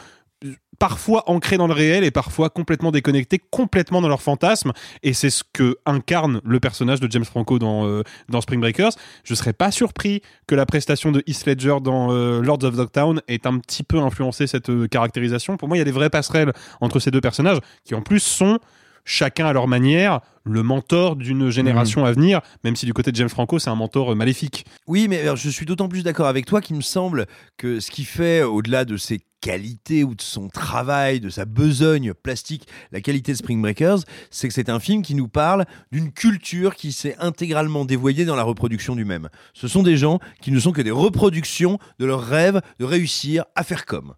parfois 0.78 1.30
ancrés 1.30 1.58
dans 1.58 1.68
le 1.68 1.74
réel 1.74 2.02
et 2.02 2.10
parfois 2.10 2.50
complètement 2.50 2.90
déconnectés, 2.90 3.38
complètement 3.38 4.00
dans 4.00 4.08
leur 4.08 4.20
fantasme. 4.20 4.72
Et 5.04 5.12
c'est 5.12 5.30
ce 5.30 5.44
que 5.52 5.76
incarne 5.86 6.40
le 6.44 6.58
personnage 6.58 6.98
de 6.98 7.08
James 7.10 7.24
Franco 7.24 7.60
dans, 7.60 7.86
euh, 7.86 8.02
dans 8.28 8.40
Spring 8.40 8.60
Breakers. 8.60 8.90
Je 9.22 9.34
serais 9.34 9.52
pas 9.52 9.70
surpris 9.70 10.22
que 10.48 10.56
la 10.56 10.66
prestation 10.66 11.12
de 11.12 11.22
Heath 11.28 11.46
Ledger 11.46 11.76
dans 11.82 12.10
euh, 12.10 12.40
Lords 12.42 12.64
of 12.64 12.74
Dogtown 12.74 13.22
ait 13.28 13.46
un 13.46 13.58
petit 13.58 13.84
peu 13.84 13.98
influencé 13.98 14.48
cette 14.48 14.70
euh, 14.70 14.88
caractérisation. 14.88 15.56
Pour 15.56 15.68
moi, 15.68 15.76
il 15.76 15.80
y 15.80 15.82
a 15.82 15.84
des 15.84 15.92
vraies 15.92 16.10
passerelles 16.10 16.52
entre 16.80 16.98
ces 16.98 17.12
deux 17.12 17.20
personnages 17.20 17.58
qui 17.84 17.94
en 17.94 18.02
plus 18.02 18.18
sont 18.18 18.58
chacun 19.04 19.46
à 19.46 19.52
leur 19.52 19.68
manière, 19.68 20.20
le 20.44 20.62
mentor 20.62 21.16
d'une 21.16 21.50
génération 21.50 22.02
Mhm. 22.02 22.06
à 22.06 22.12
venir, 22.12 22.40
même 22.64 22.76
si 22.76 22.86
du 22.86 22.92
côté 22.92 23.12
de 23.12 23.16
James 23.16 23.28
Franco, 23.28 23.58
c'est 23.58 23.70
un 23.70 23.74
mentor 23.74 24.12
euh, 24.12 24.14
maléfique. 24.14 24.64
Oui, 24.86 25.06
mais 25.08 25.24
je 25.36 25.48
suis 25.50 25.66
d'autant 25.66 25.88
plus 25.88 26.02
d'accord 26.02 26.26
avec 26.26 26.46
toi 26.46 26.60
qu'il 26.60 26.76
me 26.76 26.80
semble 26.82 27.26
que 27.56 27.80
ce 27.80 27.90
qui 27.90 28.04
fait, 28.04 28.42
au-delà 28.42 28.84
de 28.84 28.96
ses 28.96 29.20
qualités 29.40 30.04
ou 30.04 30.14
de 30.14 30.22
son 30.22 30.48
travail, 30.48 31.18
de 31.18 31.28
sa 31.28 31.44
besogne 31.44 32.14
plastique, 32.14 32.68
la 32.92 33.00
qualité 33.00 33.32
de 33.32 33.36
Spring 33.36 33.60
Breakers, 33.60 33.98
c'est 34.30 34.46
que 34.46 34.54
c'est 34.54 34.68
un 34.68 34.78
film 34.78 35.02
qui 35.02 35.16
nous 35.16 35.26
parle 35.26 35.64
d'une 35.90 36.12
culture 36.12 36.76
qui 36.76 36.92
s'est 36.92 37.16
intégralement 37.18 37.84
dévoyée 37.84 38.24
dans 38.24 38.36
la 38.36 38.44
reproduction 38.44 38.94
du 38.94 39.04
même. 39.04 39.28
Ce 39.52 39.66
sont 39.66 39.82
des 39.82 39.96
gens 39.96 40.20
qui 40.40 40.52
ne 40.52 40.60
sont 40.60 40.70
que 40.70 40.80
des 40.82 40.92
reproductions 40.92 41.78
de 41.98 42.06
leur 42.06 42.22
rêve 42.24 42.60
de 42.78 42.84
réussir 42.84 43.44
à 43.56 43.64
faire 43.64 43.84
comme. 43.84 44.14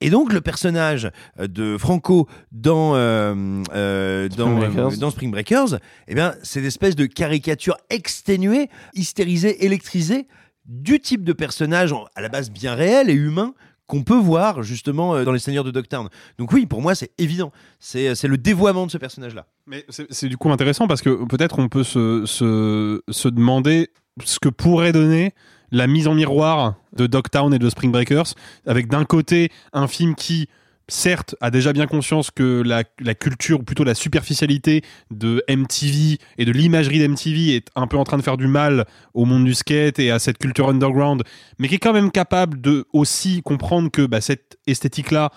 Et 0.00 0.10
donc 0.10 0.32
le 0.32 0.40
personnage 0.40 1.10
euh, 1.38 1.46
de 1.46 1.78
Franco 1.78 2.28
dans 2.52 2.94
euh, 2.94 3.62
euh, 3.74 4.28
dans, 4.28 4.56
Spring 4.56 4.74
Breakers. 4.74 4.98
dans 4.98 5.10
Spring 5.10 5.30
Breakers, 5.30 5.78
eh 6.08 6.14
bien 6.14 6.34
c'est 6.42 6.60
une 6.60 6.66
espèce 6.66 6.96
de 6.96 7.06
caricature 7.06 7.76
exténuée, 7.88 8.68
hystérisée, 8.94 9.64
électrisée 9.64 10.26
du 10.66 11.00
type 11.00 11.24
de 11.24 11.32
personnage 11.32 11.94
à 12.14 12.20
la 12.20 12.28
base 12.28 12.50
bien 12.50 12.74
réel 12.74 13.08
et 13.08 13.14
humain 13.14 13.54
qu'on 13.86 14.02
peut 14.02 14.18
voir 14.18 14.64
justement 14.64 15.22
dans 15.22 15.30
les 15.30 15.38
Seigneurs 15.38 15.62
de 15.62 15.70
Dogtown. 15.70 16.08
Donc 16.38 16.52
oui, 16.52 16.66
pour 16.66 16.82
moi 16.82 16.94
c'est 16.94 17.12
évident, 17.18 17.52
c'est 17.78 18.14
c'est 18.16 18.28
le 18.28 18.36
dévoiement 18.36 18.84
de 18.84 18.90
ce 18.90 18.98
personnage-là. 18.98 19.46
Mais 19.66 19.84
c'est 19.88 20.12
c'est 20.12 20.28
du 20.28 20.36
coup 20.36 20.50
intéressant 20.50 20.88
parce 20.88 21.02
que 21.02 21.24
peut-être 21.24 21.60
on 21.60 21.68
peut 21.68 21.84
se, 21.84 22.26
se, 22.26 23.00
se 23.08 23.28
demander 23.28 23.90
ce 24.24 24.40
que 24.40 24.48
pourrait 24.48 24.92
donner 24.92 25.34
la 25.70 25.86
mise 25.86 26.08
en 26.08 26.14
miroir 26.14 26.74
de 26.94 27.06
Dogtown 27.06 27.52
et 27.52 27.58
de 27.58 27.68
Spring 27.70 27.92
Breakers, 27.92 28.34
avec 28.66 28.88
d'un 28.88 29.04
côté 29.04 29.50
un 29.72 29.86
film 29.86 30.14
qui, 30.14 30.48
certes, 30.88 31.34
a 31.40 31.50
déjà 31.50 31.72
bien 31.72 31.86
conscience 31.86 32.30
que 32.30 32.62
la, 32.64 32.84
culture, 33.14 33.60
ou 33.60 33.62
plutôt 33.62 33.84
la 33.84 33.94
superficialité 33.94 34.82
de 35.10 35.42
MTV 35.48 36.18
et 36.38 36.44
de 36.44 36.52
l'imagerie 36.52 36.98
d'MTV 37.00 37.56
est 37.56 37.68
un 37.74 37.86
peu 37.86 37.96
en 37.96 38.04
train 38.04 38.16
de 38.16 38.22
faire 38.22 38.36
du 38.36 38.46
mal 38.46 38.86
au 39.14 39.24
monde 39.24 39.44
du 39.44 39.54
skate 39.54 39.98
et 39.98 40.10
à 40.10 40.18
cette 40.18 40.38
culture 40.38 40.68
underground, 40.68 41.22
mais 41.58 41.68
qui 41.68 41.76
est 41.76 41.78
quand 41.78 41.92
même 41.92 42.10
capable 42.10 42.60
de 42.60 42.86
aussi 42.92 43.42
comprendre 43.42 43.90
que 43.90 44.06
bah, 44.06 44.20
cette 44.20 44.58
esthétique-là, 44.66 45.30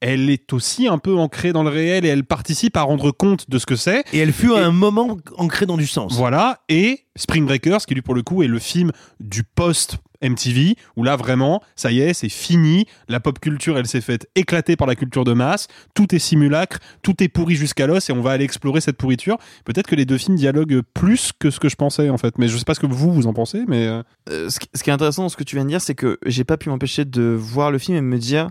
elle 0.00 0.30
est 0.30 0.52
aussi 0.52 0.86
un 0.86 0.98
peu 0.98 1.16
ancrée 1.16 1.52
dans 1.52 1.62
le 1.62 1.70
réel 1.70 2.04
et 2.04 2.08
elle 2.08 2.24
participe 2.24 2.76
à 2.76 2.82
rendre 2.82 3.10
compte 3.10 3.48
de 3.48 3.58
ce 3.58 3.66
que 3.66 3.76
c'est. 3.76 4.04
Et 4.12 4.18
elle 4.18 4.32
fut 4.32 4.52
à 4.52 4.64
un 4.64 4.70
moment 4.72 5.16
ancrée 5.36 5.66
dans 5.66 5.76
du 5.76 5.86
sens. 5.86 6.14
Voilà, 6.16 6.60
et 6.68 7.04
Spring 7.16 7.46
Breakers, 7.46 7.86
qui 7.86 7.94
lui 7.94 8.02
pour 8.02 8.14
le 8.14 8.22
coup 8.22 8.42
est 8.42 8.48
le 8.48 8.58
film 8.58 8.90
du 9.20 9.44
post 9.44 9.96
MTV, 10.22 10.76
où 10.96 11.04
là 11.04 11.16
vraiment, 11.16 11.62
ça 11.76 11.90
y 11.92 12.00
est, 12.00 12.14
c'est 12.14 12.30
fini, 12.30 12.86
la 13.08 13.20
pop 13.20 13.38
culture 13.38 13.76
elle 13.76 13.86
s'est 13.86 14.00
faite 14.00 14.26
éclater 14.34 14.74
par 14.74 14.86
la 14.86 14.94
culture 14.94 15.24
de 15.24 15.34
masse, 15.34 15.68
tout 15.94 16.14
est 16.14 16.18
simulacre, 16.18 16.78
tout 17.02 17.22
est 17.22 17.28
pourri 17.28 17.56
jusqu'à 17.56 17.86
l'os 17.86 18.08
et 18.08 18.12
on 18.14 18.22
va 18.22 18.30
aller 18.30 18.44
explorer 18.44 18.80
cette 18.80 18.96
pourriture. 18.96 19.36
Peut-être 19.66 19.86
que 19.86 19.94
les 19.94 20.06
deux 20.06 20.16
films 20.16 20.36
dialoguent 20.36 20.80
plus 20.94 21.32
que 21.38 21.50
ce 21.50 21.60
que 21.60 21.68
je 21.68 21.76
pensais 21.76 22.08
en 22.08 22.16
fait, 22.16 22.38
mais 22.38 22.48
je 22.48 22.56
sais 22.56 22.64
pas 22.64 22.72
ce 22.74 22.80
que 22.80 22.86
vous 22.86 23.12
vous 23.12 23.26
en 23.26 23.34
pensez, 23.34 23.64
mais... 23.68 23.86
euh, 23.86 24.02
Euh, 24.30 24.48
ce, 24.48 24.58
qui, 24.58 24.68
ce 24.74 24.82
qui 24.82 24.88
est 24.88 24.92
intéressant 24.94 25.24
dans 25.24 25.28
ce 25.28 25.36
que 25.36 25.44
tu 25.44 25.56
viens 25.56 25.64
de 25.66 25.68
dire, 25.70 25.82
c'est 25.82 25.94
que 25.94 26.18
j'ai 26.24 26.44
pas 26.44 26.56
pu 26.56 26.70
m'empêcher 26.70 27.04
de 27.04 27.22
voir 27.38 27.70
le 27.70 27.76
film 27.78 27.98
et 27.98 28.00
me 28.00 28.16
dire 28.16 28.48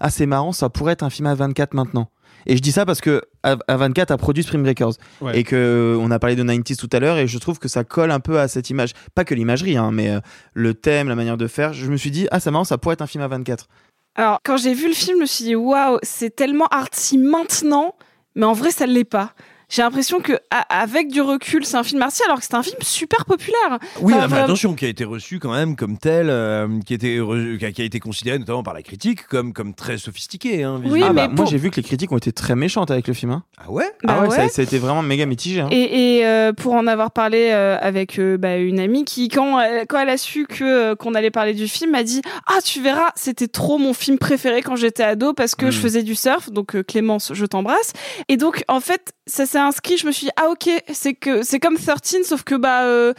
ah 0.00 0.10
c'est 0.10 0.26
marrant, 0.26 0.52
ça 0.52 0.68
pourrait 0.68 0.92
être 0.94 1.02
un 1.02 1.10
film 1.10 1.26
à 1.26 1.34
24 1.34 1.74
maintenant. 1.74 2.10
Et 2.48 2.56
je 2.56 2.62
dis 2.62 2.70
ça 2.70 2.86
parce 2.86 3.00
que 3.00 3.22
A- 3.42 3.56
A24 3.68 4.12
a 4.12 4.16
produit 4.16 4.42
Spring 4.44 4.62
Breakers 4.62 4.92
Ouais. 5.20 5.38
et 5.38 5.42
que 5.44 5.56
euh, 5.56 5.98
on 6.00 6.10
a 6.12 6.18
parlé 6.18 6.36
de 6.36 6.44
90s 6.44 6.76
tout 6.76 6.88
à 6.92 7.00
l'heure 7.00 7.18
et 7.18 7.26
je 7.26 7.38
trouve 7.38 7.58
que 7.58 7.66
ça 7.68 7.82
colle 7.82 8.10
un 8.12 8.20
peu 8.20 8.38
à 8.38 8.46
cette 8.46 8.70
image, 8.70 8.92
pas 9.14 9.24
que 9.24 9.34
l'imagerie, 9.34 9.76
hein, 9.76 9.90
mais 9.92 10.10
euh, 10.10 10.20
le 10.54 10.74
thème, 10.74 11.08
la 11.08 11.14
manière 11.16 11.36
de 11.36 11.46
faire. 11.48 11.72
Je 11.72 11.90
me 11.90 11.96
suis 11.96 12.10
dit 12.12 12.28
ah 12.30 12.38
c'est 12.38 12.50
marrant, 12.52 12.64
ça 12.64 12.78
pourrait 12.78 12.92
être 12.94 13.02
un 13.02 13.06
film 13.08 13.24
à 13.24 13.28
24. 13.28 13.66
Alors, 14.14 14.38
quand 14.44 14.56
j'ai 14.56 14.74
vu 14.74 14.88
le 14.88 14.94
film, 14.94 15.16
je 15.18 15.20
me 15.22 15.26
suis 15.26 15.44
dit, 15.44 15.54
waouh, 15.56 15.98
c'est 16.02 16.34
tellement 16.34 16.66
artsy 16.68 17.18
maintenant, 17.18 17.94
mais 18.34 18.46
en 18.46 18.54
vrai, 18.54 18.70
ça 18.70 18.86
ne 18.86 18.92
l'est 18.92 19.04
pas. 19.04 19.32
J'ai 19.68 19.82
l'impression 19.82 20.20
que, 20.20 20.34
avec 20.70 21.08
du 21.10 21.20
recul, 21.20 21.64
c'est 21.64 21.76
un 21.76 21.82
film 21.82 22.00
artsy, 22.00 22.22
alors 22.24 22.38
que 22.38 22.44
c'est 22.44 22.54
un 22.54 22.62
film 22.62 22.76
super 22.82 23.24
populaire. 23.24 23.78
Oui, 24.00 24.12
Enfin, 24.14 24.22
mais 24.22 24.28
vraiment- 24.28 24.44
attention, 24.44 24.74
qui 24.74 24.84
a 24.84 24.88
été 24.88 25.04
reçu 25.04 25.40
quand 25.40 25.52
même 25.52 25.74
comme 25.74 25.98
tel, 25.98 26.28
euh, 26.30 26.68
qui, 26.86 26.92
a 26.92 26.96
été 26.96 27.18
re- 27.18 27.58
qui 27.58 27.64
a- 27.66 27.72
qui 27.72 27.82
a 27.82 27.84
été 27.84 27.98
considéré 27.98 28.38
notamment 28.38 28.62
par 28.62 28.74
la 28.74 28.82
critique 28.82 29.26
comme, 29.26 29.52
comme 29.52 29.74
très 29.74 29.98
sophistiqué. 29.98 30.62
Hein, 30.62 30.76
Oui, 30.76 30.82
visiblement. 30.84 31.06
ah 31.06 31.12
bah, 31.12 31.22
mais 31.22 31.28
moi 31.28 31.36
pour- 31.36 31.46
j'ai 31.46 31.58
vu 31.58 31.70
que 31.70 31.76
les 31.76 31.82
critiques 31.82 32.12
ont 32.12 32.16
été 32.18 32.30
très 32.32 32.54
méchantes 32.54 32.90
avec 32.92 33.08
le 33.08 33.14
film. 33.14 33.32
hein. 33.32 33.42
Ah 33.58 33.70
ouais? 33.70 33.90
Bah 34.04 34.14
ah 34.18 34.22
ouais, 34.22 34.28
ouais. 34.28 34.36
Ça, 34.36 34.48
ça 34.48 34.62
a 34.62 34.64
été 34.64 34.78
vraiment 34.78 35.02
méga 35.02 35.26
mitigé. 35.26 35.60
hein. 35.62 35.68
Et, 35.72 36.18
et, 36.18 36.26
euh, 36.26 36.52
pour 36.52 36.74
en 36.74 36.86
avoir 36.86 37.10
parlé 37.10 37.48
euh, 37.50 37.76
avec 37.80 38.20
euh, 38.20 38.36
bah, 38.36 38.56
une 38.58 38.78
amie 38.78 39.04
qui, 39.04 39.28
quand 39.28 39.58
elle, 39.60 39.86
quand 39.88 39.98
elle 39.98 40.10
a 40.10 40.16
su 40.18 40.46
que 40.46 40.62
euh, 40.64 40.94
qu'on 40.94 41.14
allait 41.14 41.32
parler 41.32 41.54
du 41.54 41.66
film, 41.66 41.90
m'a 41.90 42.04
dit 42.04 42.22
ah 42.46 42.58
tu 42.64 42.80
verras, 42.80 43.10
c'était 43.16 43.48
trop 43.48 43.78
mon 43.78 43.94
film 43.94 44.18
préféré 44.18 44.62
quand 44.62 44.76
j'étais 44.76 45.02
ado 45.02 45.32
parce 45.34 45.56
que 45.56 45.66
Mm. 45.66 45.70
je 45.72 45.80
faisais 45.80 46.02
du 46.04 46.14
surf. 46.14 46.50
Donc 46.50 46.76
euh, 46.76 46.84
Clémence, 46.84 47.32
je 47.34 47.44
t'embrasse. 47.46 47.92
Et 48.28 48.36
donc 48.36 48.62
en 48.68 48.78
fait 48.80 49.12
ça 49.28 49.44
s'est 49.56 49.62
inscrit. 49.62 49.96
Je 49.96 50.06
me 50.06 50.12
suis 50.12 50.26
dit 50.26 50.32
ah 50.36 50.50
ok 50.50 50.68
c'est 50.92 51.14
que 51.14 51.42
c'est 51.42 51.58
comme 51.60 51.76
13 51.76 52.24
sauf 52.24 52.42
que 52.44 52.54
bah 52.54 52.84
euh, 52.84 53.12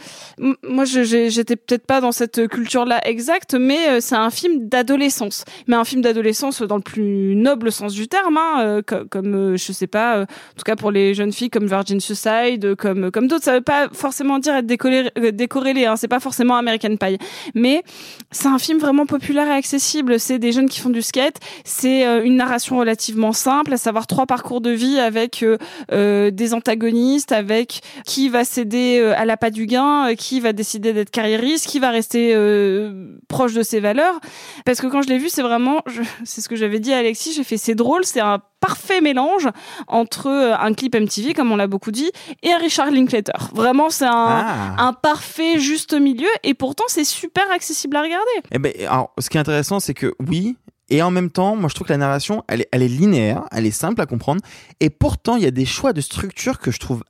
moi 0.62 0.84
j'étais 0.84 1.56
peut-être 1.56 1.86
pas 1.86 2.00
dans 2.00 2.12
cette 2.12 2.46
culture 2.48 2.84
là 2.84 3.00
exacte, 3.06 3.54
mais 3.54 3.88
euh, 3.88 4.00
c'est 4.00 4.14
un 4.14 4.30
film 4.30 4.68
d'adolescence. 4.68 5.44
Mais 5.66 5.76
un 5.76 5.84
film 5.84 6.02
d'adolescence 6.02 6.62
dans 6.62 6.76
le 6.76 6.82
plus 6.82 7.34
noble 7.34 7.72
sens 7.72 7.92
du 7.92 8.08
terme, 8.08 8.36
hein, 8.36 8.60
euh, 8.60 8.82
co- 8.82 9.04
comme 9.10 9.34
euh, 9.34 9.56
je 9.56 9.72
sais 9.72 9.86
pas. 9.86 10.20
en 10.22 10.24
tout 10.24 10.64
cas 10.64 10.76
pour 10.76 10.90
les 10.90 11.14
jeunes 11.14 11.32
filles 11.32 11.50
comme 11.50 11.66
Virgin 11.66 12.00
Suicide, 12.00 12.74
comme 12.76 13.10
comme 13.10 13.26
d'autres, 13.26 13.44
ça 13.44 13.54
veut 13.54 13.60
pas 13.60 13.88
forcément 13.92 14.38
dire 14.38 14.54
être 14.54 14.86
euh, 15.18 15.30
décorrélé, 15.32 15.86
hein, 15.86 15.96
c'est 15.96 16.08
pas 16.08 16.20
forcément 16.20 16.56
American 16.56 16.96
Pie, 16.96 17.18
mais 17.54 17.82
c'est 18.30 18.48
un 18.48 18.58
film 18.58 18.78
vraiment 18.78 19.06
populaire 19.06 19.46
et 19.48 19.52
accessible. 19.52 20.20
C'est 20.20 20.38
des 20.38 20.52
jeunes 20.52 20.68
qui 20.68 20.80
font 20.80 20.90
du 20.90 21.02
skate, 21.02 21.36
c'est 21.64 22.04
une 22.24 22.36
narration 22.36 22.78
relativement 22.78 23.32
simple, 23.32 23.72
à 23.72 23.76
savoir 23.76 24.06
trois 24.06 24.26
parcours 24.26 24.60
de 24.60 24.70
vie 24.70 24.98
avec 24.98 25.44
euh, 25.92 26.27
des 26.30 26.54
antagonistes, 26.54 27.32
avec 27.32 27.80
qui 28.04 28.28
va 28.28 28.44
céder 28.44 28.98
euh, 29.00 29.18
à 29.18 29.24
l'appât 29.24 29.50
du 29.50 29.66
gain, 29.66 30.10
euh, 30.10 30.14
qui 30.14 30.40
va 30.40 30.52
décider 30.52 30.92
d'être 30.92 31.10
carriériste, 31.10 31.66
qui 31.66 31.78
va 31.78 31.90
rester 31.90 32.32
euh, 32.34 33.16
proche 33.28 33.54
de 33.54 33.62
ses 33.62 33.80
valeurs. 33.80 34.18
Parce 34.64 34.80
que 34.80 34.86
quand 34.86 35.02
je 35.02 35.08
l'ai 35.08 35.18
vu, 35.18 35.28
c'est 35.28 35.42
vraiment, 35.42 35.82
c'est 36.24 36.40
ce 36.40 36.48
que 36.48 36.56
j'avais 36.56 36.80
dit 36.80 36.92
à 36.92 36.98
Alexis, 36.98 37.32
j'ai 37.34 37.44
fait 37.44 37.56
c'est 37.56 37.74
drôle, 37.74 38.04
c'est 38.04 38.20
un 38.20 38.40
parfait 38.60 39.00
mélange 39.00 39.48
entre 39.86 40.28
un 40.28 40.74
clip 40.74 40.96
MTV, 40.96 41.32
comme 41.32 41.52
on 41.52 41.56
l'a 41.56 41.68
beaucoup 41.68 41.92
dit, 41.92 42.10
et 42.42 42.52
un 42.52 42.58
Richard 42.58 42.90
Linklater. 42.90 43.50
Vraiment, 43.54 43.88
c'est 43.88 44.04
un, 44.04 44.10
Ah. 44.10 44.74
un 44.78 44.92
parfait 44.92 45.58
juste 45.60 45.94
milieu, 45.94 46.28
et 46.42 46.54
pourtant 46.54 46.84
c'est 46.88 47.04
super 47.04 47.44
accessible 47.52 47.96
à 47.96 48.02
regarder. 48.02 48.24
Eh 48.50 48.58
ben, 48.58 48.72
alors, 48.88 49.12
ce 49.18 49.30
qui 49.30 49.36
est 49.36 49.40
intéressant, 49.40 49.78
c'est 49.78 49.94
que 49.94 50.12
oui, 50.28 50.56
et 50.90 51.02
en 51.02 51.10
même 51.10 51.30
temps, 51.30 51.56
moi 51.56 51.68
je 51.68 51.74
trouve 51.74 51.86
que 51.86 51.92
la 51.92 51.98
narration, 51.98 52.44
elle 52.48 52.62
est, 52.62 52.68
elle 52.72 52.82
est 52.82 52.88
linéaire, 52.88 53.44
elle 53.52 53.66
est 53.66 53.70
simple 53.70 54.00
à 54.00 54.06
comprendre, 54.06 54.40
et 54.80 54.90
pourtant 54.90 55.36
il 55.36 55.42
y 55.42 55.46
a 55.46 55.50
des 55.50 55.66
choix 55.66 55.92
de 55.92 56.00
structure 56.00 56.58
que 56.58 56.70
je 56.70 56.78
trouve 56.78 57.02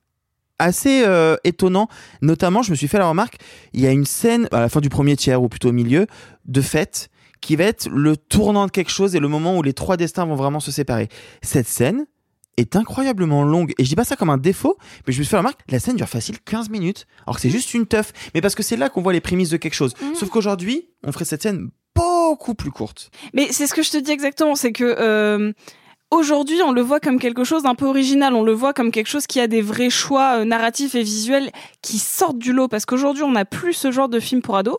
assez 0.58 1.04
euh, 1.06 1.36
étonnants. 1.44 1.88
Notamment, 2.20 2.62
je 2.62 2.70
me 2.70 2.76
suis 2.76 2.88
fait 2.88 2.98
la 2.98 3.08
remarque, 3.08 3.36
il 3.72 3.80
y 3.80 3.86
a 3.86 3.90
une 3.90 4.04
scène 4.04 4.48
à 4.52 4.60
la 4.60 4.68
fin 4.68 4.80
du 4.80 4.88
premier 4.88 5.16
tiers, 5.16 5.42
ou 5.42 5.48
plutôt 5.48 5.68
au 5.68 5.72
milieu, 5.72 6.06
de 6.46 6.60
fête, 6.60 7.08
qui 7.40 7.56
va 7.56 7.64
être 7.64 7.88
le 7.88 8.16
tournant 8.16 8.66
de 8.66 8.70
quelque 8.70 8.90
chose 8.90 9.14
et 9.14 9.20
le 9.20 9.28
moment 9.28 9.56
où 9.56 9.62
les 9.62 9.72
trois 9.72 9.96
destins 9.96 10.24
vont 10.26 10.34
vraiment 10.34 10.60
se 10.60 10.72
séparer. 10.72 11.08
Cette 11.42 11.68
scène 11.68 12.06
est 12.56 12.74
incroyablement 12.74 13.44
longue. 13.44 13.72
Et 13.78 13.84
je 13.84 13.88
dis 13.88 13.94
pas 13.94 14.04
ça 14.04 14.16
comme 14.16 14.30
un 14.30 14.38
défaut, 14.38 14.76
mais 15.06 15.12
je 15.12 15.18
me 15.18 15.22
suis 15.22 15.30
fait 15.30 15.36
la 15.36 15.42
remarque, 15.42 15.60
la 15.68 15.78
scène 15.78 15.94
dure 15.94 16.08
facile 16.08 16.40
15 16.44 16.70
minutes, 16.70 17.06
alors 17.24 17.36
que 17.36 17.42
c'est 17.42 17.50
juste 17.50 17.72
une 17.74 17.86
teuf. 17.86 18.12
Mais 18.34 18.40
parce 18.40 18.56
que 18.56 18.64
c'est 18.64 18.76
là 18.76 18.88
qu'on 18.88 19.00
voit 19.00 19.12
les 19.12 19.20
prémices 19.20 19.50
de 19.50 19.56
quelque 19.56 19.74
chose. 19.74 19.94
Sauf 20.14 20.28
qu'aujourd'hui, 20.28 20.88
on 21.04 21.12
ferait 21.12 21.24
cette 21.24 21.42
scène 21.42 21.70
beaucoup 22.28 22.54
plus 22.54 22.70
courte. 22.70 23.10
Mais 23.32 23.48
c'est 23.52 23.66
ce 23.66 23.74
que 23.74 23.82
je 23.82 23.90
te 23.90 23.96
dis 23.96 24.10
exactement, 24.10 24.54
c'est 24.54 24.72
que 24.72 24.84
euh, 24.84 25.52
aujourd'hui 26.10 26.60
on 26.62 26.72
le 26.72 26.82
voit 26.82 27.00
comme 27.00 27.18
quelque 27.18 27.42
chose 27.42 27.62
d'un 27.62 27.74
peu 27.74 27.86
original, 27.86 28.34
on 28.34 28.42
le 28.42 28.52
voit 28.52 28.74
comme 28.74 28.90
quelque 28.90 29.06
chose 29.08 29.26
qui 29.26 29.40
a 29.40 29.46
des 29.46 29.62
vrais 29.62 29.88
choix 29.88 30.38
euh, 30.38 30.44
narratifs 30.44 30.94
et 30.94 31.02
visuels 31.02 31.50
qui 31.80 31.98
sortent 31.98 32.38
du 32.38 32.52
lot, 32.52 32.68
parce 32.68 32.84
qu'aujourd'hui 32.84 33.22
on 33.22 33.32
n'a 33.32 33.46
plus 33.46 33.72
ce 33.72 33.90
genre 33.90 34.10
de 34.10 34.20
film 34.20 34.42
pour 34.42 34.56
ados. 34.56 34.78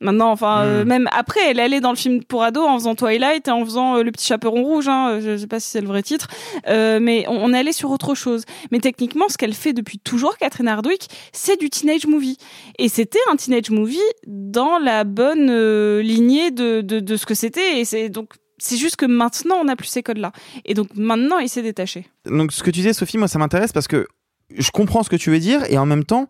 Maintenant, 0.00 0.30
enfin, 0.32 0.64
euh, 0.64 0.84
même 0.84 1.08
après, 1.12 1.40
elle 1.48 1.60
allait 1.60 1.80
dans 1.80 1.90
le 1.90 1.96
film 1.96 2.22
pour 2.24 2.42
ados 2.42 2.66
en 2.66 2.78
faisant 2.78 2.94
Twilight 2.94 3.48
et 3.48 3.50
en 3.50 3.64
faisant 3.64 3.96
euh, 3.96 4.02
Le 4.02 4.10
Petit 4.12 4.26
Chaperon 4.26 4.62
Rouge. 4.62 4.88
Hein, 4.88 5.20
je 5.20 5.36
sais 5.36 5.46
pas 5.46 5.60
si 5.60 5.70
c'est 5.70 5.80
le 5.80 5.86
vrai 5.86 6.02
titre, 6.02 6.28
euh, 6.68 6.98
mais 7.00 7.24
on, 7.28 7.44
on 7.44 7.54
est 7.54 7.58
allé 7.58 7.72
sur 7.72 7.90
autre 7.90 8.14
chose. 8.14 8.44
Mais 8.70 8.80
techniquement, 8.80 9.28
ce 9.28 9.38
qu'elle 9.38 9.54
fait 9.54 9.72
depuis 9.72 9.98
toujours, 9.98 10.36
Catherine 10.36 10.68
Hardwick, 10.68 11.08
c'est 11.32 11.58
du 11.58 11.70
teenage 11.70 12.06
movie. 12.06 12.36
Et 12.78 12.88
c'était 12.88 13.20
un 13.30 13.36
teenage 13.36 13.70
movie 13.70 13.98
dans 14.26 14.78
la 14.78 15.04
bonne 15.04 15.48
euh, 15.50 16.02
lignée 16.02 16.50
de, 16.50 16.80
de, 16.80 17.00
de 17.00 17.16
ce 17.16 17.24
que 17.24 17.34
c'était. 17.34 17.80
Et 17.80 17.84
c'est 17.84 18.08
donc 18.08 18.34
c'est 18.58 18.76
juste 18.76 18.96
que 18.96 19.06
maintenant, 19.06 19.56
on 19.60 19.64
n'a 19.64 19.76
plus 19.76 19.88
ces 19.88 20.02
codes-là. 20.02 20.32
Et 20.64 20.74
donc 20.74 20.88
maintenant, 20.96 21.38
il 21.38 21.48
s'est 21.48 21.62
détaché. 21.62 22.06
Donc 22.26 22.52
ce 22.52 22.62
que 22.62 22.70
tu 22.70 22.78
disais, 22.80 22.92
Sophie, 22.92 23.18
moi 23.18 23.28
ça 23.28 23.38
m'intéresse 23.38 23.72
parce 23.72 23.88
que 23.88 24.06
je 24.56 24.70
comprends 24.70 25.02
ce 25.02 25.08
que 25.10 25.16
tu 25.16 25.30
veux 25.30 25.38
dire 25.38 25.62
et 25.70 25.78
en 25.78 25.86
même 25.86 26.04
temps, 26.04 26.28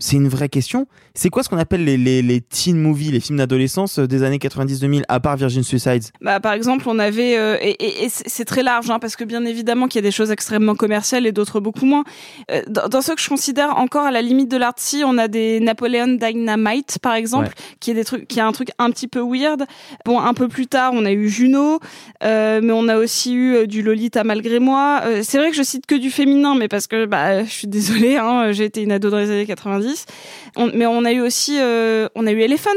c'est 0.00 0.16
une 0.16 0.28
vraie 0.28 0.48
question. 0.48 0.86
C'est 1.14 1.28
quoi 1.28 1.42
ce 1.44 1.48
qu'on 1.48 1.58
appelle 1.58 1.84
les, 1.84 1.96
les, 1.96 2.22
les 2.22 2.40
teen 2.40 2.76
movies, 2.80 3.12
les 3.12 3.20
films 3.20 3.38
d'adolescence 3.38 3.98
euh, 3.98 4.06
des 4.08 4.22
années 4.22 4.38
90-2000, 4.38 5.02
à 5.08 5.20
part 5.20 5.36
Virgin 5.36 5.62
Suicides? 5.62 6.04
Bah, 6.20 6.40
par 6.40 6.52
exemple, 6.54 6.84
on 6.88 6.98
avait, 6.98 7.36
euh, 7.38 7.56
et, 7.60 7.70
et- 7.84 8.04
et 8.04 8.08
c'est 8.08 8.44
très 8.44 8.62
large, 8.62 8.90
hein, 8.90 8.98
parce 8.98 9.14
que 9.16 9.24
bien 9.24 9.44
évidemment 9.44 9.86
qu'il 9.88 9.98
y 9.98 10.04
a 10.04 10.08
des 10.08 10.10
choses 10.12 10.30
extrêmement 10.30 10.74
commerciales 10.74 11.26
et 11.26 11.32
d'autres 11.32 11.60
beaucoup 11.60 11.84
moins. 11.84 12.04
Euh, 12.50 12.62
dans, 12.68 12.88
dans 12.88 13.00
ceux 13.02 13.14
que 13.14 13.20
je 13.20 13.28
considère 13.28 13.76
encore 13.78 14.06
à 14.06 14.10
la 14.10 14.22
limite 14.22 14.50
de 14.50 14.56
l'artsy, 14.56 15.02
on 15.04 15.18
a 15.18 15.28
des 15.28 15.60
Napoleon 15.60 16.16
Dynamite, 16.18 16.98
par 17.02 17.14
exemple, 17.14 17.48
Ouais. 17.48 17.52
qui 17.80 17.90
est 17.90 17.94
des 17.94 18.04
trucs, 18.04 18.26
qui 18.26 18.38
est 18.38 18.42
un 18.42 18.52
truc 18.52 18.70
un 18.78 18.90
petit 18.90 19.08
peu 19.08 19.20
weird. 19.20 19.64
Bon, 20.04 20.18
un 20.20 20.32
peu 20.34 20.48
plus 20.48 20.66
tard, 20.66 20.92
on 20.94 21.04
a 21.04 21.12
eu 21.12 21.28
Juno, 21.28 21.78
euh, 22.24 22.60
mais 22.62 22.72
on 22.72 22.88
a 22.88 22.96
aussi 22.96 23.34
eu 23.34 23.66
du 23.66 23.82
Lolita 23.82 24.24
malgré 24.24 24.58
moi. 24.60 25.02
C'est 25.22 25.38
vrai 25.38 25.50
que 25.50 25.56
je 25.56 25.62
cite 25.62 25.86
que 25.86 25.94
du 25.94 26.10
féminin, 26.10 26.54
mais 26.56 26.68
parce 26.68 26.86
que 26.86 27.04
bah, 27.06 27.44
je 27.44 27.50
suis 27.50 27.68
désolée, 27.68 28.16
hein, 28.16 28.52
j'ai 28.52 28.64
été 28.64 28.82
une 28.82 28.92
ado 28.92 29.10
dans 29.10 29.18
les 29.18 29.30
années 29.30 29.46
90. 29.46 29.89
On- 30.56 30.70
mais 30.74 30.86
on 30.86 31.04
a 31.04 31.12
eu 31.12 31.20
aussi, 31.20 31.58
euh, 31.60 32.08
on 32.14 32.26
a 32.26 32.32
eu 32.32 32.40
Elephant. 32.40 32.70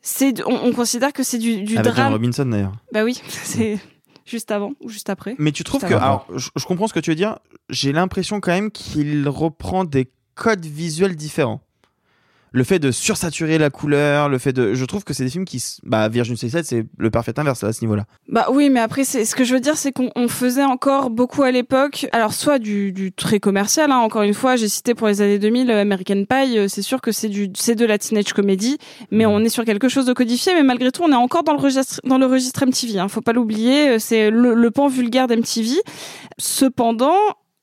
C'est, 0.00 0.42
on, 0.46 0.64
on 0.64 0.72
considère 0.72 1.12
que 1.12 1.22
c'est 1.22 1.38
du, 1.38 1.62
du 1.62 1.76
Avec 1.78 1.86
John 1.86 1.94
drame. 1.94 2.12
Robinson 2.12 2.44
d'ailleurs. 2.46 2.72
Bah 2.92 3.04
oui, 3.04 3.20
c'est 3.28 3.78
juste 4.24 4.50
avant 4.50 4.72
ou 4.80 4.88
juste 4.88 5.10
après. 5.10 5.34
Mais 5.38 5.52
tu 5.52 5.62
trouves 5.64 5.80
que. 5.82 5.86
avant. 5.94 5.96
Alors, 6.04 6.26
je, 6.34 6.48
je 6.56 6.64
comprends 6.64 6.88
ce 6.88 6.92
que 6.92 7.00
tu 7.00 7.10
veux 7.10 7.16
dire. 7.16 7.38
J'ai 7.70 7.92
l'impression 7.92 8.40
quand 8.40 8.52
même 8.52 8.70
qu'il 8.70 9.28
reprend 9.28 9.84
des 9.84 10.10
codes 10.34 10.64
visuels 10.66 11.14
différents. 11.16 11.60
Le 12.54 12.64
fait 12.64 12.78
de 12.78 12.90
sursaturer 12.90 13.56
la 13.56 13.70
couleur, 13.70 14.28
le 14.28 14.36
fait 14.38 14.52
de. 14.52 14.74
Je 14.74 14.84
trouve 14.84 15.04
que 15.04 15.14
c'est 15.14 15.24
des 15.24 15.30
films 15.30 15.46
qui. 15.46 15.62
Bah, 15.84 16.08
Virgin 16.10 16.36
Suicide, 16.36 16.64
c'est 16.64 16.84
le 16.98 17.10
parfait 17.10 17.38
inverse 17.38 17.64
à 17.64 17.72
ce 17.72 17.80
niveau-là. 17.80 18.04
Bah 18.28 18.48
oui, 18.52 18.68
mais 18.68 18.80
après, 18.80 19.04
c'est 19.04 19.24
ce 19.24 19.34
que 19.34 19.42
je 19.44 19.54
veux 19.54 19.60
dire, 19.60 19.76
c'est 19.78 19.90
qu'on 19.90 20.10
on 20.16 20.28
faisait 20.28 20.62
encore 20.64 21.08
beaucoup 21.08 21.42
à 21.44 21.50
l'époque. 21.50 22.06
Alors 22.12 22.34
soit 22.34 22.58
du, 22.58 22.92
du 22.92 23.10
très 23.10 23.40
commercial. 23.40 23.90
Hein, 23.90 23.96
encore 23.96 24.20
une 24.22 24.34
fois, 24.34 24.56
j'ai 24.56 24.68
cité 24.68 24.94
pour 24.94 25.08
les 25.08 25.22
années 25.22 25.38
2000 25.38 25.70
euh, 25.70 25.80
American 25.80 26.24
Pie. 26.28 26.58
euh, 26.58 26.68
C'est 26.68 26.82
sûr 26.82 27.00
que 27.00 27.10
c'est 27.10 27.28
du 27.30 27.48
c'est 27.54 27.74
de 27.74 27.86
la 27.86 27.96
teenage 27.96 28.32
comedy, 28.34 28.76
mais 29.10 29.24
on 29.24 29.38
est 29.40 29.48
sur 29.48 29.64
quelque 29.64 29.88
chose 29.88 30.04
de 30.04 30.12
codifié. 30.12 30.52
Mais 30.54 30.62
malgré 30.62 30.92
tout, 30.92 31.02
on 31.04 31.10
est 31.10 31.14
encore 31.14 31.44
dans 31.44 31.54
le 31.54 31.60
registre 31.60 32.00
dans 32.04 32.18
le 32.18 32.26
registre 32.26 32.66
MTV. 32.66 32.98
Hein, 32.98 33.08
faut 33.08 33.22
pas 33.22 33.32
l'oublier. 33.32 33.88
euh, 33.88 33.98
C'est 33.98 34.30
le, 34.30 34.52
le 34.54 34.70
pan 34.70 34.88
vulgaire 34.88 35.26
d'MTV. 35.26 35.76
Cependant. 36.38 37.16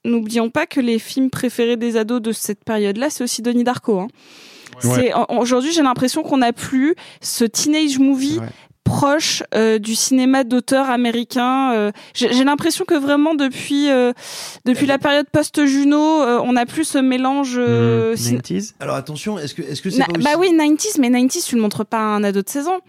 N'oublions 0.06 0.50
pas 0.50 0.66
que 0.66 0.80
les 0.80 0.98
films 0.98 1.30
préférés 1.30 1.76
des 1.76 1.98
ados 1.98 2.22
de 2.22 2.32
cette 2.32 2.64
période-là, 2.64 3.10
c'est 3.10 3.22
aussi 3.22 3.42
Donnie 3.42 3.66
Darko. 3.66 4.00
Hein. 4.00 4.08
C'est 4.96 5.14
en- 5.14 5.26
aujourd'hui, 5.40 5.72
j'ai 5.72 5.82
l'impression 5.82 6.24
qu'on 6.24 6.38
n'a 6.38 6.54
plus 6.54 6.96
ce 7.22 7.44
teenage 7.46 8.00
movie 8.00 8.40
proche 8.86 9.44
euh, 9.54 9.78
du 9.78 9.94
cinéma 9.94 10.44
d'auteur 10.44 10.90
américain. 10.90 11.74
euh, 11.74 11.92
j'ai 12.16 12.34
j'ai 12.34 12.44
l'impression 12.44 12.86
que 12.86 12.96
vraiment 12.96 13.36
depuis 13.36 13.88
euh, 13.90 14.14
depuis 14.66 14.88
la 14.88 14.98
période 14.98 15.28
post-Juno, 15.32 16.22
euh, 16.24 16.40
on 16.44 16.54
n'a 16.54 16.66
plus 16.66 16.86
ce 16.86 16.98
mélange. 16.98 17.56
euh, 17.58 18.16
cin- 18.16 18.38
90s 18.42 18.74
Alors 18.80 18.96
attention, 18.96 19.38
est-ce 19.38 19.54
que 19.54 19.62
est-ce 19.62 19.82
que 19.84 19.92
c'est 19.92 20.00
Na- 20.00 20.06
pas 20.06 20.14
aussi... 20.14 20.24
Bah 20.24 20.32
oui, 20.40 20.50
90s, 20.56 21.00
mais 21.00 21.10
90s, 21.12 21.46
tu 21.46 21.56
le 21.56 21.62
montres 21.62 21.86
pas 21.86 21.98
à 22.00 22.02
un 22.02 22.24
ado 22.24 22.42
de 22.42 22.50
16 22.50 22.68
ans. 22.68 22.80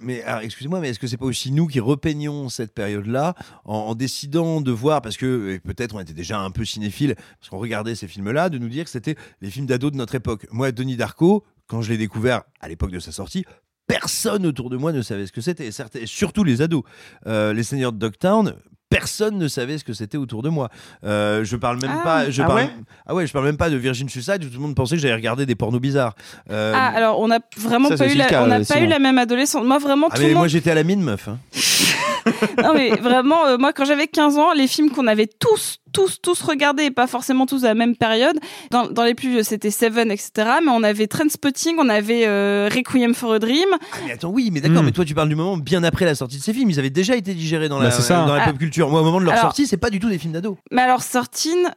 Mais 0.00 0.22
excusez-moi, 0.42 0.80
mais 0.80 0.90
est-ce 0.90 0.98
que 0.98 1.06
c'est 1.06 1.16
pas 1.16 1.26
aussi 1.26 1.50
nous 1.52 1.66
qui 1.66 1.80
repeignons 1.80 2.48
cette 2.48 2.74
période-là 2.74 3.34
en, 3.64 3.94
décidant 3.94 4.60
de 4.60 4.70
voir, 4.70 5.02
parce 5.02 5.16
que 5.16 5.58
peut-être 5.58 5.94
on 5.94 6.00
était 6.00 6.12
déjà 6.12 6.38
un 6.40 6.50
peu 6.50 6.64
cinéphile, 6.64 7.14
parce 7.38 7.50
qu'on 7.50 7.58
regardait 7.58 7.94
ces 7.94 8.08
films-là, 8.08 8.48
de 8.48 8.58
nous 8.58 8.68
dire 8.68 8.84
que 8.84 8.90
c'était 8.90 9.16
les 9.40 9.50
films 9.50 9.66
d'ados 9.66 9.92
de 9.92 9.96
notre 9.96 10.14
époque. 10.14 10.46
Moi, 10.50 10.72
Denis 10.72 10.96
Darko, 10.96 11.44
quand 11.66 11.82
je 11.82 11.90
l'ai 11.90 11.98
découvert 11.98 12.42
à 12.60 12.68
l'époque 12.68 12.90
de 12.90 12.98
sa 12.98 13.12
sortie, 13.12 13.44
personne 13.86 14.46
autour 14.46 14.70
de 14.70 14.76
moi 14.76 14.92
ne 14.92 15.02
savait 15.02 15.26
ce 15.26 15.32
que 15.32 15.40
c'était, 15.40 15.70
surtout 16.06 16.44
les 16.44 16.62
ados. 16.62 16.82
Euh, 17.26 17.52
les 17.52 17.62
Seigneurs 17.62 17.92
de 17.92 17.98
Dogtown. 17.98 18.54
Personne 18.94 19.38
ne 19.38 19.48
savait 19.48 19.78
ce 19.78 19.84
que 19.84 19.92
c'était 19.92 20.16
autour 20.16 20.42
de 20.42 20.48
moi. 20.48 20.68
Euh, 21.04 21.44
je 21.44 21.56
parle 21.56 21.80
même 21.80 21.90
Ah. 22.00 22.04
pas. 22.04 22.30
Je 22.30 22.42
Ah 22.42 22.46
parle, 22.46 22.58
ouais? 22.60 22.70
Ah 23.06 23.14
ouais, 23.14 23.26
je 23.26 23.32
parle 23.32 23.44
même 23.46 23.56
pas 23.56 23.70
de 23.70 23.76
Virgin 23.76 24.08
Suicide 24.08 24.42
où 24.44 24.48
tout 24.48 24.54
le 24.54 24.60
monde 24.60 24.74
pensait 24.74 24.96
que 24.96 25.02
j'allais 25.02 25.14
regarder 25.14 25.46
des 25.46 25.54
pornos 25.54 25.80
bizarres. 25.80 26.14
Euh, 26.50 26.72
Ah, 26.74 26.88
alors 26.94 27.20
on 27.20 27.28
n'a 27.28 27.40
vraiment 27.56 27.88
ça, 27.88 27.96
c'est 27.96 28.04
pas 28.04 28.06
eu 28.06 28.08
aussi 28.10 28.18
la, 28.18 28.24
le 28.24 28.30
cas, 28.30 28.42
on 28.42 28.46
n'a 28.46 28.60
euh, 28.60 28.64
pas 28.64 28.80
eu 28.80 28.86
la 28.86 28.98
même 28.98 29.18
adolescence. 29.18 29.64
Moi, 29.64 29.78
vraiment, 29.78 30.08
ah, 30.10 30.14
tout 30.16 30.22
mais 30.22 30.28
le 30.28 30.34
moi 30.34 30.42
monde. 30.42 30.50
j'étais 30.50 30.70
à 30.70 30.74
la 30.74 30.84
mine, 30.84 31.02
meuf. 31.02 31.28
hein. 31.28 31.38
non 32.62 32.72
mais 32.74 32.90
vraiment, 32.96 33.46
euh, 33.46 33.58
moi 33.58 33.72
quand 33.72 33.84
j'avais 33.84 34.06
15 34.06 34.38
ans, 34.38 34.52
les 34.52 34.66
films 34.66 34.90
qu'on 34.90 35.06
avait 35.06 35.26
tous, 35.28 35.78
tous, 35.94 36.18
tous 36.20 36.42
regardés, 36.42 36.84
et 36.84 36.90
pas 36.90 37.06
forcément 37.06 37.46
tous 37.46 37.64
à 37.64 37.68
la 37.68 37.74
même 37.74 37.96
période, 37.96 38.38
dans, 38.70 38.86
dans 38.86 39.04
les 39.04 39.14
plus 39.14 39.30
vieux 39.30 39.42
c'était 39.42 39.70
Seven, 39.70 40.10
etc. 40.10 40.30
Mais 40.62 40.70
on 40.70 40.82
avait 40.82 41.06
Trainspotting, 41.06 41.76
on 41.78 41.88
avait 41.88 42.26
euh, 42.26 42.68
Requiem 42.70 43.14
for 43.14 43.32
a 43.32 43.38
Dream. 43.38 43.68
Ah, 43.72 43.96
mais 44.04 44.12
attends, 44.12 44.28
oui, 44.28 44.50
mais 44.52 44.60
d'accord, 44.60 44.82
Hmm. 44.82 44.86
mais 44.86 44.92
toi 44.92 45.04
tu 45.06 45.14
parles 45.14 45.28
du 45.30 45.36
moment 45.36 45.56
bien 45.56 45.82
après 45.84 46.04
la 46.04 46.14
sortie 46.14 46.36
de 46.38 46.42
ces 46.42 46.52
films. 46.52 46.68
Ils 46.68 46.78
avaient 46.78 46.90
déjà 46.90 47.16
été 47.16 47.32
digérés 47.32 47.68
dans 47.70 47.78
Bah, 47.78 47.84
la, 47.84 47.90
ça. 47.92 48.26
dans 48.26 48.34
la 48.34 48.42
Ah. 48.42 48.46
pop 48.50 48.58
culture. 48.58 48.90
Moi, 48.90 49.00
au 49.00 49.04
moment 49.04 49.20
de 49.20 49.24
leur 49.24 49.32
Alors- 49.34 49.44
sortie, 49.44 49.66
c'est 49.66 49.76
pas 49.78 49.88
du 49.90 50.00
tout 50.00 50.08
des 50.10 50.18
films 50.18 50.32
d'ados. 50.34 50.56
Mais 50.70 50.82
alors 50.82 51.02
Sortine, 51.02 51.70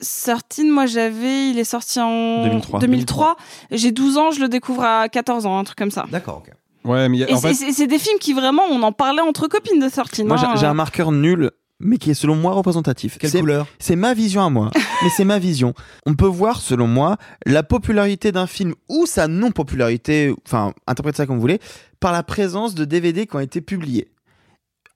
Sortine, 0.00 0.68
moi 0.68 0.86
j'avais, 0.86 1.50
il 1.50 1.58
est 1.58 1.64
sorti 1.64 2.00
en 2.00 2.42
2003. 2.42 2.80
2003. 2.80 3.36
J'ai 3.70 3.92
12 3.92 4.18
ans, 4.18 4.30
je 4.32 4.40
le 4.40 4.48
découvre 4.48 4.82
à 4.82 5.08
14 5.08 5.46
ans, 5.46 5.58
un 5.58 5.64
truc 5.64 5.78
comme 5.78 5.92
ça. 5.92 6.06
D'accord, 6.10 6.42
ok. 6.44 6.52
Ouais, 6.84 7.08
mais 7.08 7.18
il 7.18 7.20
y 7.20 7.24
a- 7.24 7.30
Et 7.30 7.36
c'est 7.36 7.54
fait, 7.72 7.86
des 7.86 7.98
films 8.00 8.18
qui 8.18 8.32
vraiment, 8.32 8.64
on 8.68 8.82
en 8.82 8.90
parlait 8.90 9.20
entre 9.22 9.46
copines 9.46 9.78
de 9.78 9.88
Sortine. 9.88 10.26
Moi, 10.26 10.36
hein. 10.44 10.54
j'ai 10.56 10.66
un 10.66 10.74
marqueur 10.74 11.12
nul, 11.12 11.52
mais 11.82 11.98
qui 11.98 12.10
est 12.10 12.14
selon 12.14 12.36
moi 12.36 12.52
représentatif. 12.52 13.18
Quelle 13.18 13.30
C'est- 13.30 13.40
couleur? 13.40 13.66
C'est 13.78 13.96
ma 13.96 14.14
vision 14.14 14.42
à 14.44 14.50
moi, 14.50 14.70
mais 15.02 15.08
c'est 15.16 15.24
ma 15.24 15.38
vision. 15.38 15.74
On 16.06 16.14
peut 16.14 16.26
voir, 16.26 16.60
selon 16.60 16.86
moi, 16.86 17.16
la 17.44 17.62
popularité 17.62 18.32
d'un 18.32 18.46
film 18.46 18.74
ou 18.88 19.04
sa 19.06 19.28
non-popularité, 19.28 20.34
enfin, 20.46 20.72
interprétez 20.86 21.16
ça 21.18 21.26
comme 21.26 21.36
vous 21.36 21.40
voulez, 21.42 21.60
par 22.00 22.12
la 22.12 22.22
présence 22.22 22.74
de 22.74 22.84
DVD 22.84 23.26
qui 23.26 23.36
ont 23.36 23.40
été 23.40 23.60
publiés. 23.60 24.08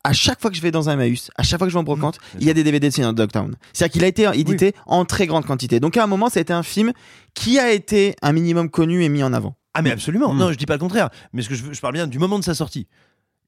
À 0.05 0.13
chaque 0.13 0.41
fois 0.41 0.51
que 0.51 0.57
je 0.57 0.63
vais 0.63 0.71
dans 0.71 0.89
un 0.89 0.93
Emmaüs, 0.93 1.31
à 1.37 1.43
chaque 1.43 1.59
fois 1.59 1.67
que 1.67 1.71
je 1.73 1.75
vais 1.77 1.81
en 1.81 1.85
brocante, 1.85 2.19
Mmh, 2.35 2.39
il 2.41 2.47
y 2.47 2.51
a 2.51 2.55
des 2.55 2.63
DVD 2.63 2.89
de 2.89 2.95
Seigneur 2.95 3.13
de 3.13 3.17
Dogtown. 3.17 3.57
C'est-à-dire 3.73 3.93
qu'il 3.93 4.05
a 4.05 4.07
été 4.07 4.31
édité 4.35 4.73
en 4.87 5.05
très 5.05 5.27
grande 5.27 5.45
quantité. 5.45 5.81
Donc 5.81 5.97
à 5.97 6.05
un 6.05 6.07
moment, 6.07 6.29
ça 6.29 6.39
a 6.39 6.43
été 6.43 6.53
un 6.53 6.63
film 6.63 6.93
qui 7.35 7.59
a 7.59 7.73
été 7.73 8.15
un 8.23 8.33
minimum 8.33 8.71
connu 8.71 9.03
et 9.03 9.09
mis 9.09 9.25
en 9.25 9.33
avant. 9.33 9.57
Ah, 9.75 9.83
mais 9.83 9.91
absolument. 9.91 10.33
Mm. 10.33 10.39
Non, 10.39 10.53
je 10.53 10.57
dis 10.57 10.65
pas 10.67 10.75
le 10.75 10.79
contraire. 10.79 11.11
Mais 11.33 11.43
ce 11.43 11.49
que 11.49 11.55
je 11.57 11.81
parle 11.81 11.95
bien 11.95 12.07
du 12.07 12.21
moment 12.21 12.39
de 12.39 12.45
sa 12.45 12.55
sortie. 12.55 12.87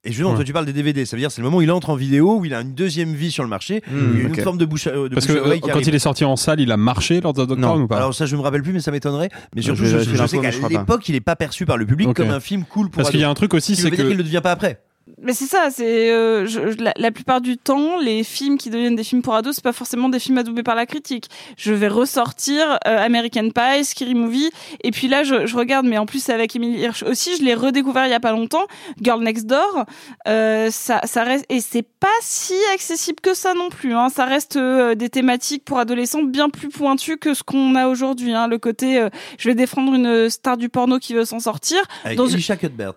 Et 0.05 0.11
justement, 0.11 0.31
Ouais. 0.31 0.37
toi 0.37 0.45
tu 0.45 0.53
parles 0.53 0.65
des 0.67 0.73
DVD, 0.73 1.05
ça 1.05 1.17
veut 1.17 1.21
dire 1.21 1.31
c'est 1.33 1.41
le 1.41 1.45
moment 1.47 1.59
où 1.59 1.63
il 1.63 1.71
entre 1.73 1.91
en 1.91 1.97
vidéo, 1.97 2.39
où 2.39 2.45
il 2.45 2.55
a 2.55 2.61
une 2.61 2.73
deuxième 2.75 3.15
vie 3.15 3.33
sur 3.33 3.43
le 3.43 3.49
marché, 3.49 3.83
Mmh, 3.91 3.97
où 3.97 4.15
il 4.15 4.23
y 4.23 4.25
a 4.25 4.29
une 4.29 4.37
forme 4.37 4.57
de 4.59 4.65
bouche 4.65 4.87
à, 4.87 4.93
de 4.93 5.09
parce 5.09 5.27
que 5.27 5.33
bouche 5.33 5.41
à 5.43 5.45
oreille 5.45 5.59
euh, 5.59 5.61
qui 5.61 5.69
quand 5.69 5.75
arrive. 5.75 5.89
il 5.89 5.95
est 5.95 5.99
sorti 5.99 6.25
en 6.25 6.37
salle, 6.37 6.61
il 6.61 6.71
a 6.71 6.77
marché 6.77 7.21
lors 7.21 7.33
de 7.33 7.45
Non. 7.57 7.81
ou 7.81 7.89
pas 7.89 7.97
Alors 7.97 8.15
ça 8.15 8.25
je 8.27 8.37
me 8.37 8.41
rappelle 8.41 8.63
plus 8.63 8.73
mais 8.73 8.81
ça 8.81 8.91
m'étonnerait 8.93 9.29
mais 9.57 9.63
surtout 9.63 9.85
je 9.85 10.27
sais 10.27 10.39
qu'à 10.39 10.51
l'époque 10.69 11.09
il 11.09 11.15
est 11.17 11.21
pas 11.21 11.35
perçu 11.37 11.67
par 11.67 11.77
le 11.77 11.85
public 11.87 12.13
comme 12.15 12.31
un 12.31 12.41
film 12.41 12.65
cool 12.65 12.91
pour 12.91 12.99
Parce 13.03 13.11
qu'il 13.11 13.21
y 13.21 13.25
a 13.25 13.29
un 13.31 13.35
truc 13.35 13.55
aussi, 13.55 13.75
c'est 13.77 13.83
veut 13.85 13.91
dire 13.91 14.05
que 14.05 14.09
qu'il 14.09 14.17
ne 14.19 14.23
devient 14.23 14.41
pas 14.43 14.53
après. 14.53 14.81
Mais 15.21 15.33
c'est 15.33 15.47
ça, 15.47 15.69
c'est 15.71 16.11
euh, 16.11 16.47
je- 16.47 16.71
je- 16.73 16.83
la, 16.83 16.93
la 16.97 17.11
plupart 17.11 17.41
du 17.41 17.57
temps, 17.57 17.99
les 17.99 18.23
films 18.25 18.59
qui 18.59 18.71
deviennent 18.71 18.95
des 18.97 19.05
films 19.05 19.23
pour 19.23 19.35
ados, 19.35 19.57
c'est 19.57 19.65
pas 19.65 19.73
forcément 19.73 20.09
des 20.09 20.19
films 20.19 20.39
adoubés 20.39 20.63
par 20.63 20.75
la 20.75 20.87
critique. 20.87 21.27
Je 21.57 21.73
vais 21.73 21.89
ressortir 21.89 22.79
euh, 22.87 22.99
American 22.99 23.49
Pie, 23.51 23.85
Scary 23.85 24.15
Movie, 24.15 24.51
et 24.85 24.91
puis 24.91 25.09
là, 25.09 25.23
je, 25.25 25.47
je 25.47 25.57
regarde, 25.57 25.87
mais 25.87 25.99
en 25.99 26.07
plus 26.07 26.29
avec 26.29 26.55
Emily 26.57 26.81
Hirsch 26.81 27.03
aussi, 27.03 27.37
je 27.37 27.43
l'ai 27.43 27.55
redécouvert 27.55 28.07
il 28.07 28.11
y 28.11 28.15
a 28.15 28.21
pas 28.21 28.33
longtemps, 28.33 28.67
Girl 29.03 29.23
Next 29.23 29.47
Door. 29.47 29.85
Euh, 30.27 30.71
ça, 30.71 31.01
ça 31.05 31.25
reste 31.25 31.47
et 31.49 31.61
c'est 31.61 31.83
pas 32.01 32.07
si 32.21 32.55
accessible 32.75 33.21
que 33.21 33.35
ça 33.35 33.55
non 33.55 33.69
plus. 33.71 33.95
Hein. 33.95 34.09
Ça 34.11 34.25
reste 34.25 34.57
euh, 34.57 34.95
des 34.95 35.09
thématiques 35.09 35.65
pour 35.65 35.79
adolescents 35.79 36.23
bien 36.23 36.49
plus 36.51 36.69
pointues 36.69 37.17
que 37.19 37.35
ce 37.35 37.43
qu'on 37.43 37.75
a 37.75 37.89
aujourd'hui. 37.89 38.33
Hein. 38.35 38.47
Le 38.47 38.59
côté, 38.59 38.99
euh, 38.99 39.09
je 39.39 39.49
vais 39.49 39.55
défendre 39.55 39.95
une 39.95 40.29
star 40.31 40.57
du 40.57 40.69
porno 40.69 40.99
qui 40.99 41.15
veut 41.15 41.25
s'en 41.25 41.41
sortir, 41.41 41.79
Avec 42.05 42.19
Dans- 42.19 42.27
Elisha 42.29 42.57
Cuthbert. 42.57 42.95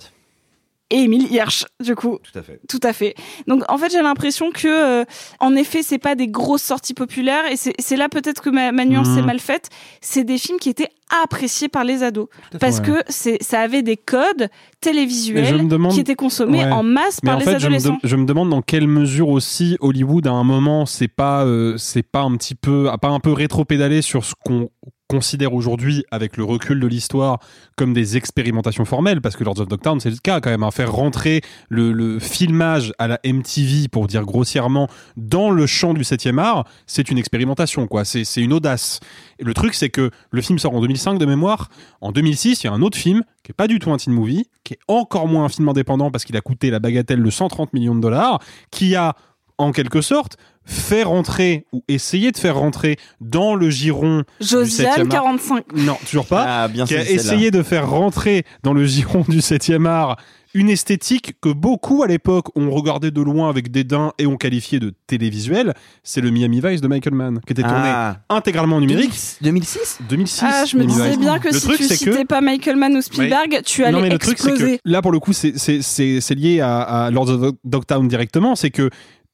Et 0.91 1.03
Emily 1.03 1.27
Hirsch, 1.33 1.65
du 1.83 1.95
coup. 1.95 2.19
Tout 2.21 2.37
à 2.37 2.43
fait. 2.43 2.59
Tout 2.69 2.79
à 2.83 2.93
fait. 2.93 3.15
Donc 3.47 3.63
en 3.69 3.77
fait 3.77 3.89
j'ai 3.91 4.01
l'impression 4.01 4.51
que 4.51 4.67
euh, 4.67 5.05
en 5.39 5.55
effet 5.55 5.81
c'est 5.83 5.97
pas 5.97 6.13
des 6.15 6.27
grosses 6.27 6.61
sorties 6.63 6.93
populaires 6.93 7.45
et 7.51 7.55
c'est 7.55 7.97
là 7.97 8.09
peut-être 8.09 8.41
que 8.41 8.49
ma, 8.51 8.71
ma 8.71 8.85
nuance 8.85 9.17
est 9.17 9.21
mal 9.23 9.39
faite. 9.39 9.69
C'est 10.01 10.23
des 10.23 10.37
films 10.37 10.59
qui 10.59 10.69
étaient 10.69 10.89
appréciés 11.23 11.67
par 11.67 11.83
les 11.83 12.03
ados 12.03 12.27
fait. 12.51 12.57
parce 12.59 12.79
Ouais. 12.79 13.03
que 13.07 13.37
ça 13.43 13.59
avait 13.61 13.81
des 13.81 13.97
codes 13.97 14.49
télévisuels 14.79 15.63
me 15.63 15.69
demande- 15.69 15.93
qui 15.93 15.99
étaient 15.99 16.15
consommés 16.15 16.63
Ouais. 16.63 16.71
en 16.71 16.83
masse 16.83 17.19
Mais 17.23 17.27
par 17.27 17.35
en 17.35 17.39
les 17.39 17.45
fait, 17.45 17.51
je 17.59 17.67
me, 17.67 17.75
adolescents. 17.75 17.99
de- 18.01 18.07
je 18.07 18.15
me 18.15 18.25
demande 18.25 18.49
dans 18.49 18.61
quelle 18.61 18.87
mesure 18.87 19.29
aussi 19.29 19.77
Hollywood 19.79 20.27
à 20.27 20.31
un 20.31 20.43
moment 20.43 20.85
c'est 20.85 21.07
pas 21.07 21.45
euh, 21.45 21.77
c'est 21.77 22.03
pas 22.03 22.21
un 22.21 22.35
petit 22.37 22.55
peu 22.55 22.89
a 22.89 22.97
pas 22.97 23.09
un 23.09 23.19
peu 23.19 23.31
rétro-pédalé 23.31 24.01
sur 24.01 24.23
ce 24.25 24.33
qu'on 24.45 24.69
considère 25.11 25.53
aujourd'hui 25.53 26.05
avec 26.09 26.37
le 26.37 26.45
recul 26.45 26.79
de 26.79 26.87
l'histoire 26.87 27.39
comme 27.75 27.93
des 27.93 28.15
expérimentations 28.15 28.85
formelles 28.85 29.19
parce 29.19 29.35
que 29.35 29.43
Lords 29.43 29.59
of 29.59 29.67
Dogtown 29.67 29.99
c'est 29.99 30.09
le 30.09 30.15
cas 30.15 30.39
quand 30.39 30.49
même 30.49 30.63
hein, 30.63 30.71
faire 30.71 30.89
rentrer 30.89 31.41
le, 31.67 32.17
filmage 32.19 32.93
à 32.97 33.09
la 33.09 33.19
MTV 33.25 33.89
pour 33.89 34.07
dire 34.07 34.23
grossièrement 34.23 34.87
dans 35.17 35.51
le 35.51 35.67
champ 35.67 35.93
du 35.93 36.03
7e 36.03 36.39
art 36.39 36.65
c'est 36.87 37.11
une 37.11 37.17
expérimentation 37.17 37.87
quoi. 37.87 38.05
C'est 38.05 38.23
c'est 38.23 38.41
une 38.41 38.53
audace. 38.53 39.01
Et 39.39 39.43
le 39.43 39.53
truc 39.53 39.73
c'est 39.73 39.89
que 39.89 40.11
le 40.31 40.41
film 40.41 40.57
sort 40.59 40.73
en 40.73 40.79
2005 40.79 41.17
de 41.17 41.25
mémoire. 41.25 41.69
En 41.99 42.13
2006 42.13 42.63
il 42.63 42.67
y 42.67 42.69
a 42.69 42.73
un 42.73 42.81
autre 42.81 42.97
film 42.97 43.23
qui 43.43 43.51
est 43.51 43.53
pas 43.53 43.67
du 43.67 43.79
tout 43.79 43.91
un 43.91 43.97
teen 43.97 44.13
movie 44.13 44.47
qui 44.63 44.75
est 44.75 44.79
encore 44.87 45.27
moins 45.27 45.43
un 45.43 45.49
film 45.49 45.67
indépendant 45.67 46.09
parce 46.09 46.23
qu'il 46.23 46.37
a 46.37 46.41
coûté 46.41 46.69
la 46.69 46.79
bagatelle 46.79 47.21
de 47.21 47.29
130 47.29 47.73
millions 47.73 47.95
de 47.95 48.01
dollars 48.01 48.39
qui 48.71 48.95
a 48.95 49.15
en 49.61 49.71
quelque 49.71 50.01
sorte, 50.01 50.37
fait 50.65 51.03
rentrer 51.03 51.65
ou 51.71 51.83
essayer 51.87 52.31
de 52.31 52.37
faire 52.37 52.55
rentrer 52.57 52.97
dans 53.19 53.55
le 53.55 53.69
giron 53.69 54.23
Josiane, 54.39 54.95
du 54.95 55.09
7e 55.09 55.13
art. 55.15 55.23
45. 55.23 55.63
Non, 55.75 55.97
toujours 56.09 56.27
pas. 56.27 56.45
Ah, 56.47 56.67
bien 56.67 56.85
qui 56.85 56.95
a 56.95 57.03
sûr, 57.03 57.13
essayé 57.15 57.51
de 57.51 57.63
faire 57.63 57.89
rentrer 57.89 58.43
dans 58.63 58.73
le 58.73 58.85
giron 58.85 59.25
du 59.27 59.39
7e 59.39 59.85
art 59.87 60.17
une 60.53 60.69
esthétique 60.69 61.35
que 61.41 61.47
beaucoup 61.47 62.03
à 62.03 62.07
l'époque 62.07 62.47
ont 62.57 62.69
regardé 62.71 63.09
de 63.09 63.21
loin 63.21 63.47
avec 63.49 63.71
dédain 63.71 64.11
et 64.17 64.25
ont 64.27 64.35
qualifié 64.35 64.79
de 64.81 64.93
télévisuel, 65.07 65.73
c'est 66.03 66.19
le 66.19 66.29
Miami 66.29 66.59
Vice 66.61 66.81
de 66.81 66.89
Michael 66.89 67.13
Mann, 67.15 67.39
qui 67.47 67.53
était 67.53 67.61
tourné 67.61 67.77
Ah. 67.87 68.17
intégralement 68.27 68.75
en 68.75 68.81
numérique. 68.81 69.13
2006 69.41 69.99
2006. 70.09 70.43
Ah, 70.45 70.65
je 70.65 70.75
me 70.75 70.81
Miami 70.83 70.93
disais 70.93 71.09
Vice. 71.11 71.19
bien 71.19 71.39
que 71.39 71.47
Le 71.47 71.53
si 71.53 71.61
truc, 71.65 71.77
tu 71.77 71.83
c'est 71.85 71.95
citais 71.95 72.11
que 72.23 72.27
pas 72.27 72.41
Michael 72.41 72.75
Mann 72.75 72.97
ou 72.97 73.01
Spielberg, 73.01 73.61
tu 73.65 73.83
allais 73.85 73.93
non, 73.93 74.01
mais 74.01 74.09
le 74.09 74.17
truc, 74.19 74.37
c'est 74.39 74.49
exploser. 74.49 74.77
que 74.79 74.81
là, 74.89 75.01
pour 75.01 75.13
le 75.13 75.19
coup, 75.19 75.31
c'est- 75.31 75.57
c'est 75.57 75.81
c'est- 75.81 76.19
c'est 76.19 76.35
lié 76.35 76.59
à, 76.59 76.81
à 76.81 77.11
Lords 77.11 77.29
of 77.29 77.53
Dogtown 77.63 78.05
directement. 78.09 78.57
C'est 78.57 78.71
que 78.71 78.89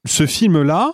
ce 0.06 0.28
film-là, 0.28 0.92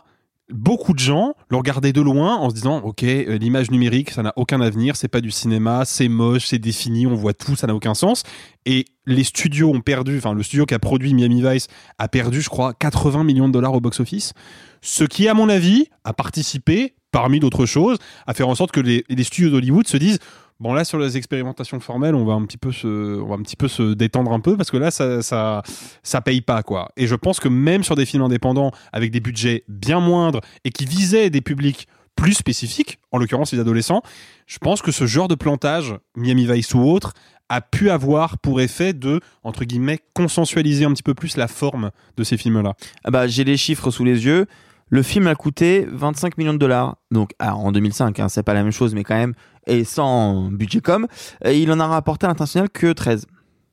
beaucoup 0.50 0.94
de 0.94 1.00
gens 1.00 1.36
le 1.50 1.58
regardaient 1.58 1.94
de 1.94 2.02
loin 2.02 2.36
en 2.36 2.50
se 2.50 2.56
disant 2.56 2.82
Ok, 2.84 3.04
euh, 3.04 3.38
l'image 3.38 3.72
numérique, 3.72 4.12
ça 4.12 4.24
n'a 4.24 4.34
aucun 4.36 4.62
avenir, 4.62 4.96
c'est 4.96 5.08
pas 5.08 5.22
du 5.22 5.32
cinéma, 5.32 5.86
c'est 5.86 6.08
moche, 6.08 6.48
c'est 6.48 6.60
défini, 6.60 7.08
on 7.08 7.16
voit 7.16 7.34
tout, 7.34 7.56
ça 7.56 7.68
n'a 7.68 7.76
aucun 7.76 7.94
sens. 7.94 8.24
Et 8.66 8.86
les 9.06 9.24
studios 9.24 9.70
ont 9.70 9.82
perdu, 9.82 10.18
enfin, 10.18 10.34
le 10.34 10.44
studio 10.44 10.66
qui 10.66 10.74
a 10.74 10.80
produit 10.80 11.14
Miami 11.14 11.42
Vice 11.42 11.68
a 11.98 12.08
perdu, 12.08 12.42
je 12.42 12.50
crois, 12.50 12.74
80 12.74 13.24
millions 13.24 13.48
de 13.48 13.54
dollars 13.54 13.74
au 13.74 13.82
box-office. 13.82 14.34
Ce 14.82 15.04
qui, 15.04 15.28
à 15.28 15.34
mon 15.34 15.50
avis, 15.50 15.88
a 16.04 16.14
participé, 16.14 16.96
parmi 17.12 17.40
d'autres 17.40 17.66
choses, 17.66 17.98
à 18.28 18.34
faire 18.34 18.50
en 18.50 18.56
sorte 18.56 18.72
que 18.72 18.82
les, 18.82 19.06
les 19.10 19.24
studios 19.24 19.50
d'Hollywood 19.50 19.88
se 19.88 19.98
disent 19.98 20.20
Bon 20.60 20.74
là 20.74 20.86
sur 20.86 21.00
les 21.00 21.18
expérimentations 21.18 21.80
formelles, 21.80 22.16
on 22.16 22.26
va 22.26 22.34
un 22.34 22.46
petit 22.46 22.58
peu 22.58 22.72
se, 22.72 23.94
détendre 23.94 24.32
un 24.32 24.40
peu 24.40 24.56
parce 24.56 24.72
que 24.72 24.78
là 24.78 24.92
ça, 24.92 25.22
ça, 25.22 25.62
ça 26.04 26.22
paye 26.22 26.42
pas 26.42 26.64
quoi. 26.64 26.90
Et 26.96 27.08
je 27.08 27.16
pense 27.16 27.40
que 27.40 27.48
même 27.48 27.84
sur 27.84 27.96
des 27.96 28.06
films 28.06 28.24
indépendants 28.24 28.72
avec 28.92 29.12
des 29.12 29.20
budgets 29.20 29.64
bien 29.68 30.00
moindres 30.00 30.42
et 30.64 30.72
qui 30.72 30.86
visaient 30.86 31.30
des 31.30 31.42
publics 31.42 31.88
plus 32.16 32.34
spécifiques, 32.34 33.00
en 33.12 33.18
l'occurrence 33.18 33.52
les 33.54 33.60
adolescents, 33.60 34.04
je 34.46 34.58
pense 34.60 34.82
que 34.82 34.92
ce 34.92 35.08
genre 35.08 35.28
de 35.28 35.36
plantage, 35.36 35.96
Miami 36.16 36.46
Vice 36.46 36.74
ou 36.74 36.82
autre, 36.82 37.14
a 37.50 37.62
pu 37.62 37.90
avoir 37.90 38.38
pour 38.38 38.62
effet 38.62 38.94
de 38.94 39.20
entre 39.44 39.66
guillemets 39.66 40.00
consensualiser 40.14 40.86
un 40.86 40.94
petit 40.94 41.04
peu 41.04 41.14
plus 41.14 41.38
la 41.38 41.48
forme 41.48 41.92
de 42.18 42.24
ces 42.24 42.38
films-là. 42.38 42.74
Ah 43.04 43.12
bah, 43.12 43.28
j'ai 43.28 43.44
les 43.44 43.58
chiffres 43.58 43.92
sous 43.92 44.04
les 44.04 44.26
yeux. 44.26 44.48
Le 44.94 45.02
film 45.02 45.26
a 45.26 45.34
coûté 45.34 45.88
25 45.92 46.38
millions 46.38 46.54
de 46.54 46.60
dollars. 46.60 46.98
Donc, 47.10 47.32
ah, 47.40 47.56
en 47.56 47.72
2005, 47.72 48.20
hein, 48.20 48.30
c'est 48.30 48.44
pas 48.44 48.54
la 48.54 48.62
même 48.62 48.72
chose, 48.72 48.94
mais 48.94 49.04
quand 49.04 49.16
même, 49.16 49.34
et 49.66 49.86
sans 49.86 50.52
budget 50.52 50.82
com, 50.82 51.08
et 51.44 51.60
il 51.60 51.72
en 51.72 51.80
a 51.80 51.88
rapporté 51.88 52.28
à 52.28 52.30
l'international 52.30 52.70
que 52.70 52.94
13. 52.94 53.26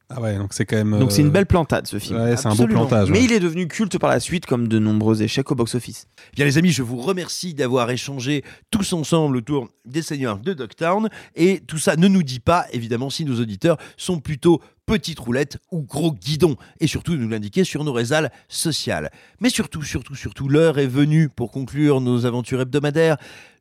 Ah 0.09 0.21
ouais, 0.23 0.39
donc 0.39 0.55
c'est 0.55 0.65
quand 0.65 0.77
même. 0.77 0.99
Donc 0.99 1.13
c'est 1.13 1.21
euh, 1.21 1.27
une 1.27 1.31
belle 1.31 1.45
plantade 1.45 1.87
ce 1.87 1.99
film. 1.99 2.19
Ouais, 2.19 2.39
c'est 2.39 2.47
un 2.47 2.55
beau 2.55 2.67
plantage, 2.67 3.11
Mais 3.11 3.23
il 3.23 3.33
est 3.33 3.39
devenu 3.39 3.69
culte 3.69 3.99
par 3.99 4.09
la 4.09 4.19
suite 4.19 4.47
comme 4.47 4.67
de 4.67 4.79
nombreux 4.79 5.23
échecs 5.23 5.51
au 5.51 5.55
box-office. 5.55 6.09
Bien 6.35 6.47
les 6.47 6.57
amis, 6.57 6.71
je 6.71 6.83
vous 6.83 6.97
remercie 6.97 7.53
d'avoir 7.53 7.91
échangé 7.91 8.43
tous 8.71 8.95
ensemble 8.95 9.37
autour 9.37 9.69
des 9.85 10.01
Seigneurs 10.01 10.39
de 10.39 10.55
Dogtown. 10.55 11.11
Et 11.37 11.61
tout 11.61 11.79
ça 11.79 11.97
ne 11.97 12.09
nous 12.09 12.23
dit 12.23 12.41
pas, 12.41 12.65
évidemment, 12.73 13.11
si 13.11 13.27
nos 13.27 13.39
auditeurs 13.39 13.77
sont 13.99 14.21
plutôt 14.21 14.63
petites 14.91 15.21
roulettes 15.21 15.59
ou 15.71 15.83
gros 15.83 16.13
guidons. 16.13 16.57
Et 16.81 16.89
surtout, 16.89 17.15
nous 17.15 17.29
l'indiquer 17.29 17.63
sur 17.63 17.85
nos 17.85 17.93
réseaux 17.93 18.27
sociales. 18.49 19.13
Mais 19.39 19.49
surtout, 19.49 19.85
surtout, 19.85 20.17
surtout, 20.17 20.49
l'heure 20.49 20.81
est 20.81 20.89
venue 20.89 21.29
pour 21.29 21.53
conclure 21.53 22.01
nos 22.01 22.27
aventures 22.27 22.61
hebdomadaires 22.61 23.17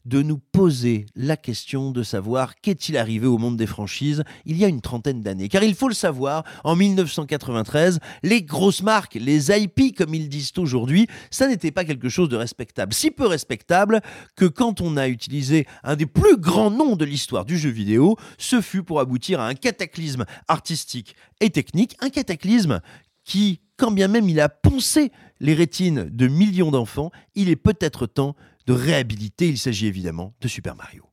de 0.06 0.22
nous 0.22 0.38
poser 0.38 1.06
la 1.16 1.38
question 1.38 1.92
de 1.92 2.04
savoir 2.04 2.56
qu'est-il 2.62 2.98
arrivé 2.98 3.28
au 3.28 3.38
monde 3.38 3.58
des 3.58 3.68
franchises 3.68 4.24
il 4.46 4.58
y 4.58 4.66
a 4.66 4.68
une 4.68 4.82
trentaine 4.82 5.22
d'années. 5.22 5.50
Car 5.50 5.64
il 5.64 5.76
faut 5.76 5.88
le 5.88 5.94
savoir, 5.94 6.44
en 6.64 6.76
1993, 6.76 8.00
les 8.24 8.42
grosses 8.42 8.82
marques, 8.82 9.16
les 9.16 9.52
IP 9.52 9.96
comme 9.96 10.14
ils 10.14 10.30
disent 10.30 10.54
aujourd'hui, 10.58 11.08
ça 11.32 11.48
n'était 11.48 11.72
pas 11.72 11.86
quelque 11.86 12.10
chose 12.10 12.30
de 12.30 12.36
respectable. 12.36 12.94
Si 12.94 13.12
peu 13.12 13.28
respectable 13.28 14.02
que 14.36 14.46
quand 14.46 14.82
on 14.82 14.98
a 14.98 15.08
utilisé 15.08 15.68
un 15.84 15.96
des 15.96 16.06
plus 16.06 16.38
grands 16.38 16.72
noms 16.72 16.96
de 16.96 17.06
l'histoire 17.06 17.46
du 17.46 17.58
jeu 17.58 17.70
vidéo, 17.70 18.18
ce 18.38 18.62
fut 18.62 18.84
pour 18.84 19.00
aboutir 19.00 19.40
à 19.40 19.48
un 19.48 19.56
cataclysme 19.56 20.26
artistique 20.48 21.16
et 21.42 21.50
technique, 21.50 21.96
un 22.00 22.10
cataclysme 22.10 22.82
qui, 23.24 23.60
quand 23.78 23.92
bien 23.92 24.08
même 24.08 24.28
il 24.28 24.40
a 24.40 24.50
poncé 24.50 25.12
les 25.40 25.54
rétines 25.54 26.10
de 26.10 26.28
millions 26.28 26.72
d'enfants, 26.72 27.12
il 27.36 27.50
est 27.50 27.56
peut-être 27.56 28.08
temps 28.08 28.36
de 28.70 28.74
réhabiliter. 28.74 29.48
Il 29.48 29.58
s'agit 29.58 29.88
évidemment 29.88 30.36
de 30.42 30.48
Super 30.48 30.76
Mario. 30.76 31.04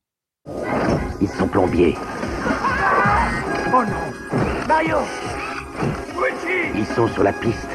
Ils 1.22 1.28
sont 1.28 1.48
plombiers. 1.48 1.94
Oh 3.68 3.82
non 3.82 4.66
Mario 4.68 4.98
Ils 6.74 6.86
sont 6.94 7.09
sur 7.09 7.22
la 7.22 7.32
piste 7.32 7.70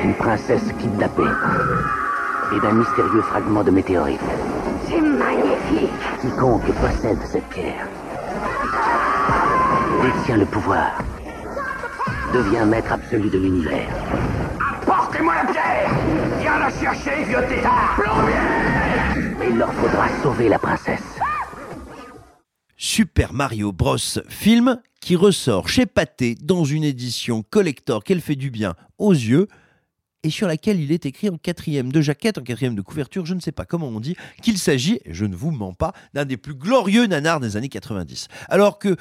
d'une 0.00 0.14
princesse 0.14 0.72
kidnappée 0.80 1.30
et 2.54 2.60
d'un 2.60 2.72
mystérieux 2.72 3.20
fragment 3.20 3.62
de 3.62 3.70
météorite. 3.70 4.20
C'est 4.88 5.00
magnifique. 5.00 5.90
Quiconque 6.22 6.72
possède 6.80 7.18
cette 7.30 7.46
pierre 7.50 7.86
détient 10.02 10.36
le 10.38 10.46
pouvoir, 10.46 11.02
devient 12.32 12.64
maître 12.66 12.92
absolu 12.92 13.28
de 13.28 13.38
l'univers. 13.38 13.88
Super 22.76 23.32
Mario 23.32 23.72
Bros. 23.72 23.96
film 24.28 24.78
qui 25.00 25.16
ressort 25.16 25.68
chez 25.68 25.86
Pathé 25.86 26.34
dans 26.40 26.64
une 26.64 26.84
édition 26.84 27.42
collector 27.42 28.04
qu'elle 28.04 28.20
fait 28.20 28.36
du 28.36 28.50
bien 28.50 28.74
aux 28.98 29.12
yeux 29.12 29.48
et 30.22 30.30
sur 30.30 30.48
laquelle 30.48 30.80
il 30.80 30.92
est 30.92 31.06
écrit 31.06 31.30
en 31.30 31.38
quatrième 31.38 31.92
de 31.92 32.00
jaquette, 32.00 32.36
en 32.38 32.42
quatrième 32.42 32.74
de 32.74 32.82
couverture, 32.82 33.24
je 33.24 33.34
ne 33.34 33.40
sais 33.40 33.52
pas 33.52 33.64
comment 33.64 33.88
on 33.88 34.00
dit, 34.00 34.16
qu'il 34.42 34.58
s'agit, 34.58 35.00
je 35.06 35.24
ne 35.24 35.36
vous 35.36 35.50
mens 35.50 35.72
pas, 35.72 35.92
d'un 36.14 36.24
des 36.24 36.36
plus 36.36 36.54
glorieux 36.54 37.06
nanars 37.06 37.40
des 37.40 37.56
années 37.56 37.68
90. 37.68 38.28
Alors 38.48 38.78
que 38.78 38.96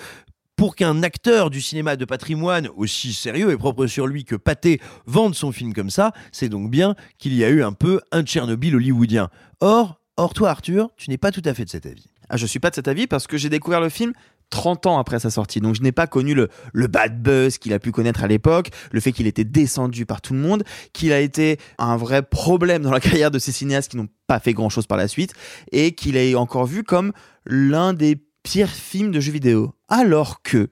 pour 0.55 0.75
qu'un 0.75 1.03
acteur 1.03 1.49
du 1.49 1.61
cinéma 1.61 1.95
de 1.95 2.05
patrimoine 2.05 2.69
aussi 2.75 3.13
sérieux 3.13 3.51
et 3.51 3.57
propre 3.57 3.87
sur 3.87 4.07
lui 4.07 4.23
que 4.23 4.35
Pathé 4.35 4.79
vende 5.05 5.35
son 5.35 5.51
film 5.51 5.73
comme 5.73 5.89
ça, 5.89 6.11
c'est 6.31 6.49
donc 6.49 6.71
bien 6.71 6.95
qu'il 7.17 7.33
y 7.33 7.43
a 7.43 7.49
eu 7.49 7.63
un 7.63 7.73
peu 7.73 8.01
un 8.11 8.23
Tchernobyl 8.23 8.75
hollywoodien. 8.75 9.29
Or, 9.59 10.01
or 10.17 10.33
toi 10.33 10.49
Arthur, 10.49 10.89
tu 10.97 11.09
n'es 11.09 11.17
pas 11.17 11.31
tout 11.31 11.41
à 11.45 11.53
fait 11.53 11.65
de 11.65 11.69
cet 11.69 11.85
avis. 11.85 12.05
Ah, 12.29 12.37
je 12.37 12.45
suis 12.45 12.59
pas 12.59 12.69
de 12.69 12.75
cet 12.75 12.87
avis 12.87 13.07
parce 13.07 13.27
que 13.27 13.37
j'ai 13.37 13.49
découvert 13.49 13.81
le 13.81 13.89
film 13.89 14.13
30 14.49 14.85
ans 14.85 14.99
après 14.99 15.19
sa 15.19 15.29
sortie. 15.29 15.59
Donc 15.59 15.75
je 15.75 15.81
n'ai 15.81 15.91
pas 15.91 16.07
connu 16.07 16.33
le, 16.33 16.49
le 16.73 16.87
bad 16.87 17.21
buzz 17.21 17.57
qu'il 17.57 17.73
a 17.73 17.79
pu 17.79 17.91
connaître 17.91 18.23
à 18.23 18.27
l'époque, 18.27 18.69
le 18.91 18.99
fait 18.99 19.11
qu'il 19.11 19.27
était 19.27 19.43
descendu 19.43 20.05
par 20.05 20.21
tout 20.21 20.33
le 20.33 20.39
monde, 20.39 20.63
qu'il 20.93 21.11
a 21.11 21.19
été 21.19 21.59
un 21.77 21.97
vrai 21.97 22.21
problème 22.21 22.81
dans 22.81 22.91
la 22.91 22.99
carrière 23.01 23.31
de 23.31 23.39
ces 23.39 23.51
cinéastes 23.51 23.91
qui 23.91 23.97
n'ont 23.97 24.07
pas 24.27 24.39
fait 24.39 24.53
grand 24.53 24.69
chose 24.69 24.87
par 24.87 24.97
la 24.97 25.07
suite, 25.07 25.33
et 25.71 25.93
qu'il 25.93 26.17
est 26.17 26.35
encore 26.35 26.65
vu 26.65 26.83
comme 26.83 27.11
l'un 27.45 27.93
des 27.93 28.15
pires 28.45 28.69
films 28.69 29.11
de 29.11 29.19
jeux 29.19 29.31
vidéo. 29.31 29.73
Alors 29.89 30.43
que 30.43 30.69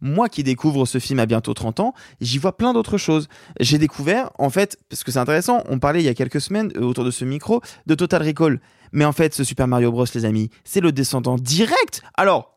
moi 0.00 0.28
qui 0.28 0.44
découvre 0.44 0.86
ce 0.86 1.00
film 1.00 1.18
à 1.18 1.26
bientôt 1.26 1.52
30 1.52 1.80
ans, 1.80 1.94
j'y 2.20 2.38
vois 2.38 2.56
plein 2.56 2.72
d'autres 2.72 2.96
choses. 2.96 3.28
J'ai 3.58 3.78
découvert, 3.78 4.30
en 4.38 4.50
fait, 4.50 4.78
parce 4.88 5.02
que 5.02 5.10
c'est 5.10 5.18
intéressant, 5.18 5.64
on 5.68 5.80
parlait 5.80 6.00
il 6.00 6.04
y 6.04 6.08
a 6.08 6.14
quelques 6.14 6.40
semaines 6.40 6.70
euh, 6.76 6.82
autour 6.82 7.04
de 7.04 7.10
ce 7.10 7.24
micro 7.24 7.60
de 7.86 7.94
Total 7.96 8.22
Recall. 8.22 8.60
Mais 8.92 9.04
en 9.04 9.10
fait, 9.10 9.34
ce 9.34 9.42
Super 9.42 9.66
Mario 9.66 9.90
Bros, 9.90 10.04
les 10.14 10.24
amis, 10.24 10.48
c'est 10.62 10.80
le 10.80 10.92
descendant 10.92 11.34
direct. 11.34 12.02
Alors, 12.16 12.56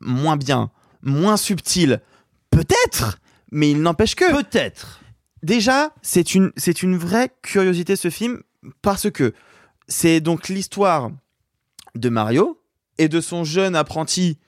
moins 0.00 0.36
bien, 0.36 0.72
moins 1.02 1.36
subtil, 1.36 2.00
peut-être, 2.50 3.20
mais 3.52 3.70
il 3.70 3.82
n'empêche 3.82 4.16
que. 4.16 4.32
Peut-être. 4.32 5.00
Déjà, 5.44 5.94
c'est 6.02 6.34
une, 6.34 6.50
c'est 6.56 6.82
une 6.82 6.96
vraie 6.96 7.30
curiosité 7.42 7.94
ce 7.94 8.10
film 8.10 8.42
parce 8.82 9.10
que 9.12 9.32
c'est 9.86 10.20
donc 10.20 10.48
l'histoire 10.48 11.10
de 11.94 12.08
Mario 12.08 12.61
et 12.98 13.08
de 13.08 13.20
son 13.20 13.44
jeune 13.44 13.74
apprenti 13.76 14.38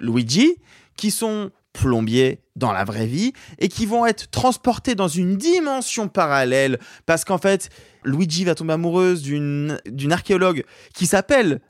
Luigi 0.00 0.56
qui 0.96 1.10
sont 1.10 1.50
plombiers 1.72 2.40
dans 2.56 2.72
la 2.72 2.84
vraie 2.84 3.06
vie 3.06 3.32
et 3.58 3.68
qui 3.68 3.84
vont 3.84 4.06
être 4.06 4.30
transportés 4.30 4.94
dans 4.94 5.08
une 5.08 5.36
dimension 5.36 6.06
parallèle 6.08 6.78
parce 7.04 7.24
qu'en 7.24 7.38
fait 7.38 7.68
Luigi 8.04 8.44
va 8.44 8.54
tomber 8.54 8.74
amoureuse 8.74 9.22
d'une 9.22 9.78
archéologue 10.12 10.64
qui 10.94 11.06
s'appelle 11.06 11.60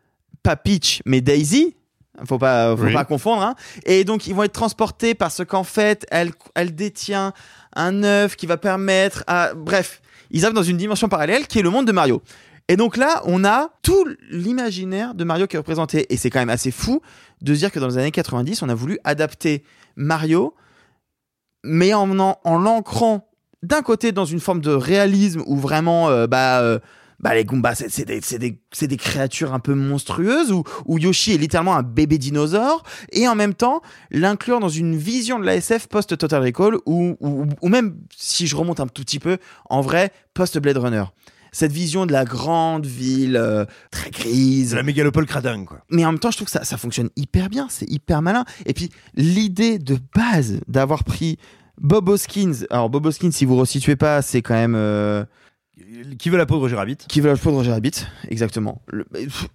pas 0.43 0.57
Peach 0.57 1.01
mais 1.07 1.23
Daisy 1.23 1.75
faut 2.27 2.39
pas 2.39 2.77
faut 2.77 2.85
Oui. 2.85 2.93
pas 2.93 3.05
confondre 3.07 3.43
hein. 3.43 3.55
et 3.87 4.05
donc 4.05 4.27
ils 4.27 4.35
vont 4.35 4.43
être 4.43 4.53
transportés 4.53 5.15
parce 5.15 5.43
qu'en 5.45 5.65
fait 5.65 6.07
elle 6.11 6.33
elle 6.55 6.75
détient 6.75 7.33
un 7.75 8.03
œuf 8.05 8.37
qui 8.37 8.47
va 8.47 8.59
permettre 8.59 9.25
à 9.27 9.55
bref 9.55 10.03
ils 10.31 10.45
arrivent 10.45 10.55
dans 10.55 10.63
une 10.63 10.77
dimension 10.77 11.09
parallèle 11.09 11.47
qui 11.47 11.61
est 11.61 11.63
le 11.63 11.71
monde 11.71 11.87
de 11.87 11.93
Mario 11.93 12.23
et 12.69 12.77
donc 12.77 12.97
là, 12.97 13.23
on 13.27 13.45
a 13.45 13.71
tout 13.83 14.07
l'imaginaire 14.31 15.15
de 15.15 15.25
Mario 15.25 15.47
qui 15.47 15.57
est 15.57 15.59
représenté. 15.59 16.13
Et 16.13 16.17
c'est 16.17 16.31
quand 16.31 16.39
même 16.39 16.51
assez 16.51 16.71
fou 16.71 17.03
de 17.43 17.55
se 17.55 17.59
dire 17.59 17.71
que 17.71 17.79
dans 17.79 17.89
les 17.89 17.99
années 17.99 18.11
90, 18.11 18.63
on 18.63 18.69
a 18.69 18.75
voulu 18.75 18.99
adapter 19.05 19.65
Mario, 19.97 20.55
mais 21.63 21.93
en, 21.93 22.07
l'ancrant 22.07 23.29
d'un 23.63 23.83
côté 23.83 24.13
dans 24.13 24.25
une 24.25 24.41
forme 24.41 24.61
de 24.61 24.71
réalisme 24.71 25.43
où 25.47 25.57
vraiment, 25.57 26.09
euh, 26.09 26.27
bah, 26.27 26.61
euh, 26.61 26.79
bah, 27.21 27.35
les 27.35 27.45
Goombas, 27.45 27.85
c'est 27.89 28.39
des, 28.39 28.97
créatures 28.97 29.53
un 29.53 29.61
peu 29.61 29.75
monstrueuses, 29.75 30.53
où, 30.53 30.99
Yoshi 30.99 31.33
est 31.33 31.39
littéralement 31.39 31.77
un 31.77 31.83
bébé 31.83 32.17
dinosaure, 32.17 32.83
et 33.13 33.29
en 33.29 33.35
même 33.35 33.55
temps, 33.55 33.83
l'inclure 34.11 34.61
dans 34.61 34.69
une 34.69 34.97
vision 34.97 35.39
de 35.39 35.45
la 35.45 35.57
SF 35.57 35.87
post-Total 35.89 36.43
Recall, 36.43 36.77
ou, 36.87 37.17
ou 37.21 37.69
même, 37.69 37.97
si 38.15 38.47
je 38.47 38.57
remonte 38.57 38.81
un 38.81 38.87
tout 38.87 39.03
petit 39.03 39.19
peu, 39.19 39.39
en 39.69 39.81
vrai, 39.81 40.13
post-Blade 40.35 40.79
Runner. 40.79 41.05
Cette 41.55 41.71
vision 41.73 42.05
de 42.05 42.13
la 42.13 42.25
grande 42.25 42.85
ville 42.85 43.37
euh, 43.37 43.65
très 43.93 44.11
grise. 44.11 44.75
La 44.75 44.83
mégalopole 44.83 45.25
cradingue, 45.25 45.65
quoi. 45.67 45.79
Mais 45.89 46.05
en 46.05 46.11
même 46.13 46.19
temps, 46.19 46.31
je 46.33 46.37
trouve 46.39 46.47
que 46.47 46.53
ça, 46.53 46.65
ça 46.65 46.77
fonctionne 46.77 47.11
hyper 47.17 47.49
bien, 47.49 47.69
c'est 47.71 47.89
hyper 47.91 48.21
malin. 48.23 48.45
Et 48.67 48.75
puis, 48.75 48.91
l'idée 49.15 49.79
de 49.79 49.97
base 50.15 50.59
d'avoir 50.69 51.05
pris 51.05 51.39
Bob 51.81 52.09
Hoskins, 52.09 52.67
alors 52.71 52.91
Bob 52.91 53.07
Hoskins, 53.07 53.31
si 53.31 53.45
vous 53.45 53.55
ne 53.55 53.61
resituez 53.61 53.97
pas, 53.97 54.21
c'est 54.21 54.43
quand 54.43 54.55
même. 54.55 54.75
euh, 54.75 55.25
Qui 56.19 56.29
veut 56.29 56.39
la 56.39 56.47
peau 56.47 56.57
de 56.57 56.61
Roger 56.61 56.77
Rabbit 56.77 56.97
Qui 57.09 57.21
veut 57.21 57.31
la 57.31 57.37
peau 57.37 57.51
de 57.51 57.57
Roger 57.57 57.71
Rabbit, 57.73 58.07
exactement. 58.29 58.83
Le- 58.89 59.07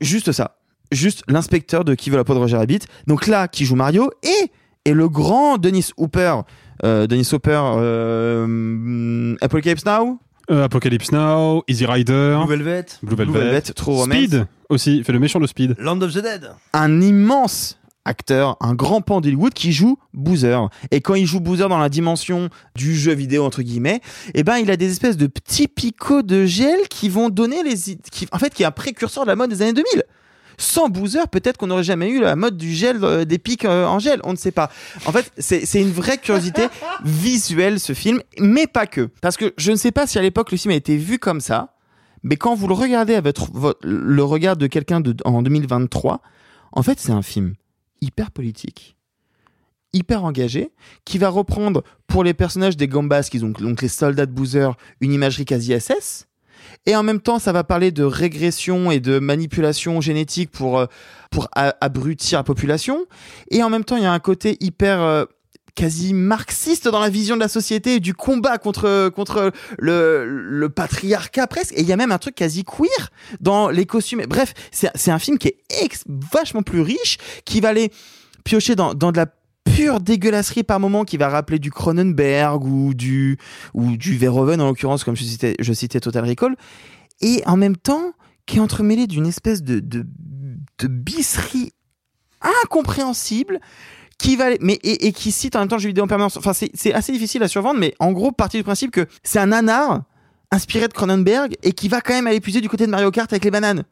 juste 0.02 0.32
ça. 0.32 0.56
Juste 0.92 1.24
l'inspecteur 1.28 1.84
de 1.86 1.96
Qui 1.96 2.10
veut 2.10 2.18
la 2.18 2.24
peau 2.24 2.34
de 2.34 2.40
Roger 2.40 2.58
Rabbit. 2.58 2.80
Donc 3.08 3.28
là, 3.28 3.48
qui 3.48 3.66
joue 3.66 3.76
Mario 3.76 4.10
et, 4.24 4.52
et 4.86 4.94
le 4.94 5.08
grand 5.10 5.58
Dennis 5.58 5.92
Hooper. 5.98 6.36
Euh, 6.84 7.08
Dennis 7.08 7.28
Hooper, 7.34 7.62
euh, 7.78 9.36
Apocalypse 9.42 9.86
Now? 9.86 10.20
Euh, 10.52 10.64
Apocalypse 10.64 11.12
Now, 11.12 11.64
Easy 11.68 11.86
Rider, 11.86 12.40
Blue 12.46 12.50
Velvet 12.50 12.86
Blue 13.04 13.16
Velvet, 13.16 13.32
Blue 13.32 13.40
Velvet, 13.40 13.62
True 13.62 13.94
Romance. 13.94 14.18
Speed 14.18 14.48
aussi, 14.70 14.98
il 14.98 15.04
fait 15.04 15.14
le 15.14 15.20
méchant 15.20 15.40
de 15.40 15.46
Speed. 15.46 15.76
Land 15.78 16.02
of 16.02 16.14
the 16.14 16.24
Dead 16.24 16.50
un 16.74 17.02
immense 17.02 17.80
acteur, 18.06 18.58
un 18.60 18.74
grand 18.74 19.02
pan 19.02 19.22
d'Hollywood 19.22 19.54
qui 19.54 19.72
joue 19.72 20.00
Boozer. 20.14 20.70
Et 20.90 21.02
quand 21.02 21.14
il 21.14 21.28
joue 21.28 21.40
Boozer 21.40 21.70
dans 21.70 21.78
la 21.78 21.90
dimension 21.90 22.50
du 22.76 22.96
jeu 22.96 23.14
vidéo 23.14 23.44
entre 23.46 23.62
guillemets, 23.62 24.02
eh 24.34 24.44
ben 24.44 24.58
il 24.58 24.72
a 24.72 24.78
des 24.78 24.90
espèces 24.92 25.18
de 25.18 25.28
petits 25.28 25.68
picots 25.68 26.24
de 26.24 26.46
gel 26.46 26.88
qui 26.90 27.10
vont 27.10 27.30
donner 27.30 27.62
les 27.62 27.76
qui 28.12 28.28
en 28.32 28.40
fait 28.40 28.54
qui 28.54 28.64
est 28.64 28.66
un 28.66 28.72
précurseur 28.72 29.26
de 29.26 29.30
la 29.30 29.36
mode 29.36 29.52
des 29.52 29.62
années 29.62 29.74
2000. 29.74 30.04
Sans 30.62 30.90
Boozer, 30.90 31.28
peut-être 31.30 31.56
qu'on 31.58 31.68
n'aurait 31.68 31.84
jamais 31.84 32.10
eu 32.10 32.20
la 32.20 32.36
mode 32.36 32.58
du 32.58 32.74
gel, 32.74 33.04
euh, 33.04 33.24
des 33.24 33.38
pics 33.40 33.64
euh, 33.64 33.86
en 33.88 33.98
gel, 33.98 34.20
on 34.26 34.34
ne 34.34 34.38
sait 34.38 34.52
pas. 34.52 34.70
En 35.06 35.12
fait, 35.14 35.32
c'est 35.38 35.82
une 35.82 35.92
vraie 35.92 36.18
curiosité 36.18 36.68
visuelle 37.06 37.80
ce 37.80 37.94
film, 37.94 38.22
mais 38.40 38.68
pas 38.68 38.86
que. 38.86 39.10
Parce 39.22 39.38
que 39.38 39.54
je 39.58 39.72
ne 39.72 39.78
sais 39.78 39.92
pas 39.92 40.06
si 40.06 40.20
à 40.20 40.22
l'époque 40.22 40.52
le 40.52 40.58
film 40.58 40.72
a 40.74 40.76
été 40.76 40.98
vu 40.98 41.18
comme 41.18 41.40
ça, 41.42 41.76
mais 42.24 42.36
quand 42.36 42.56
vous 42.56 42.68
le 42.68 42.74
regardez 42.74 43.16
avec 43.16 43.38
votre- 43.54 43.78
le 43.84 44.24
regard 44.24 44.58
de 44.58 44.68
quelqu'un 44.68 45.02
en 45.26 45.42
2023, 45.42 46.22
en 46.74 46.84
fait, 46.84 47.00
c'est 47.00 47.14
un 47.14 47.22
film 47.22 47.56
hyper 48.02 48.30
politique, 48.32 48.98
hyper 49.94 50.24
engagé, 50.24 50.72
qui 51.06 51.18
va 51.18 51.30
reprendre 51.30 51.84
pour 52.08 52.24
les 52.24 52.34
personnages 52.34 52.78
des 52.78 52.88
Gambas, 52.88 53.24
qui 53.32 53.40
sont 53.40 53.50
donc 53.50 53.82
les 53.82 53.88
soldats 53.88 54.26
de 54.26 54.32
Boozer, 54.32 54.76
une 55.02 55.14
imagerie 55.14 55.46
quasi 55.46 55.72
SS. 55.80 56.28
Et 56.90 56.96
en 56.96 57.04
même 57.04 57.22
temps, 57.22 57.38
ça 57.38 57.52
va 57.52 57.64
parler 57.64 57.92
de 57.92 58.04
régression 58.04 58.90
et 58.90 59.00
de 59.00 59.20
manipulation 59.20 60.02
génétique 60.02 60.50
pour, 60.50 60.80
euh, 60.80 60.88
pour 61.30 61.48
abrutir 61.54 62.40
la 62.40 62.44
population. 62.44 63.06
Et 63.52 63.62
en 63.62 63.70
même 63.70 63.84
temps, 63.84 63.96
il 63.96 64.02
y 64.02 64.08
a 64.08 64.12
un 64.12 64.18
côté 64.20 64.58
hyper 64.60 65.00
euh, 65.00 65.26
quasi 65.76 66.16
marxiste 66.16 66.88
dans 66.88 67.00
la 67.00 67.10
vision 67.10 67.36
de 67.36 67.42
la 67.42 67.48
société 67.48 67.98
et 67.98 68.00
du 68.00 68.16
combat 68.16 68.58
contre, 68.58 69.10
contre 69.10 69.52
le, 69.78 70.26
le 70.26 70.70
patriarcat 70.70 71.46
presque. 71.46 71.74
Et 71.74 71.82
il 71.82 71.88
y 71.88 71.94
a 71.94 71.96
même 71.96 72.12
un 72.12 72.18
truc 72.18 72.34
quasi 72.34 72.64
queer 72.64 73.12
dans 73.40 73.70
les 73.70 73.86
costumes. 73.86 74.24
Bref, 74.28 74.56
c'est 74.72 74.90
c'est 74.96 75.12
un 75.12 75.20
film 75.20 75.38
qui 75.38 75.50
est 75.50 75.58
ex- 75.84 76.06
vachement 76.08 76.64
plus 76.64 76.82
riche, 76.82 77.20
qui 77.46 77.62
va 77.62 77.70
aller 77.70 77.92
piocher 78.44 78.74
dans, 78.76 78.96
dans 78.96 79.12
de 79.12 79.18
la 79.18 79.28
pure 79.80 80.02
dégueulasserie 80.02 80.64
par 80.64 80.80
moment 80.80 81.06
qui 81.06 81.16
va 81.16 81.30
rappeler 81.30 81.58
du 81.58 81.72
Cronenberg 81.72 82.66
ou 82.66 82.94
du, 82.94 83.38
ou 83.74 83.96
du 83.96 84.18
Verhoeven 84.18 84.60
en 84.60 84.68
l'occurrence, 84.68 85.06
comme 85.06 85.16
je 85.16 85.24
citais, 85.24 85.56
je 85.58 85.72
citais 85.72 86.02
Total 86.02 86.28
Recall. 86.28 86.58
Et 87.22 87.42
en 87.46 87.56
même 87.56 87.78
temps, 87.78 88.12
qui 88.46 88.58
est 88.58 88.60
entremêlé 88.60 89.08
d'une 89.08 89.26
espèce 89.26 89.64
de, 89.64 89.80
de, 89.80 90.06
bisserie 90.88 91.72
incompréhensible 92.64 93.60
qui 94.18 94.36
va 94.36 94.50
mais 94.60 94.80
et, 94.84 95.14
qui 95.14 95.32
cite 95.32 95.56
en 95.56 95.60
même 95.60 95.68
temps 95.68 95.78
jeux 95.78 95.90
vidéo 95.90 96.06
en 96.06 96.08
permanence 96.08 96.38
enfin 96.38 96.54
c'est 96.54 96.72
c'est 96.74 96.94
assez 96.94 97.12
difficile 97.12 97.44
à 97.44 97.50
survendre 97.50 97.80
mais 97.80 97.94
en 98.00 98.14
gros 98.14 98.32
partie 98.32 98.58
du 98.58 98.64
principe 98.64 98.92
que 98.92 99.06
c'est 99.24 99.40
un 99.40 99.48
nanar 99.48 100.04
inspiré 100.52 100.88
de 100.88 100.94
Cronenberg 100.94 101.56
et 101.64 101.74
qui 101.74 101.90
va 101.90 102.00
quand 102.00 102.14
même 102.14 102.28
aller 102.28 102.40
puiser 102.40 102.62
du 102.62 102.70
côté 102.70 102.86
de 102.86 102.92
Mario 102.92 103.12
Kart 103.12 103.32
avec 103.32 103.44
les 103.44 103.52
bananes 103.52 103.84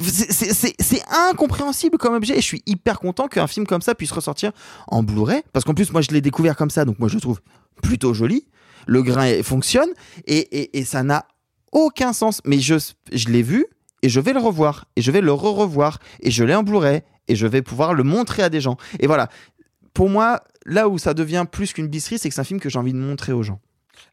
c'est- 0.00 1.02
incompréhensible 1.30 1.98
comme 1.98 2.14
objet. 2.14 2.34
Et 2.34 2.40
je 2.40 2.46
suis 2.46 2.62
hyper 2.66 2.98
content 2.98 3.28
qu'un 3.28 3.46
film 3.46 3.66
comme 3.66 3.82
ça 3.82 3.94
puisse 3.94 4.12
ressortir 4.12 4.52
en 4.88 5.02
Blu-ray. 5.02 5.42
Parce 5.52 5.64
qu'en 5.64 5.74
plus 5.74 5.92
moi 5.92 6.00
je 6.00 6.10
l'ai 6.10 6.20
découvert 6.20 6.56
comme 6.56 6.70
ça 6.70 6.84
donc 6.84 6.98
moi 6.98 7.08
je 7.08 7.14
le 7.14 7.20
trouve 7.20 7.40
plutôt 7.82 8.14
joli. 8.14 8.46
Le 8.86 9.02
grain 9.02 9.42
fonctionne. 9.42 9.88
Et 10.26 10.84
ça 10.84 11.02
n'a 11.02 11.26
aucun 11.72 12.12
sens. 12.12 12.40
Mais 12.44 12.58
je, 12.60 12.74
je 13.12 13.28
l'ai 13.28 13.42
vu 13.42 13.66
et 14.02 14.08
je 14.08 14.20
vais 14.20 14.32
le 14.32 14.40
revoir. 14.40 14.84
Et 14.96 15.02
je 15.02 15.10
vais 15.10 15.20
le 15.20 15.32
re-revoir. 15.32 15.98
Et 16.20 16.30
je 16.30 16.44
l'ai 16.44 16.54
en 16.54 16.62
Blu-ray. 16.62 17.02
Et 17.28 17.36
je 17.36 17.46
vais 17.46 17.62
pouvoir 17.62 17.94
le 17.94 18.02
montrer 18.02 18.42
à 18.42 18.50
des 18.50 18.60
gens. 18.60 18.76
Et 19.00 19.06
voilà. 19.06 19.28
Pour 19.94 20.10
moi 20.10 20.42
là 20.66 20.88
où 20.88 20.98
ça 20.98 21.14
devient 21.14 21.44
plus 21.50 21.72
qu'une 21.74 21.88
bisserie 21.88 22.18
c'est 22.18 22.28
que 22.30 22.34
c'est 22.34 22.40
un 22.40 22.44
film 22.44 22.58
que 22.58 22.70
j'ai 22.70 22.78
envie 22.78 22.94
de 22.94 22.98
montrer 22.98 23.32
aux 23.32 23.42
gens 23.42 23.60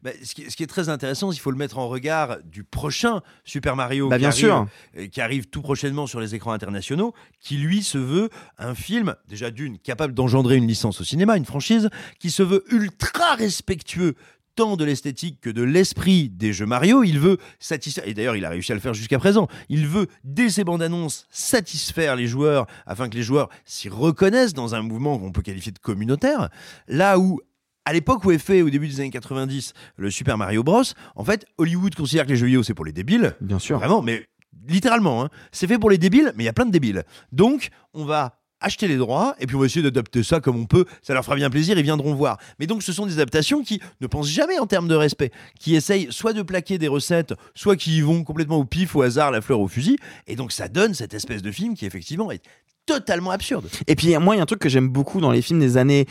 Bah, 0.02 0.10
ce, 0.24 0.34
qui, 0.34 0.50
ce 0.50 0.56
qui 0.56 0.62
est 0.64 0.66
très 0.68 0.88
intéressant, 0.88 1.30
il 1.30 1.38
faut 1.38 1.50
le 1.52 1.56
mettre 1.56 1.78
en 1.78 1.88
regard 1.88 2.38
du 2.44 2.64
prochain 2.64 3.20
Super 3.44 3.76
Mario 3.76 4.08
Bah, 4.08 4.16
qui, 4.16 4.20
bien 4.20 4.28
arrive, 4.30 4.38
sûr. 4.40 4.66
euh, 4.98 5.06
qui 5.06 5.20
arrive 5.20 5.46
tout 5.46 5.62
prochainement 5.62 6.06
sur 6.08 6.20
les 6.20 6.34
écrans 6.34 6.52
internationaux, 6.52 7.14
qui 7.40 7.56
lui 7.56 7.82
se 7.84 7.98
veut 7.98 8.28
un 8.58 8.74
film, 8.74 9.14
déjà 9.28 9.50
d'une, 9.50 9.78
capable 9.78 10.12
d'engendrer 10.14 10.56
une 10.56 10.66
licence 10.66 11.00
au 11.00 11.04
cinéma, 11.04 11.36
une 11.36 11.44
franchise, 11.44 11.88
qui 12.18 12.30
se 12.30 12.42
veut 12.42 12.64
ultra 12.74 13.34
respectueux 13.36 14.14
tant 14.54 14.76
de 14.76 14.84
l'esthétique 14.84 15.40
que 15.40 15.48
de 15.48 15.62
l'esprit 15.62 16.28
des 16.28 16.52
jeux 16.52 16.66
Mario. 16.66 17.04
Il 17.04 17.18
veut 17.18 17.38
satisfaire, 17.58 18.06
et 18.06 18.12
d'ailleurs 18.12 18.36
il 18.36 18.44
a 18.44 18.50
réussi 18.50 18.70
à 18.72 18.74
le 18.74 18.82
faire 18.82 18.92
jusqu'à 18.92 19.18
présent, 19.18 19.48
il 19.70 19.86
veut, 19.86 20.08
dès 20.24 20.50
ses 20.50 20.62
bandes 20.64 20.82
annonces, 20.82 21.26
satisfaire 21.30 22.16
les 22.16 22.26
joueurs 22.26 22.66
afin 22.84 23.08
que 23.08 23.14
les 23.16 23.22
joueurs 23.22 23.48
s'y 23.64 23.88
reconnaissent 23.88 24.52
dans 24.52 24.74
un 24.74 24.82
mouvement 24.82 25.18
qu'on 25.18 25.32
peut 25.32 25.40
qualifier 25.42 25.72
de 25.72 25.78
communautaire. 25.78 26.50
Là 26.88 27.18
où 27.18 27.40
à 27.84 27.92
l'époque 27.92 28.24
où 28.24 28.30
est 28.30 28.38
fait, 28.38 28.62
au 28.62 28.70
début 28.70 28.88
des 28.88 29.00
années 29.00 29.10
90, 29.10 29.72
le 29.96 30.10
Super 30.10 30.38
Mario 30.38 30.62
Bros, 30.62 30.82
en 31.16 31.24
fait, 31.24 31.46
Hollywood 31.58 31.94
considère 31.94 32.24
que 32.24 32.30
les 32.30 32.36
jeux 32.36 32.46
vidéo, 32.46 32.62
c'est 32.62 32.74
pour 32.74 32.84
les 32.84 32.92
débiles. 32.92 33.34
Bien 33.40 33.58
sûr. 33.58 33.78
Vraiment, 33.78 34.02
mais 34.02 34.26
littéralement, 34.68 35.24
hein. 35.24 35.28
c'est 35.50 35.66
fait 35.66 35.78
pour 35.78 35.90
les 35.90 35.98
débiles, 35.98 36.32
mais 36.36 36.44
il 36.44 36.46
y 36.46 36.50
a 36.50 36.52
plein 36.52 36.66
de 36.66 36.70
débiles. 36.70 37.04
Donc, 37.32 37.70
on 37.94 38.04
va 38.04 38.38
acheter 38.60 38.86
les 38.86 38.96
droits 38.96 39.34
et 39.40 39.46
puis 39.46 39.56
on 39.56 39.58
va 39.58 39.66
essayer 39.66 39.82
d'adapter 39.82 40.22
ça 40.22 40.40
comme 40.40 40.56
on 40.56 40.66
peut. 40.66 40.84
Ça 41.02 41.14
leur 41.14 41.24
fera 41.24 41.34
bien 41.34 41.50
plaisir, 41.50 41.76
ils 41.76 41.82
viendront 41.82 42.14
voir. 42.14 42.38
Mais 42.60 42.68
donc, 42.68 42.84
ce 42.84 42.92
sont 42.92 43.06
des 43.06 43.14
adaptations 43.14 43.62
qui 43.62 43.80
ne 44.00 44.06
pensent 44.06 44.28
jamais 44.28 44.58
en 44.60 44.66
termes 44.66 44.88
de 44.88 44.94
respect, 44.94 45.32
qui 45.58 45.74
essayent 45.74 46.06
soit 46.10 46.32
de 46.32 46.42
plaquer 46.42 46.78
des 46.78 46.88
recettes, 46.88 47.34
soit 47.54 47.74
qui 47.74 47.96
y 47.96 48.00
vont 48.00 48.22
complètement 48.22 48.58
au 48.58 48.64
pif, 48.64 48.94
au 48.94 49.02
hasard, 49.02 49.32
la 49.32 49.40
fleur 49.40 49.60
au 49.60 49.68
fusil. 49.68 49.98
Et 50.28 50.36
donc, 50.36 50.52
ça 50.52 50.68
donne 50.68 50.94
cette 50.94 51.14
espèce 51.14 51.42
de 51.42 51.50
film 51.50 51.74
qui, 51.74 51.86
effectivement, 51.86 52.30
est 52.30 52.42
totalement 52.86 53.30
absurde. 53.30 53.68
Et 53.86 53.94
puis 53.94 54.16
moi, 54.18 54.34
il 54.34 54.38
y 54.38 54.40
a 54.40 54.42
un 54.42 54.46
truc 54.46 54.60
que 54.60 54.68
j'aime 54.68 54.88
beaucoup 54.88 55.20
dans 55.20 55.30
les 55.30 55.42
films 55.42 55.60
des 55.60 55.76
années 55.76 56.06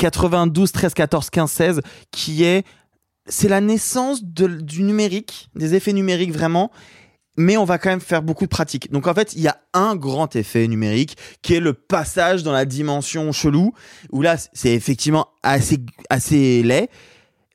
92, 0.00 0.72
13, 0.72 0.94
14, 0.94 1.30
15, 1.30 1.50
16, 1.50 1.80
qui 2.10 2.44
est 2.44 2.64
c'est 3.26 3.48
la 3.48 3.60
naissance 3.60 4.24
du 4.24 4.82
numérique, 4.82 5.50
des 5.54 5.74
effets 5.74 5.92
numériques 5.92 6.32
vraiment. 6.32 6.70
Mais 7.36 7.56
on 7.56 7.64
va 7.64 7.78
quand 7.78 7.90
même 7.90 8.00
faire 8.00 8.22
beaucoup 8.22 8.44
de 8.44 8.50
pratiques. 8.50 8.90
Donc 8.90 9.06
en 9.06 9.14
fait, 9.14 9.34
il 9.34 9.40
y 9.40 9.48
a 9.48 9.60
un 9.72 9.94
grand 9.94 10.34
effet 10.36 10.66
numérique 10.66 11.16
qui 11.42 11.54
est 11.54 11.60
le 11.60 11.74
passage 11.74 12.42
dans 12.42 12.52
la 12.52 12.64
dimension 12.64 13.30
chelou, 13.30 13.72
où 14.10 14.20
là, 14.20 14.36
c'est 14.52 14.74
effectivement 14.74 15.28
assez, 15.42 15.78
assez 16.08 16.62
laid. 16.62 16.88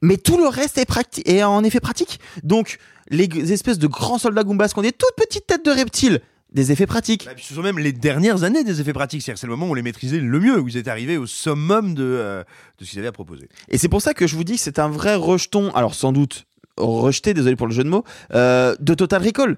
Mais 0.01 0.17
tout 0.17 0.37
le 0.37 0.47
reste 0.47 0.77
est, 0.77 1.27
est 1.27 1.43
en 1.43 1.63
effet 1.63 1.79
pratique. 1.79 2.19
Donc 2.43 2.77
les 3.09 3.51
espèces 3.51 3.79
de 3.79 3.87
grands 3.87 4.17
soldats 4.17 4.43
Goombas 4.43 4.69
qui 4.69 4.79
ont 4.79 4.83
des 4.83 4.91
toutes 4.91 5.15
petites 5.17 5.47
têtes 5.47 5.65
de 5.65 5.71
reptiles, 5.71 6.21
des 6.55 6.71
effets 6.71 6.87
pratiques. 6.87 7.25
Bah, 7.25 7.33
puis 7.35 7.45
ce 7.45 7.53
sont 7.53 7.61
même 7.61 7.77
les 7.77 7.91
dernières 7.91 8.43
années 8.43 8.63
des 8.63 8.81
effets 8.81 8.93
pratiques. 8.93 9.21
C'est-à-dire 9.21 9.39
c'est 9.39 9.45
le 9.47 9.51
moment 9.53 9.67
où 9.67 9.71
on 9.71 9.73
les 9.75 9.83
maîtrisait 9.83 10.19
le 10.19 10.39
mieux, 10.39 10.59
où 10.59 10.67
ils 10.67 10.77
étaient 10.77 10.89
arrivés 10.89 11.17
au 11.17 11.27
summum 11.27 11.93
de, 11.93 12.03
euh, 12.03 12.43
de 12.79 12.85
ce 12.85 12.89
qu'ils 12.91 12.99
avaient 12.99 13.09
à 13.09 13.11
proposer. 13.11 13.47
Et 13.69 13.77
c'est 13.77 13.89
pour 13.89 14.01
ça 14.01 14.13
que 14.15 14.25
je 14.25 14.35
vous 14.35 14.43
dis 14.43 14.53
que 14.55 14.61
c'est 14.61 14.79
un 14.79 14.87
vrai 14.89 15.13
rejeton, 15.15 15.69
alors 15.75 15.93
sans 15.93 16.11
doute 16.13 16.45
rejeté, 16.77 17.33
désolé 17.33 17.55
pour 17.55 17.67
le 17.67 17.73
jeu 17.73 17.83
de 17.83 17.89
mots, 17.89 18.03
euh, 18.33 18.75
de 18.79 18.93
Total 18.95 19.21
Recall. 19.23 19.57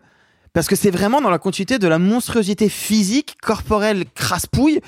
Parce 0.53 0.67
que 0.67 0.75
c'est 0.75 0.89
vraiment 0.91 1.21
dans 1.21 1.29
la 1.29 1.37
continuité 1.39 1.77
de 1.77 1.87
la 1.87 1.99
monstruosité 1.99 2.67
physique, 2.67 3.37
corporelle, 3.41 4.05
crasse-pouille. 4.15 4.81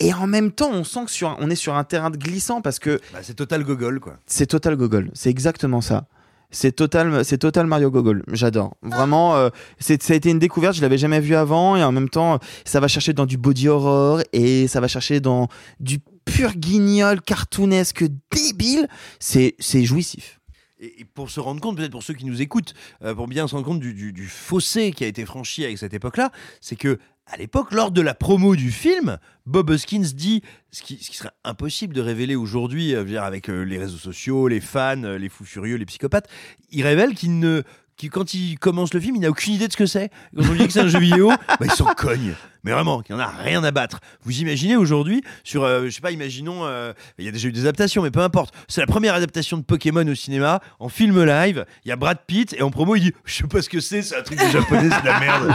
Et 0.00 0.12
en 0.14 0.26
même 0.26 0.52
temps, 0.52 0.70
on 0.72 0.84
sent 0.84 1.04
que 1.06 1.10
sur, 1.10 1.28
un- 1.30 1.36
on 1.40 1.48
est 1.50 1.54
sur 1.56 1.74
un 1.74 1.84
terrain 1.84 2.10
de 2.10 2.16
glissant 2.18 2.60
parce 2.62 2.78
que 2.78 3.00
Bah, 3.12 3.18
c'est 3.22 3.34
total 3.34 3.62
gogol, 3.64 4.00
quoi. 4.00 4.18
c'est 4.26 4.46
Total 4.46 4.76
Gogol. 4.76 5.10
C'est 5.14 5.30
exactement 5.30 5.80
ça. 5.80 6.06
C'est 6.50 6.72
total, 6.72 7.24
c'est 7.24 7.38
total 7.38 7.66
Mario 7.66 7.90
Gogol. 7.90 8.22
J'adore. 8.32 8.76
Vraiment, 8.82 9.36
euh, 9.36 9.50
c'est, 9.78 10.02
ça 10.02 10.12
a 10.12 10.16
été 10.16 10.30
une 10.30 10.38
découverte. 10.38 10.74
Je 10.76 10.82
l'avais 10.82 10.98
jamais 10.98 11.20
vu 11.20 11.34
avant 11.34 11.76
et 11.76 11.82
en 11.82 11.92
même 11.92 12.08
temps, 12.08 12.38
ça 12.64 12.80
va 12.80 12.88
chercher 12.88 13.12
dans 13.12 13.26
du 13.26 13.36
body 13.36 13.68
horror 13.68 14.20
et 14.32 14.68
ça 14.68 14.80
va 14.80 14.88
chercher 14.88 15.20
dans 15.20 15.48
du 15.80 15.98
pur 16.24 16.52
guignol 16.54 17.20
cartoonesque 17.20 18.04
débile. 18.30 18.88
C'est, 19.18 19.54
c'est 19.58 19.84
jouissif. 19.84 20.40
Et, 20.86 21.00
et 21.00 21.04
pour 21.04 21.30
se 21.30 21.40
rendre 21.40 21.60
compte, 21.60 21.76
peut-être 21.76 21.90
pour 21.92 22.02
ceux 22.02 22.14
qui 22.14 22.24
nous 22.24 22.40
écoutent, 22.42 22.74
euh, 23.02 23.14
pour 23.14 23.26
bien 23.28 23.46
se 23.48 23.54
rendre 23.54 23.66
compte 23.66 23.80
du, 23.80 23.92
du- 23.94 24.12
du 24.12 24.26
fossé 24.28 24.92
qui 24.92 25.04
a 25.04 25.06
été 25.06 25.24
franchi 25.24 25.64
avec 25.64 25.78
cette 25.78 25.94
époque-là, 25.94 26.30
c'est 26.60 26.76
que 26.76 26.98
à 27.28 27.36
l'époque, 27.38 27.72
lors 27.72 27.90
de 27.90 28.00
la 28.00 28.14
promo 28.14 28.54
du 28.54 28.70
film, 28.70 29.18
Bob 29.46 29.70
Hoskins 29.70 29.98
dit 30.14 30.42
ce 30.70 30.82
qui, 30.82 30.98
ce 31.02 31.10
qui 31.10 31.16
serait 31.16 31.32
impossible 31.42 31.92
de 31.92 32.00
révéler 32.00 32.36
aujourd'hui, 32.36 32.94
euh, 32.94 33.20
avec 33.20 33.50
euh, 33.50 33.62
les 33.64 33.78
réseaux 33.78 33.96
sociaux, 33.98 34.46
les 34.46 34.60
fans, 34.60 35.02
euh, 35.02 35.18
les 35.18 35.28
fous 35.28 35.44
furieux, 35.44 35.74
les 35.76 35.86
psychopathes. 35.86 36.28
Il 36.70 36.84
révèle 36.84 37.14
qu'il 37.16 37.40
ne, 37.40 37.62
qu'il- 37.96 38.10
quand 38.10 38.32
il 38.34 38.58
commence 38.60 38.94
le 38.94 39.00
film, 39.00 39.16
il 39.16 39.22
n'a 39.22 39.30
aucune 39.30 39.54
idée 39.54 39.66
de 39.66 39.72
ce 39.72 39.76
que 39.76 39.86
c'est. 39.86 40.10
Quand 40.36 40.44
on 40.48 40.52
lui 40.52 40.58
dit 40.60 40.66
que 40.68 40.72
c'est 40.72 40.80
un 40.82 40.86
jeu 40.88 41.00
vidéo, 41.00 41.28
bah, 41.48 41.56
il 41.64 41.72
s'en 41.72 41.92
cogne. 41.94 42.34
Mais 42.66 42.72
vraiment, 42.72 43.00
qui 43.00 43.12
en 43.12 43.18
a 43.20 43.28
rien 43.28 43.62
à 43.62 43.70
battre. 43.70 44.00
Vous 44.24 44.40
imaginez 44.40 44.74
aujourd'hui 44.76 45.22
sur, 45.44 45.62
euh, 45.62 45.84
je 45.86 45.90
sais 45.90 46.00
pas, 46.00 46.10
imaginons, 46.10 46.66
euh, 46.66 46.92
il 47.16 47.24
y 47.24 47.28
a 47.28 47.30
déjà 47.30 47.46
eu 47.48 47.52
des 47.52 47.60
adaptations, 47.60 48.02
mais 48.02 48.10
peu 48.10 48.18
importe. 48.20 48.52
C'est 48.66 48.80
la 48.80 48.88
première 48.88 49.14
adaptation 49.14 49.56
de 49.56 49.62
Pokémon 49.62 50.06
au 50.08 50.14
cinéma 50.16 50.60
en 50.80 50.88
film 50.88 51.22
live. 51.24 51.64
Il 51.84 51.88
y 51.88 51.92
a 51.92 51.96
Brad 51.96 52.18
Pitt 52.26 52.54
et 52.58 52.62
en 52.62 52.70
promo 52.70 52.96
il 52.96 53.02
dit, 53.04 53.12
je 53.24 53.34
sais 53.36 53.44
pas 53.44 53.62
ce 53.62 53.68
que 53.68 53.78
c'est, 53.78 54.02
c'est 54.02 54.16
un 54.16 54.22
truc 54.22 54.38
de 54.40 54.48
japonais, 54.50 54.90
c'est 54.90 55.00
de 55.02 55.06
la 55.06 55.20
merde. 55.20 55.52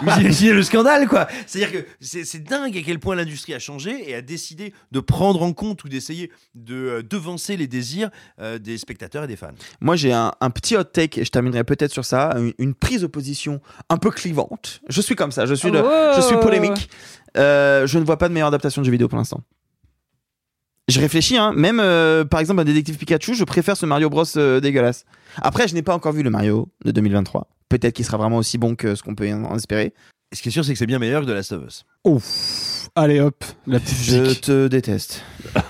Vous 0.02 0.20
imaginez 0.20 0.52
le 0.52 0.62
scandale 0.62 1.08
quoi 1.08 1.26
C'est-à-dire 1.46 1.72
que 1.82 1.86
c'est 2.00 2.24
c'est 2.24 2.38
dingue 2.44 2.76
à 2.78 2.80
quel 2.82 3.00
point 3.00 3.16
l'industrie 3.16 3.54
a 3.54 3.58
changé 3.58 4.08
et 4.08 4.14
a 4.14 4.22
décidé 4.22 4.72
de 4.92 5.00
prendre 5.00 5.42
en 5.42 5.52
compte 5.52 5.82
ou 5.82 5.88
d'essayer 5.88 6.30
de 6.54 6.74
euh, 6.76 7.02
devancer 7.02 7.56
les 7.56 7.66
désirs 7.66 8.10
euh, 8.40 8.58
des 8.58 8.78
spectateurs 8.78 9.24
et 9.24 9.26
des 9.26 9.36
fans. 9.36 9.48
Moi, 9.80 9.96
j'ai 9.96 10.12
un, 10.12 10.32
un 10.40 10.50
petit 10.50 10.76
hot 10.76 10.84
take 10.84 11.20
et 11.20 11.24
je 11.24 11.30
terminerai 11.30 11.64
peut-être 11.64 11.92
sur 11.92 12.04
ça. 12.04 12.34
Une, 12.36 12.52
une 12.58 12.74
prise 12.74 13.00
de 13.02 13.06
position 13.08 13.60
un 13.88 13.96
peu 13.96 14.10
clivante. 14.10 14.80
Je 14.88 15.00
suis 15.00 15.16
comme 15.16 15.32
ça. 15.32 15.44
Je 15.46 15.54
suis, 15.54 15.70
de- 15.70 15.82
Oh. 15.84 16.12
je 16.14 16.20
suis 16.20 16.36
polémique. 16.58 16.88
Euh, 17.36 17.86
je 17.86 17.98
ne 17.98 18.04
vois 18.04 18.18
pas 18.18 18.28
de 18.28 18.34
meilleure 18.34 18.48
adaptation 18.48 18.82
de 18.82 18.86
jeu 18.86 18.92
vidéo 18.92 19.08
pour 19.08 19.18
l'instant. 19.18 19.40
Je 20.88 21.00
réfléchis, 21.00 21.36
hein. 21.36 21.52
même 21.54 21.80
euh, 21.80 22.24
par 22.24 22.40
exemple 22.40 22.60
un 22.60 22.64
détective 22.64 22.96
Pikachu, 22.96 23.34
je 23.34 23.44
préfère 23.44 23.76
ce 23.76 23.86
Mario 23.86 24.10
Bros 24.10 24.24
euh, 24.36 24.60
dégueulasse. 24.60 25.04
Après, 25.40 25.68
je 25.68 25.74
n'ai 25.74 25.82
pas 25.82 25.94
encore 25.94 26.12
vu 26.12 26.22
le 26.22 26.30
Mario 26.30 26.68
de 26.84 26.90
2023. 26.90 27.46
Peut-être 27.68 27.94
qu'il 27.94 28.04
sera 28.04 28.18
vraiment 28.18 28.36
aussi 28.36 28.58
bon 28.58 28.74
que 28.74 28.94
ce 28.94 29.02
qu'on 29.02 29.14
peut 29.14 29.32
en 29.32 29.56
espérer. 29.56 29.94
Et 30.32 30.36
ce 30.36 30.42
qui 30.42 30.48
est 30.48 30.52
sûr, 30.52 30.64
c'est 30.64 30.72
que 30.72 30.78
c'est 30.78 30.86
bien 30.86 30.98
meilleur 30.98 31.22
que 31.22 31.26
The 31.26 31.34
Last 31.34 31.52
of 31.52 31.64
Us. 31.66 31.84
Ouf. 32.04 32.88
Allez 32.94 33.20
hop, 33.20 33.44
la 33.66 33.80
petite 33.80 34.02
Je 34.02 34.34
te 34.34 34.68
déteste. 34.68 35.22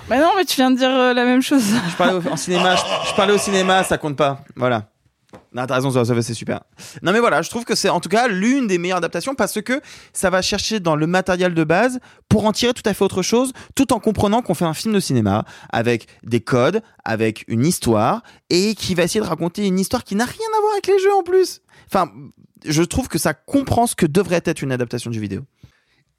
Mais 0.09 0.18
non, 0.18 0.30
mais 0.37 0.45
tu 0.45 0.57
viens 0.57 0.70
de 0.70 0.76
dire 0.76 0.91
euh, 0.91 1.12
la 1.12 1.24
même 1.24 1.43
chose. 1.43 1.62
Je 1.91 1.97
parlais 1.97 2.14
au, 2.14 2.28
en 2.28 2.37
cinéma, 2.37 2.74
je, 2.74 2.83
je 3.11 3.14
parlais 3.14 3.35
au 3.35 3.39
cinéma, 3.39 3.85
ça 3.85 3.99
compte 3.99 4.16
pas. 4.16 4.43
Voilà. 4.57 4.91
Non, 5.55 5.66
t'as 5.66 5.74
raison, 5.74 5.91
The 5.91 6.20
c'est 6.20 6.35
super. 6.35 6.61
Non, 7.03 7.12
mais 7.12 7.20
voilà, 7.20 7.43
je 7.43 7.51
trouve 7.51 7.64
que 7.64 7.74
c'est 7.74 7.89
en 7.89 8.01
tout 8.01 8.09
cas 8.09 8.26
l'une 8.28 8.66
des 8.66 8.78
meilleures 8.78 8.99
adaptations 8.99 9.35
parce 9.35 9.61
que 9.61 9.80
ça 10.12 10.30
va 10.30 10.41
chercher 10.41 10.80
dans 10.80 10.97
le 10.97 11.07
matériel 11.07 11.55
de 11.55 11.64
base 11.64 12.01
pour 12.28 12.47
en 12.47 12.53
tirer 12.53 12.72
tout 12.72 12.83
à 12.87 12.95
fait 12.95 13.05
autre 13.05 13.22
chose, 13.22 13.53
tout 13.74 13.93
en 13.93 14.01
comprenant 14.01 14.41
qu'on 14.41 14.55
fait 14.55 14.64
un 14.64 14.74
film 14.74 14.95
de 14.95 15.01
cinéma 15.01 15.45
avec 15.70 16.07
des 16.22 16.41
codes, 16.41 16.83
avec 17.05 17.45
une 17.49 17.66
histoire 17.66 18.22
et 18.51 18.74
qui 18.74 18.95
va 18.95 19.03
essayer 19.03 19.20
de 19.20 19.26
raconter 19.26 19.66
une 19.66 19.78
histoire 19.78 20.05
qui 20.05 20.16
n'a 20.16 20.24
rien 20.24 20.49
à 20.57 20.61
voir 20.61 20.72
avec 20.72 20.87
les 20.87 20.99
jeux 20.99 21.14
en 21.14 21.22
plus. 21.22 21.61
Enfin, 21.87 22.11
je 22.64 22.83
trouve 22.83 23.09
que 23.09 23.18
ça 23.18 23.35
comprend 23.35 23.87
ce 23.87 23.95
que 23.95 24.07
devrait 24.07 24.43
être 24.45 24.62
une 24.62 24.72
adaptation 24.72 25.12
jeu 25.12 25.20
vidéo. 25.20 25.43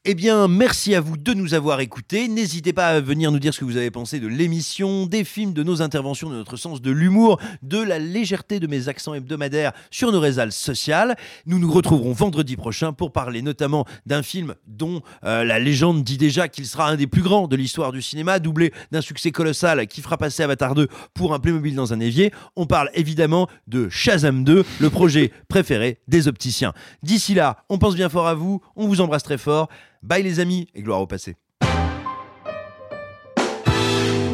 Eh 0.05 0.15
bien, 0.15 0.49
merci 0.49 0.95
à 0.95 0.99
vous 0.99 1.15
de 1.15 1.33
nous 1.33 1.53
avoir 1.53 1.79
écoutés. 1.79 2.27
N'hésitez 2.27 2.73
pas 2.73 2.87
à 2.87 2.99
venir 2.99 3.31
nous 3.31 3.39
dire 3.39 3.53
ce 3.53 3.61
que 3.61 3.63
vous 3.63 3.77
avez 3.77 3.89
pensé 3.89 4.19
de 4.19 4.27
l'émission, 4.27 5.05
des 5.05 5.23
films, 5.23 5.53
de 5.53 5.63
nos 5.63 5.81
interventions, 5.81 6.29
de 6.29 6.35
notre 6.35 6.57
sens 6.57 6.81
de 6.81 6.91
l'humour, 6.91 7.39
de 7.61 7.77
la 7.77 7.99
légèreté 7.99 8.59
de 8.59 8.67
mes 8.67 8.89
accents 8.89 9.13
hebdomadaires 9.13 9.71
sur 9.91 10.11
nos 10.11 10.19
réseaux 10.19 10.51
sociales. 10.51 11.15
Nous 11.45 11.57
nous 11.57 11.71
retrouverons 11.71 12.11
vendredi 12.11 12.57
prochain 12.57 12.91
pour 12.91 13.13
parler 13.13 13.41
notamment 13.41 13.85
d'un 14.05 14.23
film 14.23 14.55
dont 14.67 15.01
euh, 15.23 15.45
la 15.45 15.57
légende 15.57 16.03
dit 16.03 16.17
déjà 16.17 16.49
qu'il 16.49 16.65
sera 16.65 16.89
un 16.89 16.97
des 16.97 17.07
plus 17.07 17.21
grands 17.21 17.47
de 17.47 17.55
l'histoire 17.55 17.93
du 17.93 18.01
cinéma, 18.01 18.39
doublé 18.39 18.73
d'un 18.91 18.99
succès 18.99 19.31
colossal 19.31 19.87
qui 19.87 20.01
fera 20.01 20.17
passer 20.17 20.43
Avatar 20.43 20.75
2 20.75 20.89
pour 21.13 21.33
un 21.33 21.39
Playmobil 21.39 21.75
dans 21.75 21.93
un 21.93 22.01
évier. 22.01 22.33
On 22.57 22.65
parle 22.65 22.89
évidemment 22.93 23.47
de 23.67 23.87
Shazam 23.87 24.43
2, 24.43 24.65
le 24.81 24.89
projet 24.89 25.31
préféré 25.47 26.01
des 26.09 26.27
opticiens. 26.27 26.73
D'ici 27.03 27.35
là, 27.35 27.63
on 27.69 27.77
pense 27.77 27.95
bien 27.95 28.09
fort 28.09 28.27
à 28.27 28.33
vous, 28.33 28.59
on 28.75 28.89
vous 28.89 28.99
embrasse 28.99 29.23
très 29.23 29.37
fort. 29.37 29.69
Bye 30.03 30.21
les 30.21 30.41
amis 30.41 30.67
et 30.75 30.81
gloire 30.81 30.99
au 30.99 31.07
passé. 31.07 31.37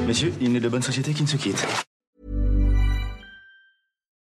Messieurs, 0.07 0.33
il 0.41 0.51
n'est 0.51 0.59
de 0.59 0.67
bonne 0.67 0.81
société 0.81 1.13
qui 1.13 1.21
ne 1.21 1.27
se 1.27 1.37
quitte. 1.37 1.63